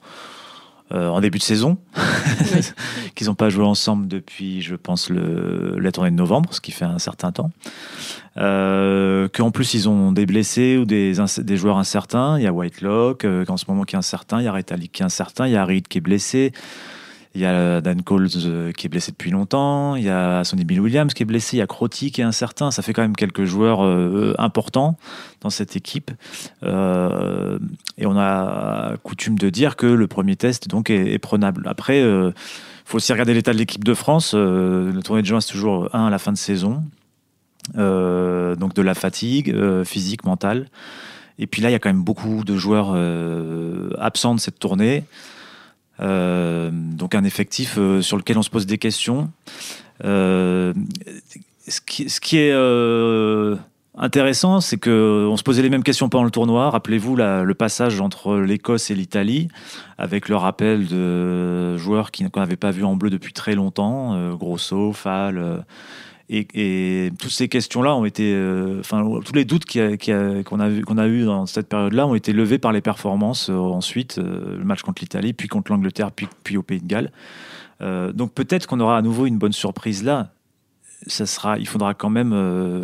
euh, 0.92 1.08
en 1.08 1.20
début 1.20 1.38
de 1.38 1.42
saison, 1.42 1.78
qu'ils 3.14 3.28
n'ont 3.28 3.34
pas 3.34 3.48
joué 3.48 3.64
ensemble 3.64 4.06
depuis, 4.06 4.60
je 4.60 4.74
pense, 4.74 5.08
le, 5.10 5.76
la 5.78 5.90
tournée 5.90 6.10
de 6.10 6.16
novembre, 6.16 6.52
ce 6.52 6.60
qui 6.60 6.70
fait 6.70 6.84
un 6.84 6.98
certain 6.98 7.32
temps. 7.32 7.50
Qu'en 8.36 9.50
plus 9.52 9.74
ils 9.74 9.88
ont 9.88 10.12
des 10.12 10.26
blessés 10.26 10.76
ou 10.76 10.84
des, 10.84 11.14
des 11.38 11.56
joueurs 11.56 11.78
incertains. 11.78 12.38
Il 12.38 12.44
y 12.44 12.46
a 12.46 12.52
Whitelock, 12.52 13.26
qu'en 13.46 13.56
ce 13.56 13.64
moment 13.68 13.82
qui 13.84 13.96
est 13.96 13.98
incertain. 13.98 14.40
Il 14.40 14.44
y 14.44 14.48
a 14.48 14.52
Retalik 14.52 14.92
qui 14.92 15.02
est 15.02 15.06
incertain. 15.06 15.46
Il 15.46 15.52
y 15.52 15.56
a 15.56 15.64
Reed 15.64 15.88
qui 15.88 15.98
est 15.98 16.02
blessé. 16.02 16.52
Il 17.34 17.40
y 17.40 17.46
a 17.46 17.80
Dan 17.80 18.02
Coles 18.02 18.28
euh, 18.36 18.70
qui 18.70 18.86
est 18.86 18.88
blessé 18.88 19.10
depuis 19.10 19.32
longtemps. 19.32 19.96
Il 19.96 20.04
y 20.04 20.08
a 20.08 20.44
Sonny 20.44 20.64
Bill 20.64 20.80
Williams 20.80 21.12
qui 21.14 21.24
est 21.24 21.26
blessé. 21.26 21.56
Il 21.56 21.58
y 21.58 21.62
a 21.62 21.66
Crotty 21.66 22.12
qui 22.12 22.20
est 22.20 22.24
incertain. 22.24 22.70
Ça 22.70 22.80
fait 22.82 22.92
quand 22.92 23.02
même 23.02 23.16
quelques 23.16 23.44
joueurs 23.44 23.84
euh, 23.84 24.34
importants 24.38 24.96
dans 25.40 25.50
cette 25.50 25.74
équipe. 25.74 26.12
Euh, 26.62 27.58
et 27.98 28.06
on 28.06 28.16
a 28.16 28.96
coutume 29.02 29.36
de 29.36 29.50
dire 29.50 29.74
que 29.74 29.86
le 29.86 30.06
premier 30.06 30.36
test 30.36 30.68
donc 30.68 30.90
est, 30.90 31.18
prenable. 31.18 31.64
Après, 31.66 32.02
il 32.02 32.32
faut 32.84 32.98
aussi 32.98 33.12
regarder 33.12 33.34
l'état 33.34 33.52
de 33.52 33.58
l'équipe 33.58 33.82
de 33.82 33.94
France. 33.94 34.34
le 34.34 35.00
tournée 35.02 35.22
de 35.22 35.26
juin, 35.26 35.40
c'est 35.40 35.52
toujours 35.52 35.88
un 35.92 36.06
à 36.06 36.10
la 36.10 36.18
fin 36.18 36.32
de 36.32 36.36
saison. 36.36 36.84
donc 37.74 38.74
de 38.74 38.82
la 38.82 38.94
fatigue 38.94 39.54
physique, 39.84 40.24
mentale. 40.24 40.68
Et 41.38 41.48
puis 41.48 41.62
là, 41.62 41.70
il 41.70 41.72
y 41.72 41.76
a 41.76 41.78
quand 41.80 41.88
même 41.88 42.04
beaucoup 42.04 42.44
de 42.44 42.56
joueurs 42.56 42.94
absents 43.98 44.34
de 44.34 44.40
cette 44.40 44.58
tournée. 44.58 45.04
Euh, 46.00 46.70
donc 46.72 47.14
un 47.14 47.24
effectif 47.24 47.76
euh, 47.78 48.02
sur 48.02 48.16
lequel 48.16 48.38
on 48.38 48.42
se 48.42 48.50
pose 48.50 48.66
des 48.66 48.78
questions. 48.78 49.30
Euh, 50.04 50.72
ce, 51.68 51.80
qui, 51.80 52.36
est 52.36 52.52
intéressant, 53.96 54.60
c'est 54.60 54.76
que 54.76 55.26
on 55.30 55.36
se 55.36 55.42
posait 55.42 55.62
les 55.62 55.70
mêmes 55.70 55.84
questions 55.84 56.08
pendant 56.08 56.24
le 56.24 56.30
tournoi. 56.30 56.70
Rappelez-vous 56.70 57.16
le 57.16 57.52
passage 57.54 58.00
entre 58.00 58.36
l'Écosse 58.36 58.90
et 58.90 58.94
l'Italie, 58.94 59.48
avec 59.96 60.28
le 60.28 60.36
rappel 60.36 60.86
de 60.86 61.76
joueurs 61.78 62.10
qu'on 62.10 62.40
n'avait 62.40 62.56
pas 62.56 62.70
vus 62.70 62.84
en 62.84 62.96
bleu 62.96 63.08
depuis 63.08 63.32
très 63.32 63.54
longtemps, 63.54 64.34
Grosso, 64.34 64.92
Fall 64.92 65.64
et, 66.34 67.12
toutes 67.18 67.30
ces 67.30 67.48
questions-là 67.48 67.94
ont 67.94 68.04
été, 68.04 68.32
euh, 68.34 68.80
enfin, 68.80 69.04
tous 69.24 69.32
les 69.34 69.44
doutes 69.44 69.64
qu'on 69.66 70.60
a, 70.60 70.82
qu'on 70.82 71.04
eu 71.04 71.24
dans 71.24 71.46
cette 71.46 71.68
période-là 71.68 72.06
ont 72.06 72.14
été 72.14 72.32
levés 72.32 72.58
par 72.58 72.72
les 72.72 72.80
performances 72.80 73.50
euh, 73.50 73.54
ensuite, 73.54 74.18
euh, 74.18 74.58
le 74.58 74.64
match 74.64 74.82
contre 74.82 75.02
l'Italie, 75.02 75.32
puis 75.32 75.48
contre 75.48 75.72
l'Angleterre, 75.72 76.10
puis, 76.12 76.28
puis 76.42 76.56
au 76.56 76.62
Pays 76.62 76.80
de 76.80 76.86
Galles. 76.86 77.10
donc 78.14 78.32
peut-être 78.32 78.66
qu'on 78.66 78.80
aura 78.80 78.98
à 78.98 79.02
nouveau 79.02 79.26
une 79.26 79.38
bonne 79.38 79.52
surprise 79.52 80.02
là. 80.04 80.30
Ça 81.06 81.26
sera, 81.26 81.58
il 81.58 81.68
faudra 81.68 81.92
quand 81.92 82.08
même, 82.08 82.30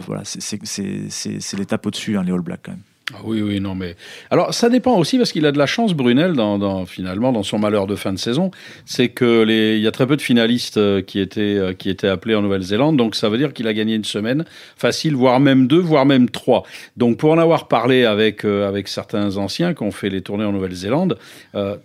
voilà, 0.07 0.23
c'est 0.25 1.57
l'étape 1.57 1.87
au-dessus, 1.87 2.19
hein, 2.19 2.23
les 2.23 2.33
All 2.33 2.41
Blacks 2.41 2.61
quand 2.63 2.73
même. 2.73 2.83
Ah 3.13 3.19
oui, 3.25 3.43
oui, 3.43 3.61
non, 3.61 3.75
mais. 3.75 3.97
Alors, 4.31 4.55
ça 4.55 4.69
dépend 4.69 4.97
aussi 4.97 5.19
parce 5.19 5.33
qu'il 5.33 5.45
a 5.47 5.53
de 5.53 5.59
la 5.59 5.67
chance, 5.67 5.95
Brunel, 5.95 6.35
dans, 6.35 6.87
finalement, 6.87 7.33
dans 7.33 7.43
son 7.43 7.59
malheur 7.59 7.87
de 7.87 7.97
fin 7.97 8.13
de 8.13 8.19
saison. 8.19 8.51
C'est 8.85 9.09
que 9.09 9.43
les... 9.43 9.77
il 9.77 9.83
y 9.83 9.87
a 9.87 9.91
très 9.91 10.07
peu 10.07 10.17
de 10.17 10.23
finalistes 10.23 10.77
euh, 10.77 11.03
qui 11.03 11.19
étaient, 11.19 11.41
euh, 11.41 11.73
qui 11.73 11.91
étaient 11.91 12.09
appelés 12.09 12.35
en 12.35 12.43
Nouvelle-Zélande. 12.43 12.97
Donc, 12.97 13.17
ça 13.17 13.29
veut 13.29 13.39
dire 13.39 13.53
qu'il 13.53 13.67
a 13.67 13.75
gagné 13.75 13.95
une 13.95 14.05
semaine 14.05 14.45
facile, 14.77 15.17
voire 15.17 15.41
même 15.41 15.67
deux, 15.67 15.81
voire 15.81 16.07
même 16.07 16.31
trois. 16.31 16.63
Donc, 16.97 17.17
pour 17.17 17.33
en 17.33 17.39
avoir 17.39 17.67
parlé 17.69 18.05
avec, 18.05 18.45
euh, 18.45 18.69
avec 18.69 18.87
certains 18.87 19.37
anciens 19.37 19.75
qui 19.75 19.83
ont 19.83 19.91
fait 19.91 20.11
les 20.11 20.23
tournées 20.23 20.45
en 20.45 20.53
Nouvelle-Zélande, 20.53 21.19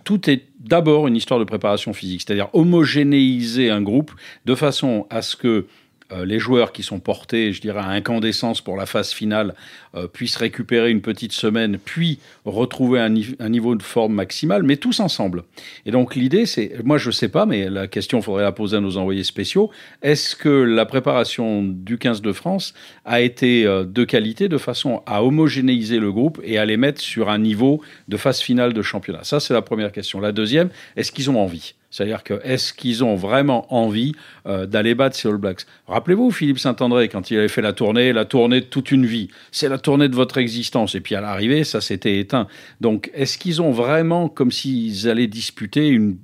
tout 0.04 0.30
est 0.30 0.44
d'abord 0.60 1.06
une 1.06 1.16
histoire 1.16 1.40
de 1.40 1.44
préparation 1.44 1.92
physique. 1.92 2.22
C'est-à-dire 2.24 2.48
homogénéiser 2.52 3.70
un 3.70 3.82
groupe 3.82 4.12
de 4.44 4.54
façon 4.54 5.06
à 5.10 5.22
ce 5.22 5.36
que 5.36 5.66
euh, 6.12 6.24
les 6.24 6.38
joueurs 6.38 6.72
qui 6.72 6.82
sont 6.82 7.00
portés, 7.00 7.52
je 7.52 7.60
dirais, 7.60 7.80
à 7.80 7.88
incandescence 7.88 8.60
pour 8.60 8.76
la 8.76 8.86
phase 8.86 9.12
finale 9.12 9.54
euh, 9.94 10.06
puissent 10.06 10.36
récupérer 10.36 10.90
une 10.90 11.00
petite 11.00 11.32
semaine, 11.32 11.78
puis 11.84 12.20
retrouver 12.44 13.00
un, 13.00 13.48
niveau 13.48 13.74
de 13.74 13.82
forme 13.82 14.14
maximal, 14.14 14.62
mais 14.62 14.76
tous 14.76 15.00
ensemble. 15.00 15.42
Et 15.84 15.90
donc 15.90 16.14
l'idée, 16.14 16.46
c'est, 16.46 16.72
moi 16.84 16.98
je 16.98 17.08
ne 17.08 17.12
sais 17.12 17.28
pas, 17.28 17.46
mais 17.46 17.68
la 17.68 17.88
question, 17.88 18.22
faudrait 18.22 18.44
la 18.44 18.52
poser 18.52 18.76
à 18.76 18.80
nos 18.80 18.96
envoyés 18.98 19.24
spéciaux, 19.24 19.70
est-ce 20.02 20.36
que 20.36 20.48
la 20.48 20.86
préparation 20.86 21.62
du 21.64 21.98
15 21.98 22.22
de 22.22 22.32
France 22.32 22.74
a 23.04 23.20
été 23.20 23.66
euh, 23.66 23.84
de 23.84 24.04
qualité 24.04 24.48
de 24.48 24.58
façon 24.58 25.02
à 25.06 25.24
homogénéiser 25.24 25.98
le 25.98 26.12
groupe 26.12 26.40
et 26.44 26.58
à 26.58 26.64
les 26.64 26.76
mettre 26.76 27.00
sur 27.00 27.30
un 27.30 27.38
niveau 27.38 27.80
de 28.08 28.16
phase 28.16 28.40
finale 28.40 28.72
de 28.72 28.82
championnat? 28.82 29.24
Ça, 29.24 29.40
c'est 29.40 29.54
la 29.54 29.62
première 29.62 29.92
question. 29.92 30.20
La 30.20 30.32
deuxième, 30.32 30.68
est-ce 30.96 31.10
qu'ils 31.10 31.30
ont 31.30 31.40
envie? 31.40 31.74
C'est-à-dire 31.96 32.22
que 32.24 32.40
est-ce 32.44 32.74
qu'ils 32.74 33.02
ont 33.04 33.16
vraiment 33.16 33.72
envie 33.74 34.12
euh, 34.44 34.66
d'aller 34.66 34.94
battre 34.94 35.16
ces 35.16 35.28
All 35.28 35.38
Blacks? 35.38 35.62
Rappelez-vous 35.88 36.30
Philippe 36.30 36.58
Saint-André 36.58 37.08
quand 37.08 37.30
il 37.30 37.38
avait 37.38 37.48
fait 37.48 37.62
la 37.62 37.72
tournée, 37.72 38.12
la 38.12 38.26
tournée 38.26 38.60
de 38.60 38.66
toute 38.66 38.90
une 38.90 39.06
vie. 39.06 39.28
C'est 39.50 39.70
la 39.70 39.78
tournée 39.78 40.10
de 40.10 40.14
votre 40.14 40.36
existence. 40.36 40.94
Et 40.94 41.00
puis 41.00 41.14
à 41.14 41.22
l'arrivée, 41.22 41.64
ça 41.64 41.80
s'était 41.80 42.18
éteint. 42.18 42.48
Donc 42.82 43.10
est-ce 43.14 43.38
qu'ils 43.38 43.62
ont 43.62 43.70
vraiment 43.70 44.28
comme 44.28 44.52
s'ils 44.52 45.08
allaient 45.08 45.26
disputer 45.26 45.88
une, 45.88 46.18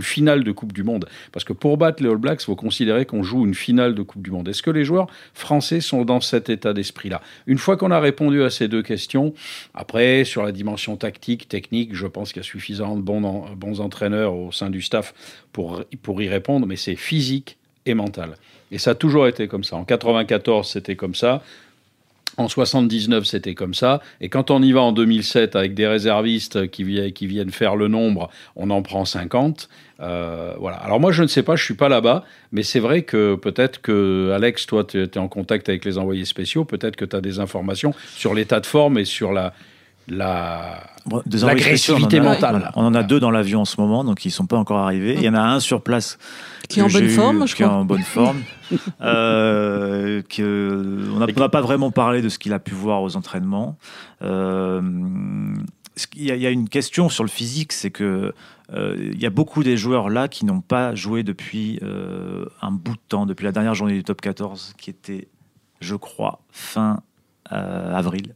finale 0.00 0.44
de 0.44 0.52
Coupe 0.52 0.72
du 0.72 0.82
Monde? 0.82 1.06
Parce 1.30 1.44
que 1.44 1.52
pour 1.52 1.76
battre 1.76 2.02
les 2.02 2.08
All 2.08 2.16
Blacks, 2.16 2.40
il 2.40 2.46
faut 2.46 2.56
considérer 2.56 3.04
qu'on 3.04 3.22
joue 3.22 3.44
une 3.44 3.54
finale 3.54 3.94
de 3.94 4.00
Coupe 4.00 4.22
du 4.22 4.30
Monde. 4.30 4.48
Est-ce 4.48 4.62
que 4.62 4.70
les 4.70 4.86
joueurs 4.86 5.08
français 5.34 5.82
sont 5.82 6.06
dans 6.06 6.22
cet 6.22 6.48
état 6.48 6.72
d'esprit-là? 6.72 7.20
Une 7.46 7.58
fois 7.58 7.76
qu'on 7.76 7.90
a 7.90 8.00
répondu 8.00 8.42
à 8.44 8.48
ces 8.48 8.66
deux 8.66 8.82
questions, 8.82 9.34
après 9.74 10.24
sur 10.24 10.42
la 10.42 10.52
dimension 10.52 10.96
tactique, 10.96 11.48
technique, 11.48 11.94
je 11.94 12.06
pense 12.06 12.32
qu'il 12.32 12.40
y 12.42 12.46
a 12.46 12.48
suffisamment 12.48 12.96
de 12.96 13.02
bons, 13.02 13.44
bons 13.56 13.80
entraîneurs 13.82 14.34
au 14.34 14.52
sein 14.52 14.70
du 14.70 14.80
staff 14.80 15.01
pour, 15.52 15.82
pour 16.02 16.22
y 16.22 16.28
répondre, 16.28 16.66
mais 16.66 16.76
c'est 16.76 16.96
physique 16.96 17.56
et 17.86 17.94
mental. 17.94 18.36
Et 18.70 18.78
ça 18.78 18.92
a 18.92 18.94
toujours 18.94 19.26
été 19.26 19.48
comme 19.48 19.64
ça. 19.64 19.76
En 19.76 19.84
94, 19.84 20.68
c'était 20.68 20.96
comme 20.96 21.14
ça. 21.14 21.42
En 22.38 22.48
79, 22.48 23.26
c'était 23.26 23.54
comme 23.54 23.74
ça. 23.74 24.00
Et 24.22 24.30
quand 24.30 24.50
on 24.50 24.62
y 24.62 24.72
va 24.72 24.80
en 24.80 24.92
2007 24.92 25.54
avec 25.54 25.74
des 25.74 25.86
réservistes 25.86 26.70
qui, 26.70 27.12
qui 27.12 27.26
viennent 27.26 27.50
faire 27.50 27.76
le 27.76 27.88
nombre, 27.88 28.30
on 28.56 28.70
en 28.70 28.80
prend 28.80 29.04
50. 29.04 29.68
Euh, 30.00 30.54
voilà. 30.58 30.78
Alors 30.78 30.98
moi, 30.98 31.12
je 31.12 31.22
ne 31.22 31.28
sais 31.28 31.42
pas, 31.42 31.56
je 31.56 31.64
suis 31.64 31.74
pas 31.74 31.90
là-bas, 31.90 32.24
mais 32.50 32.62
c'est 32.62 32.80
vrai 32.80 33.02
que 33.02 33.34
peut-être 33.34 33.82
que, 33.82 34.32
Alex, 34.34 34.64
toi, 34.64 34.84
tu 34.84 35.02
es 35.02 35.18
en 35.18 35.28
contact 35.28 35.68
avec 35.68 35.84
les 35.84 35.98
envoyés 35.98 36.24
spéciaux, 36.24 36.64
peut-être 36.64 36.96
que 36.96 37.04
tu 37.04 37.14
as 37.14 37.20
des 37.20 37.38
informations 37.38 37.92
sur 38.16 38.32
l'état 38.32 38.60
de 38.60 38.66
forme 38.66 38.96
et 38.96 39.04
sur 39.04 39.32
la, 39.32 39.52
la 40.08 40.80
l'agressivité 41.42 42.20
mentale. 42.20 42.70
On 42.76 42.84
en 42.84 42.94
a 42.94 43.02
deux 43.02 43.20
dans 43.20 43.30
l'avion 43.30 43.62
en 43.62 43.64
ce 43.64 43.80
moment, 43.80 44.04
donc 44.04 44.24
ils 44.24 44.30
sont 44.30 44.46
pas 44.46 44.56
encore 44.56 44.78
arrivés. 44.78 45.14
Il 45.16 45.22
y 45.22 45.28
en 45.28 45.34
a 45.34 45.40
un 45.40 45.60
sur 45.60 45.82
place 45.82 46.18
qui 46.68 46.80
est 46.80 46.82
en 46.82 46.88
bonne 46.88 47.08
forme, 47.08 47.46
je 47.46 47.54
qui 47.54 47.62
crois. 47.62 47.74
Est 47.74 47.78
en 47.78 47.84
bonne 47.84 48.02
forme. 48.02 48.42
euh, 49.02 50.22
que, 50.28 51.10
on 51.14 51.18
n'a 51.18 51.48
pas 51.48 51.60
vraiment 51.60 51.90
parlé 51.90 52.22
de 52.22 52.28
ce 52.28 52.38
qu'il 52.38 52.52
a 52.52 52.58
pu 52.58 52.72
voir 52.74 53.02
aux 53.02 53.16
entraînements. 53.16 53.76
Euh, 54.22 54.80
il, 56.16 56.24
y 56.24 56.30
a, 56.30 56.36
il 56.36 56.42
y, 56.42 56.46
a, 56.46 56.50
une 56.50 56.68
question 56.68 57.08
sur 57.08 57.24
le 57.24 57.28
physique, 57.28 57.72
c'est 57.72 57.90
que 57.90 58.32
euh, 58.74 59.10
il 59.12 59.20
y 59.20 59.26
a 59.26 59.30
beaucoup 59.30 59.62
des 59.62 59.76
joueurs 59.76 60.08
là 60.08 60.28
qui 60.28 60.44
n'ont 60.44 60.60
pas 60.60 60.94
joué 60.94 61.22
depuis 61.22 61.78
euh, 61.82 62.46
un 62.62 62.70
bout 62.70 62.94
de 62.94 63.00
temps, 63.08 63.26
depuis 63.26 63.44
la 63.44 63.52
dernière 63.52 63.74
journée 63.74 63.94
du 63.94 64.04
top 64.04 64.20
14, 64.20 64.74
qui 64.78 64.90
était, 64.90 65.28
je 65.80 65.94
crois, 65.94 66.40
fin 66.50 67.00
euh, 67.52 67.94
avril 67.94 68.34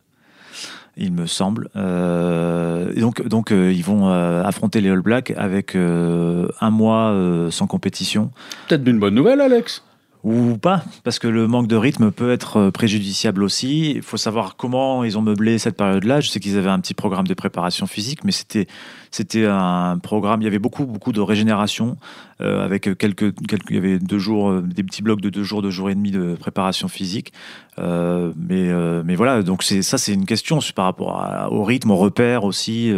il 0.97 1.13
me 1.13 1.27
semble. 1.27 1.69
Euh, 1.77 2.93
donc, 2.95 3.27
donc 3.27 3.53
euh, 3.53 3.73
ils 3.73 3.85
vont 3.85 4.09
euh, 4.09 4.43
affronter 4.43 4.81
les 4.81 4.91
All 4.91 5.01
Blacks 5.01 5.33
avec 5.37 5.77
un 5.77 6.71
mois 6.71 7.15
sans 7.51 7.67
compétition. 7.67 8.31
Peut-être 8.69 8.85
d'une 8.85 8.99
bonne 8.99 9.15
nouvelle, 9.15 9.41
Alex 9.41 9.83
ou 10.27 10.59
pas, 10.59 10.83
parce 11.05 11.21
que 11.21 11.29
le 11.29 11.47
manque 11.47 11.69
de 11.69 11.77
rythme 11.77 12.11
peut 12.11 12.33
être 12.33 12.71
préjudiciable 12.71 13.45
aussi. 13.45 13.93
Il 13.93 14.03
faut 14.03 14.17
savoir 14.17 14.57
comment 14.57 15.05
ils 15.05 15.17
ont 15.17 15.23
meublé 15.23 15.59
cette 15.59 15.77
période-là. 15.77 16.21
Je 16.21 16.29
sais 16.29 16.41
qu'ils 16.41 16.59
avaient 16.59 16.71
un 16.71 16.81
petit 16.81 16.95
programme 16.95 17.29
de 17.29 17.35
préparation 17.35 17.87
physique, 17.87 18.25
mais 18.25 18.33
c'était 18.33 18.67
c'était 19.13 19.47
un 19.47 19.99
programme. 19.99 20.43
Il 20.43 20.45
y 20.45 20.49
avait 20.49 20.59
beaucoup 20.59 20.85
beaucoup 20.85 21.13
de 21.13 21.21
régénération 21.21 21.97
euh, 22.43 22.63
avec 22.63 22.83
quelques, 22.99 23.35
quelques, 23.47 23.71
il 23.71 23.77
y 23.77 23.79
avait 23.79 23.99
deux 23.99 24.19
jours, 24.19 24.51
euh, 24.51 24.61
des 24.61 24.83
petits 24.83 25.03
blocs 25.03 25.23
de 25.23 25.31
deux 25.31 25.43
jours, 25.43 25.63
deux 25.63 25.71
jours 25.71 25.89
et 25.89 25.95
demi 25.95 26.11
de 26.11 26.35
préparation 26.35 26.87
physique. 26.87 27.33
Euh, 27.79 28.33
mais, 28.37 28.71
mais 29.05 29.15
voilà, 29.15 29.43
donc 29.43 29.63
c'est 29.63 29.83
ça, 29.83 29.97
c'est 29.97 30.13
une 30.13 30.27
question 30.27 30.59
par 30.75 30.85
rapport 30.85 31.49
au 31.51 31.65
rythme, 31.65 31.91
au 31.91 31.97
repère 31.97 32.45
aussi, 32.45 32.93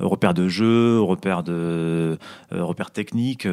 euh, 0.00 0.06
repère 0.06 0.34
de 0.34 0.48
jeu, 0.48 1.00
repère 1.00 1.42
de 1.42 2.18
repère 2.50 2.90
technique. 2.90 3.46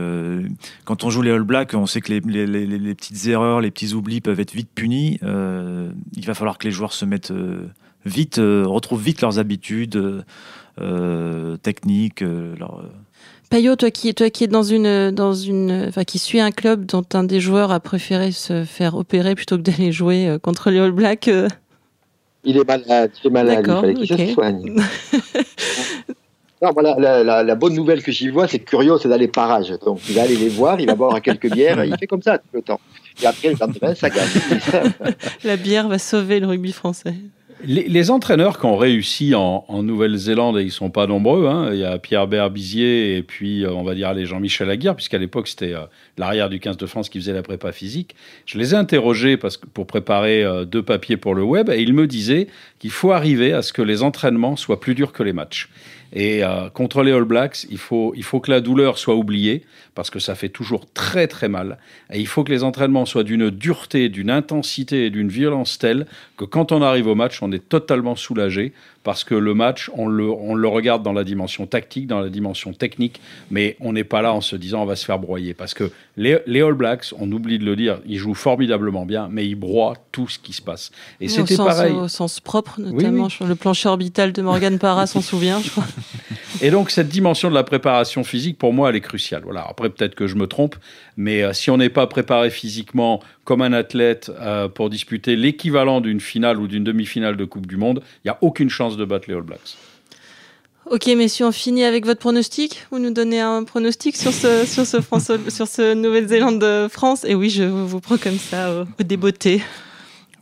quand 0.85 1.03
on 1.03 1.09
joue 1.09 1.21
les 1.21 1.31
All 1.31 1.43
Blacks, 1.43 1.73
on 1.73 1.85
sait 1.85 2.01
que 2.01 2.11
les, 2.11 2.19
les, 2.19 2.45
les, 2.45 2.65
les, 2.65 2.95
petites 2.95 3.27
erreurs, 3.27 3.61
les 3.61 3.71
petits 3.71 3.93
oublis 3.93 4.21
peuvent 4.21 4.39
être 4.39 4.53
vite 4.53 4.69
punis. 4.73 5.19
il 5.21 6.25
va 6.25 6.33
falloir 6.33 6.57
que 6.57 6.67
les 6.67 6.71
joueurs 6.71 6.93
se 6.93 7.05
mettent 7.05 7.33
vite, 8.05 8.37
retrouvent 8.37 9.01
vite 9.01 9.21
leurs 9.21 9.39
habitudes 9.39 10.23
techniques, 11.63 12.21
leur 12.21 12.83
Payot, 13.51 13.75
toi 13.75 13.91
qui, 13.91 14.15
toi 14.15 14.29
qui 14.29 14.45
est 14.45 14.47
dans 14.47 14.63
une, 14.63 15.11
dans 15.11 15.33
une, 15.33 15.87
enfin, 15.89 16.05
qui 16.05 16.19
suit 16.19 16.39
un 16.39 16.51
club 16.51 16.85
dont 16.85 17.03
un 17.13 17.25
des 17.25 17.41
joueurs 17.41 17.71
a 17.71 17.81
préféré 17.81 18.31
se 18.31 18.63
faire 18.63 18.95
opérer 18.95 19.35
plutôt 19.35 19.57
que 19.57 19.61
d'aller 19.61 19.91
jouer 19.91 20.25
euh, 20.25 20.39
contre 20.39 20.71
les 20.71 20.79
All 20.79 20.93
Blacks. 20.93 21.27
Euh. 21.27 21.49
Il 22.45 22.55
est 22.55 22.65
malade, 22.65 23.11
il 23.21 23.27
est 23.27 23.29
malade, 23.29 23.65
il 23.67 23.73
fallait 23.73 23.93
qu'il 23.93 24.07
se 24.07 24.33
soigne. 24.33 24.75
non, 26.61 26.71
voilà, 26.73 26.95
la, 27.23 27.43
la, 27.43 27.55
bonne 27.55 27.73
nouvelle 27.73 28.03
que 28.03 28.11
j'y 28.11 28.29
vois, 28.29 28.47
c'est 28.47 28.59
que 28.59 28.69
Curio, 28.69 28.99
c'est 28.99 29.09
d'aller 29.09 29.27
parage. 29.27 29.73
Donc, 29.83 29.99
il 30.07 30.15
va 30.15 30.23
aller 30.23 30.35
les 30.35 30.49
voir, 30.49 30.79
il 30.79 30.85
va 30.85 30.95
boire 30.95 31.19
quelques 31.21 31.51
bières, 31.51 31.83
il 31.83 31.95
fait 31.97 32.07
comme 32.07 32.21
ça 32.21 32.37
tout 32.37 32.43
le 32.53 32.61
temps. 32.61 32.79
Et 33.21 33.25
après, 33.25 33.49
le 33.49 33.55
lendemain, 33.59 33.95
ça 33.95 34.09
gagne. 34.09 34.27
la 35.43 35.57
bière 35.57 35.87
va 35.87 35.97
sauver 35.97 36.39
le 36.39 36.47
rugby 36.47 36.71
français. 36.71 37.15
Les, 37.63 38.09
entraîneurs 38.09 38.59
qui 38.59 38.65
ont 38.65 38.75
réussi 38.75 39.35
en, 39.35 39.83
Nouvelle-Zélande, 39.83 40.57
et 40.57 40.63
ils 40.63 40.71
sont 40.71 40.89
pas 40.89 41.05
nombreux, 41.05 41.47
hein, 41.47 41.69
il 41.73 41.79
y 41.79 41.85
a 41.85 41.99
Pierre 41.99 42.27
Berbizier 42.27 43.17
et 43.17 43.23
puis 43.23 43.63
euh, 43.63 43.71
on 43.71 43.83
va 43.83 43.93
dire 43.93 44.13
les 44.13 44.25
Jean-Michel 44.25 44.69
Aguirre, 44.69 44.95
puisqu'à 44.95 45.19
l'époque 45.19 45.47
c'était 45.47 45.73
euh, 45.73 45.81
l'arrière 46.17 46.49
du 46.49 46.59
15 46.59 46.77
de 46.77 46.85
France 46.87 47.09
qui 47.09 47.19
faisait 47.19 47.33
la 47.33 47.43
prépa 47.43 47.71
physique. 47.71 48.15
Je 48.45 48.57
les 48.57 48.73
ai 48.73 48.77
interrogés 48.77 49.37
parce 49.37 49.57
que, 49.57 49.67
pour 49.67 49.85
préparer 49.85 50.43
euh, 50.43 50.65
deux 50.65 50.81
papiers 50.81 51.17
pour 51.17 51.35
le 51.35 51.43
web 51.43 51.69
et 51.69 51.81
ils 51.81 51.93
me 51.93 52.07
disaient 52.07 52.47
qu'il 52.79 52.91
faut 52.91 53.11
arriver 53.11 53.53
à 53.53 53.61
ce 53.61 53.73
que 53.73 53.83
les 53.83 54.01
entraînements 54.01 54.55
soient 54.55 54.79
plus 54.79 54.95
durs 54.95 55.13
que 55.13 55.21
les 55.21 55.33
matchs. 55.33 55.69
Et 56.13 56.41
contre 56.73 57.03
les 57.03 57.11
All 57.11 57.23
Blacks, 57.23 57.65
il 57.69 57.77
faut, 57.77 58.13
il 58.15 58.23
faut 58.23 58.39
que 58.39 58.51
la 58.51 58.59
douleur 58.59 58.97
soit 58.97 59.15
oubliée 59.15 59.63
parce 59.95 60.09
que 60.09 60.19
ça 60.19 60.35
fait 60.35 60.49
toujours 60.49 60.85
très 60.93 61.27
très 61.27 61.47
mal. 61.47 61.77
Et 62.11 62.19
il 62.19 62.27
faut 62.27 62.43
que 62.43 62.51
les 62.51 62.63
entraînements 62.63 63.05
soient 63.05 63.23
d'une 63.23 63.49
dureté, 63.49 64.09
d'une 64.09 64.29
intensité 64.29 65.05
et 65.05 65.09
d'une 65.09 65.29
violence 65.29 65.77
telle 65.77 66.05
que 66.37 66.45
quand 66.45 66.71
on 66.71 66.81
arrive 66.81 67.07
au 67.07 67.15
match, 67.15 67.41
on 67.41 67.51
est 67.51 67.67
totalement 67.67 68.15
soulagé 68.15 68.73
parce 69.03 69.23
que 69.23 69.35
le 69.35 69.53
match, 69.53 69.89
on 69.95 70.07
le, 70.07 70.29
on 70.29 70.53
le 70.53 70.67
regarde 70.67 71.03
dans 71.03 71.13
la 71.13 71.23
dimension 71.23 71.65
tactique, 71.65 72.07
dans 72.07 72.19
la 72.19 72.29
dimension 72.29 72.73
technique, 72.73 73.19
mais 73.49 73.75
on 73.79 73.93
n'est 73.93 74.03
pas 74.03 74.21
là 74.21 74.33
en 74.33 74.41
se 74.41 74.55
disant 74.55 74.83
on 74.83 74.85
va 74.85 74.95
se 74.95 75.05
faire 75.05 75.19
broyer. 75.19 75.53
Parce 75.53 75.73
que 75.73 75.91
les, 76.17 76.39
les, 76.45 76.61
All 76.61 76.73
Blacks, 76.73 77.13
on 77.17 77.31
oublie 77.31 77.57
de 77.57 77.65
le 77.65 77.75
dire, 77.75 77.99
ils 78.05 78.17
jouent 78.17 78.35
formidablement 78.35 79.05
bien, 79.05 79.27
mais 79.31 79.47
ils 79.47 79.55
broient 79.55 79.95
tout 80.11 80.27
ce 80.27 80.37
qui 80.37 80.53
se 80.53 80.61
passe. 80.61 80.91
Et 81.19 81.27
c'était 81.27 81.57
pareil. 81.57 81.93
Au 81.93 82.07
sens 82.07 82.39
propre, 82.39 82.79
notamment 82.79 83.29
sur 83.29 83.45
le 83.45 83.55
plancher 83.55 83.89
orbital 83.89 84.33
de 84.33 84.41
Morgan 84.41 84.77
Parra 84.77 85.07
s'en 85.07 85.21
souvient, 85.21 85.59
je 85.61 85.69
crois. 85.69 85.85
Et 86.61 86.69
donc 86.69 86.91
cette 86.91 87.09
dimension 87.09 87.49
de 87.49 87.55
la 87.55 87.63
préparation 87.63 88.23
physique, 88.23 88.57
pour 88.57 88.71
moi, 88.71 88.89
elle 88.89 88.95
est 88.95 89.01
cruciale. 89.01 89.41
Voilà. 89.43 89.65
Après, 89.67 89.89
peut-être 89.89 90.13
que 90.13 90.27
je 90.27 90.35
me 90.35 90.45
trompe, 90.45 90.75
mais 91.17 91.43
euh, 91.43 91.53
si 91.53 91.71
on 91.71 91.77
n'est 91.77 91.89
pas 91.89 92.05
préparé 92.05 92.51
physiquement 92.51 93.19
comme 93.45 93.61
un 93.61 93.73
athlète 93.73 94.31
euh, 94.39 94.67
pour 94.67 94.89
disputer 94.89 95.35
l'équivalent 95.35 96.01
d'une 96.01 96.19
finale 96.19 96.59
ou 96.59 96.67
d'une 96.67 96.83
demi-finale 96.83 97.35
de 97.35 97.45
Coupe 97.45 97.65
du 97.65 97.77
Monde, 97.77 98.01
il 98.23 98.27
n'y 98.27 98.31
a 98.31 98.37
aucune 98.41 98.69
chance 98.69 98.90
de 98.97 99.05
battre 99.05 99.25
les 99.27 99.35
All 99.35 99.41
Blacks. 99.41 99.77
Ok, 100.89 101.07
messieurs, 101.07 101.45
on 101.45 101.51
finit 101.51 101.83
avec 101.83 102.05
votre 102.05 102.19
pronostic. 102.19 102.85
Vous 102.91 102.99
nous 102.99 103.11
donnez 103.11 103.39
un 103.39 103.63
pronostic 103.63 104.17
sur 104.17 104.33
ce, 104.33 104.65
sur 104.65 104.85
ce, 104.85 104.99
France, 104.99 105.31
sur 105.49 105.67
ce 105.67 105.93
Nouvelle-Zélande-France. 105.93 107.23
Et 107.23 107.35
oui, 107.35 107.49
je 107.49 107.63
vous 107.63 107.99
prends 107.99 108.17
comme 108.17 108.37
ça 108.37 108.81
au, 108.81 109.03
débeauté. 109.03 109.61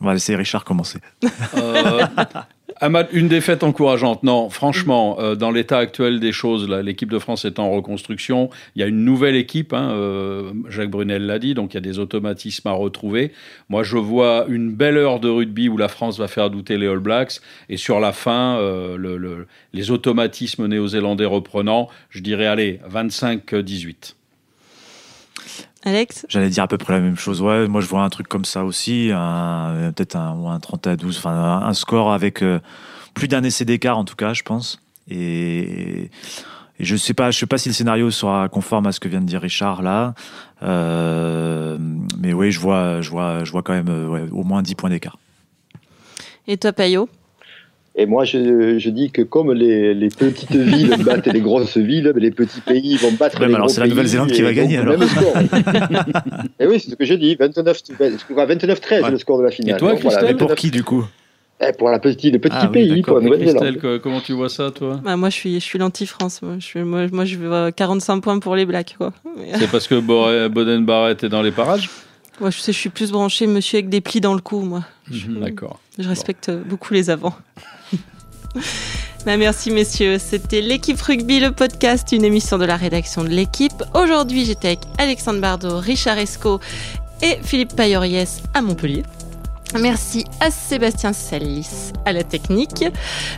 On 0.00 0.06
va 0.06 0.14
laisser 0.14 0.34
Richard 0.34 0.64
commencer. 0.64 0.98
Euh, 1.56 2.06
une 3.12 3.28
défaite 3.28 3.62
encourageante. 3.62 4.22
Non, 4.22 4.48
franchement, 4.50 5.18
euh, 5.20 5.34
dans 5.34 5.50
l'état 5.50 5.78
actuel 5.78 6.20
des 6.20 6.32
choses, 6.32 6.68
l'équipe 6.68 7.10
de 7.10 7.18
France 7.18 7.44
est 7.44 7.58
en 7.58 7.70
reconstruction. 7.70 8.50
Il 8.74 8.80
y 8.80 8.82
a 8.82 8.86
une 8.86 9.04
nouvelle 9.04 9.36
équipe, 9.36 9.72
hein, 9.72 9.90
euh, 9.92 10.52
Jacques 10.68 10.90
Brunel 10.90 11.26
l'a 11.26 11.38
dit, 11.38 11.54
donc 11.54 11.74
il 11.74 11.76
y 11.76 11.78
a 11.78 11.82
des 11.82 11.98
automatismes 11.98 12.68
à 12.68 12.72
retrouver. 12.72 13.32
Moi, 13.68 13.82
je 13.82 13.96
vois 13.96 14.46
une 14.48 14.72
belle 14.72 14.96
heure 14.96 15.20
de 15.20 15.28
rugby 15.28 15.68
où 15.68 15.76
la 15.76 15.88
France 15.88 16.18
va 16.18 16.28
faire 16.28 16.50
douter 16.50 16.78
les 16.78 16.86
All 16.86 17.00
Blacks. 17.00 17.40
Et 17.68 17.76
sur 17.76 18.00
la 18.00 18.12
fin, 18.12 18.58
le, 18.60 19.46
les 19.72 19.90
automatismes 19.90 20.66
néo-zélandais 20.66 21.26
reprenant, 21.26 21.88
je 22.10 22.20
dirais, 22.20 22.46
allez, 22.46 22.80
25-18. 22.90 24.14
Alex 25.82 26.26
J'allais 26.28 26.50
dire 26.50 26.64
à 26.64 26.68
peu 26.68 26.78
près 26.78 26.92
la 26.92 27.00
même 27.00 27.16
chose. 27.16 27.40
Ouais, 27.40 27.66
moi 27.66 27.80
je 27.80 27.86
vois 27.86 28.02
un 28.02 28.10
truc 28.10 28.28
comme 28.28 28.44
ça 28.44 28.64
aussi, 28.64 29.08
peut-être 29.08 30.16
un, 30.16 30.46
un 30.46 30.60
30 30.60 30.86
à 30.86 30.96
12, 30.96 31.18
enfin 31.18 31.62
un, 31.62 31.74
score 31.74 32.12
avec 32.12 32.42
euh, 32.42 32.60
plus 33.14 33.28
d'un 33.28 33.42
essai 33.42 33.64
d'écart 33.64 33.98
en 33.98 34.04
tout 34.04 34.16
cas, 34.16 34.34
je 34.34 34.42
pense. 34.42 34.80
Et, 35.08 36.10
je 36.78 36.96
sais 36.96 37.12
pas, 37.12 37.30
je 37.30 37.38
sais 37.38 37.46
pas 37.46 37.58
si 37.58 37.68
le 37.68 37.74
scénario 37.74 38.10
sera 38.10 38.48
conforme 38.48 38.86
à 38.86 38.92
ce 38.92 39.00
que 39.00 39.08
vient 39.08 39.20
de 39.20 39.26
dire 39.26 39.42
Richard 39.42 39.82
là, 39.82 40.14
euh, 40.62 41.76
mais 42.18 42.32
oui, 42.32 42.50
je 42.50 42.60
vois, 42.60 43.02
je 43.02 43.10
vois, 43.10 43.44
je 43.44 43.52
vois 43.52 43.62
quand 43.62 43.74
même 43.74 43.90
euh, 43.90 44.28
au 44.32 44.44
moins 44.44 44.62
10 44.62 44.76
points 44.76 44.88
d'écart. 44.88 45.18
Et 46.46 46.56
toi, 46.56 46.72
Payot 46.72 47.08
et 47.96 48.06
moi, 48.06 48.24
je, 48.24 48.78
je, 48.78 48.90
dis 48.90 49.10
que 49.10 49.22
comme 49.22 49.52
les, 49.52 49.94
les 49.94 50.08
petites 50.08 50.52
villes 50.54 50.94
battent 51.04 51.26
les 51.26 51.40
grosses 51.40 51.76
villes, 51.76 52.12
les 52.16 52.30
petits 52.30 52.60
pays 52.60 52.96
vont 52.96 53.12
battre 53.12 53.44
les 53.44 53.52
alors 53.52 53.68
c'est 53.68 53.80
la 53.80 53.88
Nouvelle-Zélande 53.88 54.30
qui 54.30 54.42
va 54.42 54.52
gagner 54.52 54.78
alors. 54.78 54.94
et 56.60 56.66
oui, 56.66 56.78
c'est 56.78 56.90
ce 56.90 56.94
que 56.94 57.04
je 57.04 57.14
dis. 57.14 57.34
29-13 57.34 59.10
le 59.10 59.18
score 59.18 59.38
de 59.38 59.44
la 59.44 59.50
finale. 59.50 59.76
Et 59.76 59.78
toi, 59.78 59.96
Christelle, 59.96 60.36
pour 60.36 60.54
qui 60.54 60.70
du 60.70 60.84
coup? 60.84 61.04
Eh, 61.62 61.72
pour 61.74 61.90
la 61.90 61.98
petite, 61.98 62.32
le 62.32 62.38
petit 62.38 62.56
ah, 62.58 62.68
pays, 62.68 63.02
quoi, 63.02 63.20
Christelle, 63.20 63.78
comment 64.02 64.20
tu 64.20 64.32
vois 64.32 64.48
ça, 64.48 64.70
toi? 64.70 64.98
Bah, 65.04 65.16
Moi, 65.16 65.28
je 65.28 65.34
suis, 65.34 65.54
je 65.54 65.64
suis 65.64 65.78
l'anti-France. 65.78 66.40
Moi, 66.40 66.56
je, 66.58 66.78
moi, 66.78 67.06
moi, 67.12 67.26
je 67.26 67.36
veux 67.36 67.70
45 67.70 68.20
points 68.22 68.38
pour 68.38 68.56
les 68.56 68.64
Blacks. 68.64 68.96
C'est 69.56 69.70
parce 69.70 69.86
que 69.86 70.00
Boden 70.48 70.86
Barrett 70.86 71.22
est 71.22 71.28
dans 71.28 71.42
les 71.42 71.50
parages? 71.50 71.90
Moi, 72.40 72.48
je 72.48 72.58
sais, 72.58 72.72
je 72.72 72.78
suis 72.78 72.88
plus 72.88 73.10
branché 73.10 73.46
monsieur 73.46 73.78
avec 73.78 73.90
des 73.90 74.00
plis 74.00 74.22
dans 74.22 74.32
le 74.32 74.40
cou, 74.40 74.60
moi. 74.60 74.84
Mhm, 75.10 75.40
d'accord. 75.40 75.78
Je 75.98 76.08
respecte 76.08 76.50
beaucoup 76.50 76.94
les 76.94 77.10
avants. 77.10 77.34
Bah, 79.26 79.36
merci 79.36 79.70
messieurs, 79.70 80.16
c'était 80.18 80.62
l'équipe 80.62 80.98
rugby, 80.98 81.40
le 81.40 81.52
podcast, 81.52 82.10
une 82.12 82.24
émission 82.24 82.56
de 82.56 82.64
la 82.64 82.76
rédaction 82.76 83.22
de 83.22 83.28
l'équipe. 83.28 83.82
Aujourd'hui 83.92 84.46
j'étais 84.46 84.68
avec 84.68 84.80
Alexandre 84.96 85.40
Bardot, 85.40 85.78
Richard 85.78 86.16
Esco 86.16 86.58
et 87.20 87.38
Philippe 87.42 87.76
Payoriès 87.76 88.42
à 88.54 88.62
Montpellier. 88.62 89.02
Merci 89.78 90.24
à 90.40 90.50
Sébastien 90.50 91.12
Salis 91.12 91.92
à 92.06 92.14
la 92.14 92.24
technique. 92.24 92.86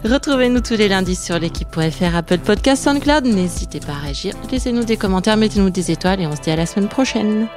Retrouvez-nous 0.05 0.61
tous 0.61 0.75
les 0.75 0.89
lundis 0.89 1.17
sur 1.17 1.39
l'équipe.fr, 1.39 2.15
Apple 2.15 2.39
Podcast, 2.39 2.85
SoundCloud. 2.85 3.25
N'hésitez 3.25 3.81
pas 3.81 3.95
à 3.95 3.99
réagir, 3.99 4.35
laissez-nous 4.53 4.85
des 4.85 4.97
commentaires, 4.97 5.37
mettez-nous 5.37 5.71
des 5.71 5.91
étoiles 5.91 6.21
et 6.21 6.29
on 6.29 6.37
se 6.37 6.43
dit 6.43 6.51
à 6.53 6.57
la 6.57 6.67
semaine 6.67 6.89
prochaine. 6.89 7.49